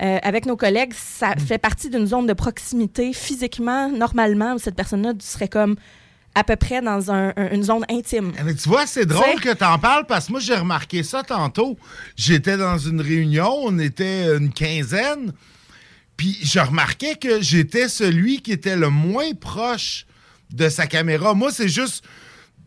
[0.02, 1.40] euh, avec nos collègues, ça Mm.
[1.40, 5.76] fait partie d'une zone de proximité physiquement, normalement, où cette personne-là serait comme
[6.38, 8.32] à peu près dans un- un- une zone intime.
[8.46, 11.24] Mais tu vois, c'est drôle que tu en parles parce que moi, j'ai remarqué ça
[11.24, 11.78] tantôt.
[12.16, 15.34] J'étais dans une réunion, on était une quinzaine,
[16.16, 20.06] puis je remarquais que j'étais celui qui était le moins proche
[20.52, 21.34] de sa caméra.
[21.34, 22.04] Moi, c'est juste,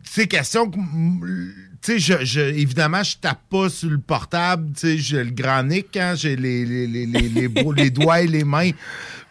[0.03, 4.79] c'est question que, tu sais, je, je- évidemment, je tape pas sur le portable, tu
[4.81, 8.43] sais, j'ai le grand nick, hein, j'ai les, les, les, les, les doigts et les
[8.43, 8.71] mains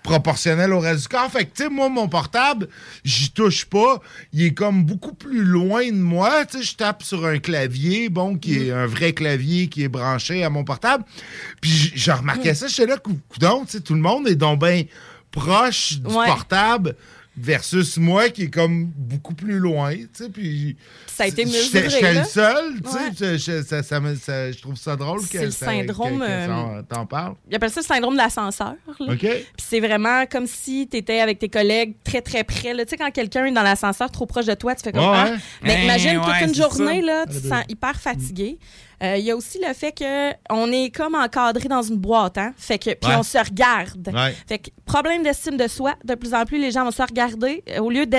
[0.02, 1.30] proportionnel au reste du corps.
[1.30, 2.68] Fait que, tu sais, moi, mon portable,
[3.04, 4.00] j'y touche pas.
[4.32, 6.44] Il est comme beaucoup plus loin de moi.
[6.46, 8.62] Tu sais, je tape sur un clavier, bon, qui Mm.
[8.62, 11.04] est un vrai clavier qui est branché à mon portable.
[11.60, 12.56] Puis je remarquais Mm.
[12.56, 14.84] ça, j'étais là, cou- coudonc, tu sais, tout le monde est donc bien
[15.30, 16.26] proche du Ouais.
[16.26, 16.96] portable
[17.36, 20.76] versus moi qui est comme beaucoup plus loin, tu sais, puis...
[21.20, 25.44] Ça a été mesuré, J'étais le seul, tu sais, je, trouve ça drôle que C'est
[25.44, 27.34] le syndrome, euh, t'en parles.
[27.50, 28.74] Ils appellent ça le syndrome de l'ascenseur.
[28.98, 29.18] OK.
[29.18, 32.72] Puis c'est vraiment comme si tu étais avec tes collègues très, très près.
[32.74, 35.10] Tu sais, quand quelqu'un est dans l'ascenseur trop proche de toi, tu fais comme Ouais,
[35.14, 35.34] Ah!
[35.62, 38.58] Mais Hein, imagine toute une journée, là, tu te sens hyper fatigué.
[39.02, 42.38] Euh, Il y a aussi le fait que on est comme encadré dans une boîte,
[42.38, 42.54] hein?
[42.56, 43.16] Fait que, puis Ouais.
[43.18, 44.08] on se regarde.
[44.14, 44.34] Ouais.
[44.48, 47.62] Fait que problème d'estime de soi, de plus en plus, les gens vont se regarder.
[47.68, 48.18] euh, Au lieu de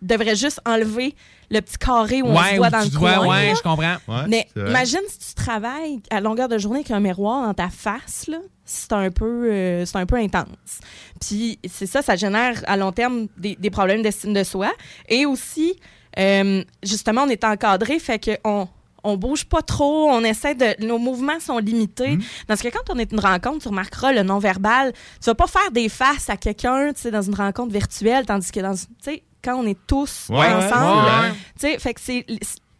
[0.00, 1.14] devraient juste enlever
[1.50, 3.28] le petit carré où on se voit où dans tu le te vois, coin.
[3.28, 3.54] ouais, là.
[3.54, 3.96] je comprends.
[4.08, 7.68] Ouais, Mais imagine si tu travailles à longueur de journée avec un miroir dans ta
[7.70, 10.80] face, là, c'est un peu, euh, c'est un peu intense.
[11.20, 14.70] Puis c'est ça, ça génère à long terme des, des problèmes d'estime de soi.
[15.08, 15.74] Et aussi,
[16.18, 18.68] euh, justement, on est encadré, fait qu'on
[19.04, 20.84] on bouge pas trop, on essaie de.
[20.84, 22.16] Nos mouvements sont limités.
[22.16, 22.22] Hmm.
[22.46, 24.92] Parce que quand on est une rencontre, tu remarqueras le non-verbal.
[25.22, 28.50] Tu vas pas faire des faces à quelqu'un, tu sais, dans une rencontre virtuelle, tandis
[28.50, 28.74] que dans.
[28.74, 31.32] Tu sais, quand on est tous Ouais, ensemble, ouais, ouais.
[31.58, 32.26] tu sais, fait que c'est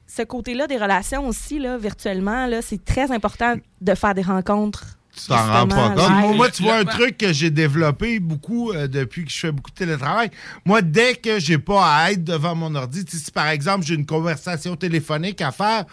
[0.06, 4.85] ce côté-là des relations aussi, là, virtuellement, là, c'est très important de faire des rencontres.
[5.14, 6.36] Tu t'en rends pas compte.
[6.36, 9.70] Moi, tu vois, un truc que j'ai développé beaucoup euh, depuis que je fais beaucoup
[9.70, 10.30] de télétravail.
[10.64, 14.06] Moi, dès que j'ai pas à être devant mon ordi, si par exemple j'ai une
[14.06, 15.86] conversation téléphonique à faire,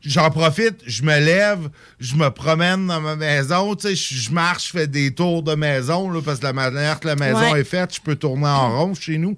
[0.00, 1.68] j'en profite, je me lève,
[1.98, 5.54] je me promène dans ma maison, tu sais, je marche, je fais des tours de
[5.54, 7.60] maison, là, parce que la manière que la maison Ouais.
[7.60, 9.36] est faite, je peux tourner en rond chez nous,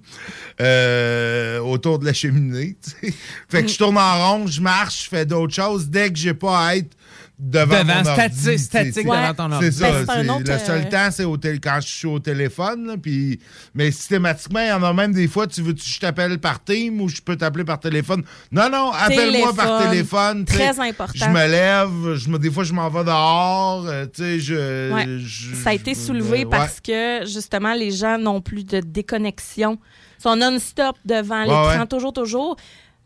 [0.60, 3.14] euh, autour de la cheminée, tu sais.
[3.48, 6.34] Fait que je tourne en rond, je marche, je fais d'autres choses dès que j'ai
[6.34, 6.94] pas à être
[7.40, 9.66] devant, Devant, mon ordi, statique, devant ton ordi.
[9.66, 12.06] C'est ça, Ben, c'est un c'est- autre, le seul euh, temps, c'est quand je suis
[12.06, 12.86] au téléphone.
[12.86, 13.40] là, puis-
[13.74, 16.62] mais systématiquement, il y en a même des fois, tu veux que je t'appelle par
[16.62, 18.22] Team ou je peux t'appeler par téléphone?
[18.52, 20.44] Non, non, appelle-moi par Téléphone.
[20.44, 21.12] Très important.
[21.14, 23.86] Je me lève, je me, des fois, je m'en vais dehors.
[23.86, 25.06] euh, tu sais, je, Ouais.
[25.18, 26.46] je- Ça a été soulevé ouais.
[26.46, 29.78] parce que, justement, les gens n'ont plus de déconnexion.
[30.18, 31.86] Ils sont non-stop devant Ouais, l'écran, ouais.
[31.86, 32.56] toujours, toujours.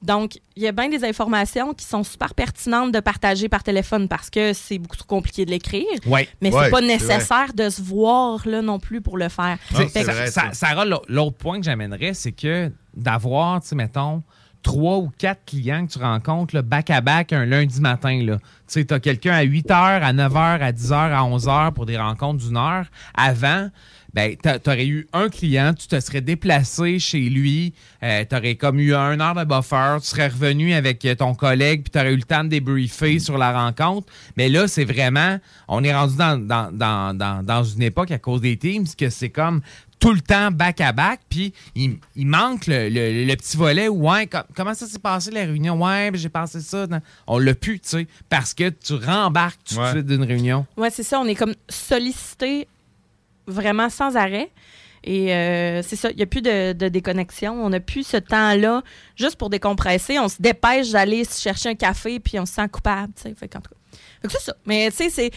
[0.03, 4.07] Donc, il y a bien des informations qui sont super pertinentes de partager par téléphone
[4.07, 5.87] parce que c'est beaucoup trop compliqué de l'écrire.
[6.07, 6.29] Ouais.
[6.43, 9.57] Mais Ouais, c'est pas c'est nécessaire de se voir là non plus pour le faire.
[9.71, 10.53] Ah, T'sais, c'est ça- vrai, ça- ça.
[10.53, 14.23] Sarah, l'au- l'autre point que j'amènerais, c'est que d'avoir, tu sais, mettons,
[14.63, 18.23] trois ou quatre clients que tu rencontres là, back-à-back un lundi matin.
[18.25, 18.37] là.
[18.67, 21.47] Tu sais, as quelqu'un à 8 h, à 9 h, à 10 h, à 11
[21.47, 22.87] h pour des rencontres d'une heure.
[23.15, 23.69] Avant,
[24.15, 28.79] ben, tu aurais eu un client, tu te serais déplacé chez lui, tu aurais comme
[28.79, 32.13] eu un heure de buffer, tu serais revenu avec euh, ton collègue, puis tu aurais
[32.13, 34.07] eu le temps de débriefer sur la rencontre.
[34.37, 35.39] Mais là, c'est vraiment,
[35.69, 39.11] on est rendu dans, dans, dans, dans, dans une époque à cause des teams que
[39.11, 39.61] c'est comme
[40.01, 43.89] tout le temps back-à-back, puis il, il manque le, le- le petit volet.
[43.89, 45.81] Ouais, com- comment ça s'est passé la réunion?
[45.83, 46.87] Ouais, ben, j'ai pensé ça.
[46.87, 49.91] dans- On l'a pu, tu sais, parce que tu rembarques tout de Ouais.
[49.93, 50.67] suite d'une réunion.
[50.77, 51.19] Oui, c'est ça.
[51.21, 52.69] On est comme sollicité
[53.47, 54.51] vraiment sans arrêt.
[55.07, 57.53] Et euh, c'est ça, il n'y a plus de, de déconnexion.
[57.63, 58.83] On n'a plus ce temps-là
[59.17, 60.19] juste pour décompresser.
[60.19, 63.13] On se dépêche d'aller chercher un café, puis on se sent coupable.
[63.15, 63.35] tu sais.
[63.39, 63.77] Fait qu'en tout cas,
[64.31, 64.55] c'est ça.
[64.65, 65.31] Mais tu sais, c'est.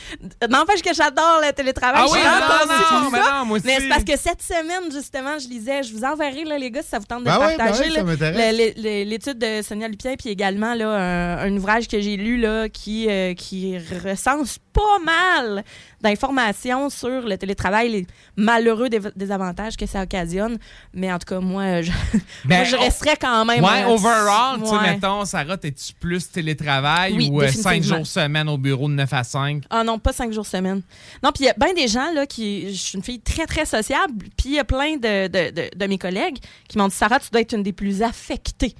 [0.49, 2.05] N'empêche que j'adore le télétravail.
[2.07, 3.67] Ah oui, non, non, non, mais non, moi aussi.
[3.67, 6.81] Mais c'est parce que cette semaine, justement, je lisais, je vous enverrai, là, les gars,
[6.81, 10.75] si ça vous tente de Ben ben partager le- l'étude de Sonia Lupien, puis également
[10.75, 15.63] là, un, un ouvrage que j'ai lu là, qui, euh, qui recense pas mal
[16.01, 20.57] d'informations sur le télétravail, les malheureux dé- désavantages que ça occasionne.
[20.93, 21.91] Mais en tout cas, moi, je,
[22.45, 23.63] Ben, moi, je on- resterais quand même.
[23.63, 27.97] Ouais, euh, overall, tu sais, mettons, Sarah, t'es-tu plus télétravail Oui, ou 5 définitivement.
[27.97, 29.63] jours semaine au bureau de 9 à 5?
[29.69, 30.81] Ah non, pas cinq jours semaine.
[31.23, 32.69] Non, puis il y a bien des gens, là, qui.
[32.73, 35.69] Je suis une fille très, très sociable, puis il y a plein de, de, de,
[35.75, 36.37] de mes collègues
[36.69, 38.75] qui m'ont dit Sarah, tu dois être une des plus affectées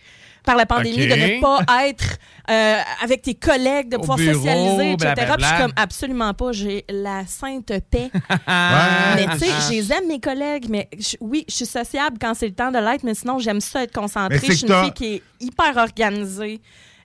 [0.48, 2.18] par la pandémie, de ne pas être
[2.50, 4.96] euh, avec tes collègues, de Au pouvoir bureau, socialiser, etc.
[4.98, 5.48] Puis je blablabla.
[5.48, 6.52] suis comme absolument pas.
[6.54, 8.10] J'ai la sainte paix.
[8.48, 12.34] Mais tu sais, je les aime, mes collègues, mais je- oui, je suis sociable quand
[12.34, 14.40] c'est le temps de l'être, mais sinon, j'aime ça être concentrée.
[14.42, 16.62] Je suis une fille qui est hyper organisée,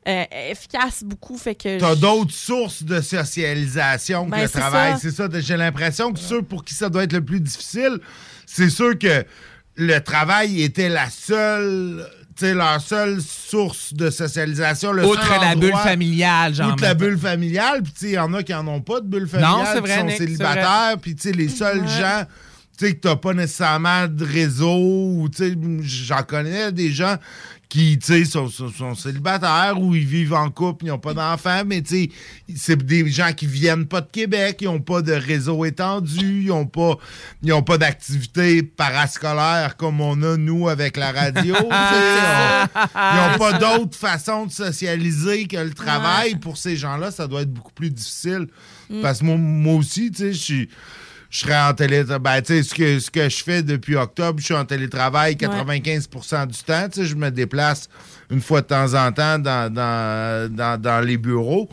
[0.08, 1.78] euh, efficace beaucoup, fait que.
[1.78, 4.94] T'as je- d'autres sources de socialisation que Ben, le travail.
[5.00, 5.26] C'est ça.
[5.32, 7.98] J'ai l'impression que ceux pour qui ça doit être le plus difficile,
[8.46, 9.24] c'est sûr que
[9.76, 12.06] le travail était la seule,
[12.46, 14.92] sais, leur seule source de socialisation.
[14.92, 16.72] Le Outre seul la bulle familiale, genre.
[16.72, 19.28] Outre la bulle familiale, puis il y en a qui en ont pas de bulle
[19.28, 21.88] familiale, Non, c'est qui vrai, sont Nick, c'est célibataires, puis tu sais, les seuls Ouais.
[21.88, 22.24] gens,
[22.78, 27.16] tu sais, que t'as pas nécessairement de réseau, ou tu sais, j'en connais des gens
[27.72, 31.14] qui, tu sais, sont, sont- sont célibataires ou ils vivent en couple, ils n'ont pas
[31.14, 32.10] d'enfants, mais tu sais,
[32.54, 36.48] c'est des gens qui viennent pas de Québec, ils n'ont pas de réseau étendu, ils
[36.48, 36.96] n'ont pas,
[37.42, 41.54] ils ont pas d'activité parascolaire comme on a, nous, avec la radio.
[41.58, 41.70] On-
[42.94, 46.36] ils n'ont pas d'autre façon de socialiser que le travail.
[46.36, 48.48] Pour ces gens-là, ça doit être beaucoup plus difficile.
[49.00, 50.68] Parce que moi, moi aussi, tu sais, je suis
[51.32, 52.20] je serais en télétravail.
[52.20, 55.34] Ben, tu sais, ce que, ce que je fais depuis octobre, je suis en télétravail
[55.34, 56.88] 95% du temps.
[56.92, 57.88] Tu sais, je me déplace
[58.30, 61.70] une fois de temps en temps dans, dans, dans, dans les bureaux.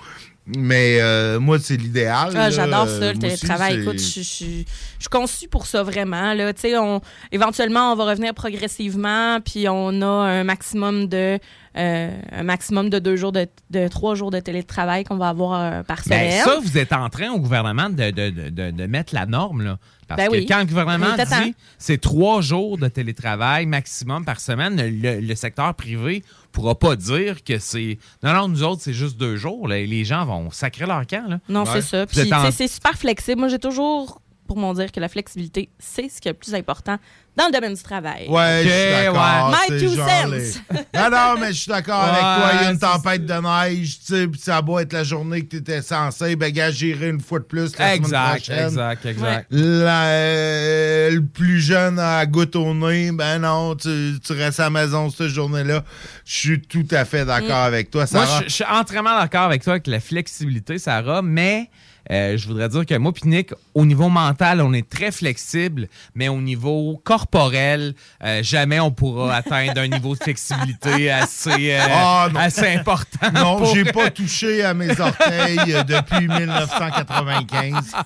[0.57, 2.31] Mais euh, moi, c'est l'idéal.
[2.35, 2.49] Ah.
[2.49, 3.81] J'adore ça, le télétravail.
[3.81, 4.65] Écoute, je suis
[5.11, 6.33] conçue pour ça vraiment.
[6.33, 6.53] Là.
[6.53, 7.01] Tu sais, On,
[7.33, 11.37] éventuellement, on va revenir progressivement, puis on a un maximum de
[11.77, 15.53] euh, un maximum de deux jours, de, de trois jours de télétravail qu'on va avoir
[15.61, 16.43] euh, par Ben, semaine.
[16.43, 19.61] ça, vous êtes en train au gouvernement de, de- de- de- mettre la norme.
[19.63, 19.77] Là.
[20.07, 20.45] Parce Ben que oui.
[20.47, 25.73] quand le gouvernement dit c'est trois jours de télétravail maximum par semaine, le, le secteur
[25.75, 27.99] privé pourra pas dire que c'est.
[28.23, 29.67] Non, non, nous autres, c'est juste deux jours.
[29.67, 31.27] là, et les gens vont sacrer leur camp.
[31.29, 31.39] Là.
[31.47, 31.69] Non, Ouais.
[31.73, 32.07] c'est ça.
[32.07, 33.39] Puis, en- c'est super flexible.
[33.39, 34.19] Moi, j'ai toujours
[34.49, 36.97] pour mon dire que la flexibilité, c'est ce qui est le plus important
[37.37, 38.27] dans le domaine du travail.
[38.27, 39.51] Ouais, je suis d'accord.
[39.69, 40.27] My two cents.
[40.27, 42.49] les- Non, non, mais je suis d'accord avec toi.
[42.55, 45.41] Il y a une tempête de neige, tu sais, puis ça va être la journée
[45.43, 46.35] que tu étais censé.
[46.35, 48.65] Ben, gars, j'irai une fois de plus la semaine Exact, prochaine.
[48.67, 49.47] exact, exact.
[49.51, 53.11] La- euh, le plus jeune a la goutte au nez.
[53.11, 55.83] Ben non, tu, tu restes à la maison cette journée-là.
[56.25, 57.67] Je suis tout à fait d'accord Mm.
[57.67, 58.39] avec toi, Moi, Sarah.
[58.43, 61.69] je, je suis entièrement d'accord avec toi avec la flexibilité, Sarah, mais
[62.11, 65.87] euh, je voudrais dire que moi, puis Nick, au niveau mental, on est très flexible,
[66.15, 71.79] mais au niveau corporel, euh, jamais on pourra atteindre un niveau de flexibilité assez, euh,
[71.89, 73.31] Ah, assez important.
[73.33, 77.73] Non, pour- j'ai pas touché à mes orteils depuis 1995.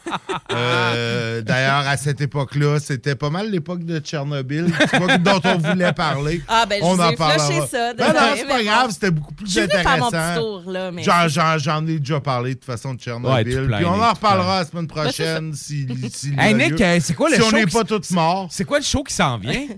[0.52, 5.58] Euh, D'ailleurs, à cette époque-là, c'était pas mal l'époque de Tchernobyl, c'est pas dont on
[5.58, 6.42] voulait parler.
[6.48, 7.68] Ah, ben, je on vous en ai parlera.
[7.68, 10.12] ça, Ben non, c'est pas grave, c'était beaucoup plus Je intéressant.
[11.58, 13.68] J'en- ai déjà parlé de toute façon de Tchernobyl.
[13.98, 17.36] On en reparlera la semaine Ben, prochaine si, si Hey, Nick, euh, c'est quoi le
[17.36, 18.48] si show on n'est qui pas tous morts?
[18.52, 19.68] C'est quoi le show qui s'en vient?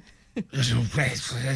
[0.52, 0.76] Je,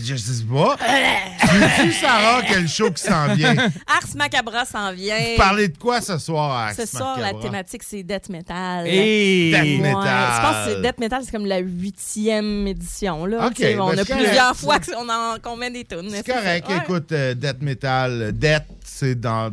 [0.01, 0.77] je sais pas.
[0.79, 3.53] Sais-tu, Sarah, quel show qui s'en vient?
[3.87, 5.17] Ars Macabra s'en vient.
[5.19, 8.87] Vous parlez de quoi ce soir à Ce soir, la thématique, c'est Death Metal.
[8.87, 9.51] Hey!
[9.51, 10.31] Death Ouais, Metal.
[10.33, 13.25] Je pense que Death Metal, c'est comme la huitième édition.
[13.25, 13.47] Là.
[13.47, 14.59] Ok, Tu sais, on ben a plusieurs correct.
[14.59, 16.09] fois qu'on en- qu'on met des tunes.
[16.11, 16.65] C'est correct.
[16.81, 18.63] Écoute, euh, Death Metal, Death,
[18.99, 19.51] c'est dans,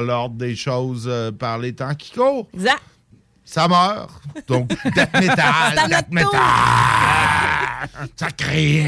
[0.00, 2.48] l'ordre des choses euh, par les temps qui courent.
[3.50, 4.10] Ça meurt.
[4.46, 6.06] Donc, Death Metal, Death.
[6.10, 6.30] Metal.
[8.16, 8.82] Ça crie.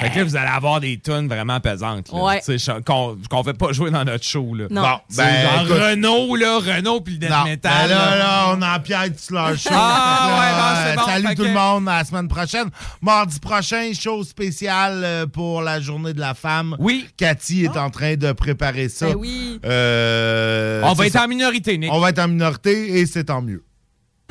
[0.00, 2.12] Fait que là, vous allez avoir des tunes vraiment pesantes.
[2.12, 2.18] là.
[2.22, 2.38] Ouais.
[2.40, 4.54] Tu sais, ch- Qu'on qu'on fait pas jouer dans notre show.
[4.54, 4.66] Là.
[4.70, 4.82] Non.
[4.82, 5.78] Bon, C'est ben, genre écoute.
[5.82, 7.72] Renault, là, Renault puis le death Non, metal.
[7.88, 8.16] ben là, là.
[8.18, 9.70] là, on empiète sur leur show.
[9.72, 12.68] Ah, ouais, bon, c'est Euh, bon, Salut tout que- le monde à la semaine prochaine.
[13.00, 16.76] Mardi prochain, show spéciale euh, pour la journée de la femme.
[16.78, 17.06] Oui.
[17.16, 19.06] Cathy est en train de préparer ça.
[19.06, 19.58] Ben oui.
[19.64, 21.24] Euh, On va être ça.
[21.24, 21.90] en minorité, Nick.
[21.92, 23.64] On va être en minorité et c'est tant mieux.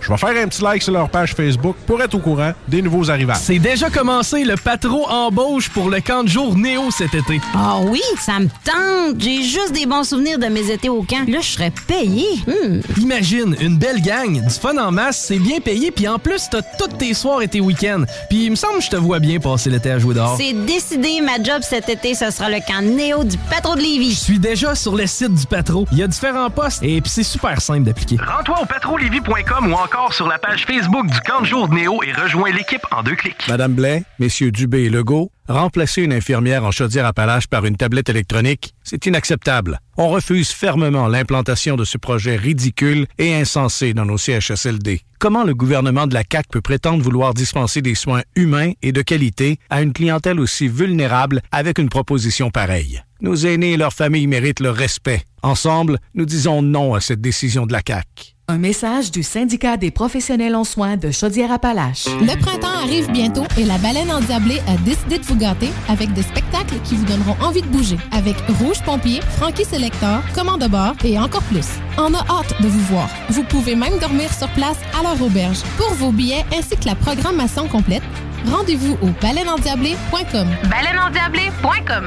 [0.00, 2.82] Je vais faire un petit like sur leur page Facebook pour être au courant des
[2.82, 3.38] nouveaux arrivages.
[3.40, 7.40] C'est déjà commencé le patro embauche pour le camp de jour Néo cet été.
[7.54, 9.20] Ah oui, ça me tente.
[9.20, 11.28] J'ai juste des bons souvenirs de mes étés au camp.
[11.28, 12.26] Là, je serais payé.
[12.46, 12.80] Hmm.
[13.00, 16.62] Imagine, une belle gang, du fun en masse, c'est bien payé, puis en plus, t'as
[16.78, 18.04] tous tes soirs et tes week-ends.
[18.28, 20.36] Puis il me semble que je te vois bien passer l'été à jouer dehors.
[20.36, 24.12] C'est décidé, ma job cet été, ce sera le camp Néo du Patro de Lévis.
[24.12, 25.86] Je suis déjà sur le site du Patro.
[25.92, 28.16] Il y a différents postes et puis c'est super simple d'appliquer.
[28.16, 32.02] Rends-toi au patrolevy.com ou encore sur la page Facebook du camp de jour de Néo
[32.02, 33.48] et rejoins l'équipe en deux clics.
[33.48, 38.74] Madame Blais, messieurs Dubé et Legault, remplacer une infirmière en chaudière-appalaches par une tablette électronique,
[38.82, 39.80] c'est inacceptable.
[39.96, 45.00] On refuse fermement l'implantation de ce projet ridicule et insensé dans nos CHSLD.
[45.18, 49.02] Comment le gouvernement de la CAQ peut prétendre vouloir dispenser des soins humains et de
[49.02, 53.02] qualité à une clientèle aussi vulnérable avec une proposition pareille?
[53.22, 55.22] Nos aînés et leurs familles méritent le respect.
[55.42, 58.34] Ensemble, nous disons non à cette décision de la CAQ.
[58.50, 62.06] Un message du syndicat des professionnels en soins de Chaudière-Appalaches.
[62.20, 66.22] Le printemps arrive bientôt et la baleine endiablée a décidé de vous gâter avec des
[66.22, 67.96] spectacles qui vous donneront envie de bouger.
[68.10, 71.68] Avec Rouge Pompier, Frankie Selector, Commande de bord et encore plus.
[71.96, 73.08] On a hâte de vous voir.
[73.28, 75.62] Vous pouvez même dormir sur place à leur auberge.
[75.78, 78.02] Pour vos billets ainsi que la programmation complète,
[78.46, 80.48] Rendez-vous au baleineendiablé.com.
[80.70, 82.06] Baleineendiablé.com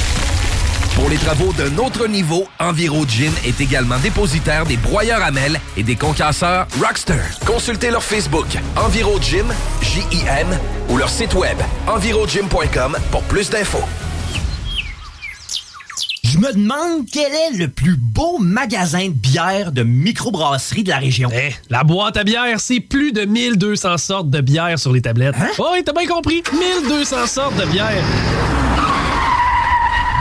[1.01, 5.81] Pour les travaux d'un autre niveau, EnviroGym est également dépositaire des broyeurs à mêles et
[5.81, 7.23] des concasseurs Rockster.
[7.43, 8.45] Consultez leur Facebook
[8.75, 9.51] EnviroGym,
[9.81, 10.47] J-I-M,
[10.89, 11.57] ou leur site web
[11.87, 13.83] envirogym.com pour plus d'infos.
[16.23, 20.99] Je me demande quel est le plus beau magasin de bière de microbrasserie de la
[20.99, 21.31] région.
[21.33, 25.33] Eh, la boîte à bière, c'est plus de 1200 sortes de bière sur les tablettes.
[25.41, 25.49] Hein?
[25.57, 26.43] Oh, oui, t'as bien compris.
[26.53, 28.03] 1200 sortes de bière.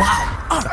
[0.00, 0.29] Wow!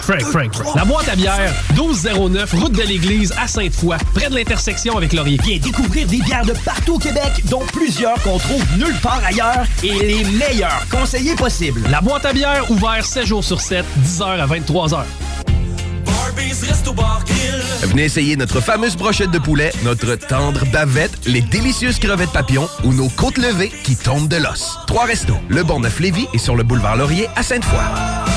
[0.07, 0.73] Frank, Frank, Frank.
[0.73, 5.37] La boîte à bière, 1209, route de l'église à Sainte-Foy, près de l'intersection avec Laurier.
[5.43, 9.65] Viens découvrir des bières de partout au Québec, dont plusieurs qu'on trouve nulle part ailleurs
[9.83, 11.81] et les meilleurs conseillers possibles.
[11.91, 15.03] La boîte à bière, ouvert 7 jours sur 7, 10h à 23h.
[17.81, 22.93] Venez essayer notre fameuse brochette de poulet, notre tendre bavette, les délicieuses crevettes papillons ou
[22.93, 24.77] nos côtes levées qui tombent de l'os.
[24.87, 28.36] Trois restos, le Bonneuf Lévis et sur le boulevard Laurier à Sainte-Foy.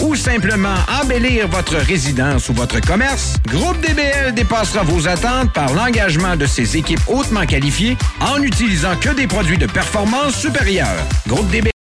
[0.00, 3.34] ou simplement embellir votre résidence ou votre commerce?
[3.48, 9.10] Groupe DBL dépassera vos attentes par l'engagement de ses équipes hautement qualifiées en n'utilisant que
[9.10, 10.88] des produits de performance supérieure.
[11.26, 11.73] Groupe DBL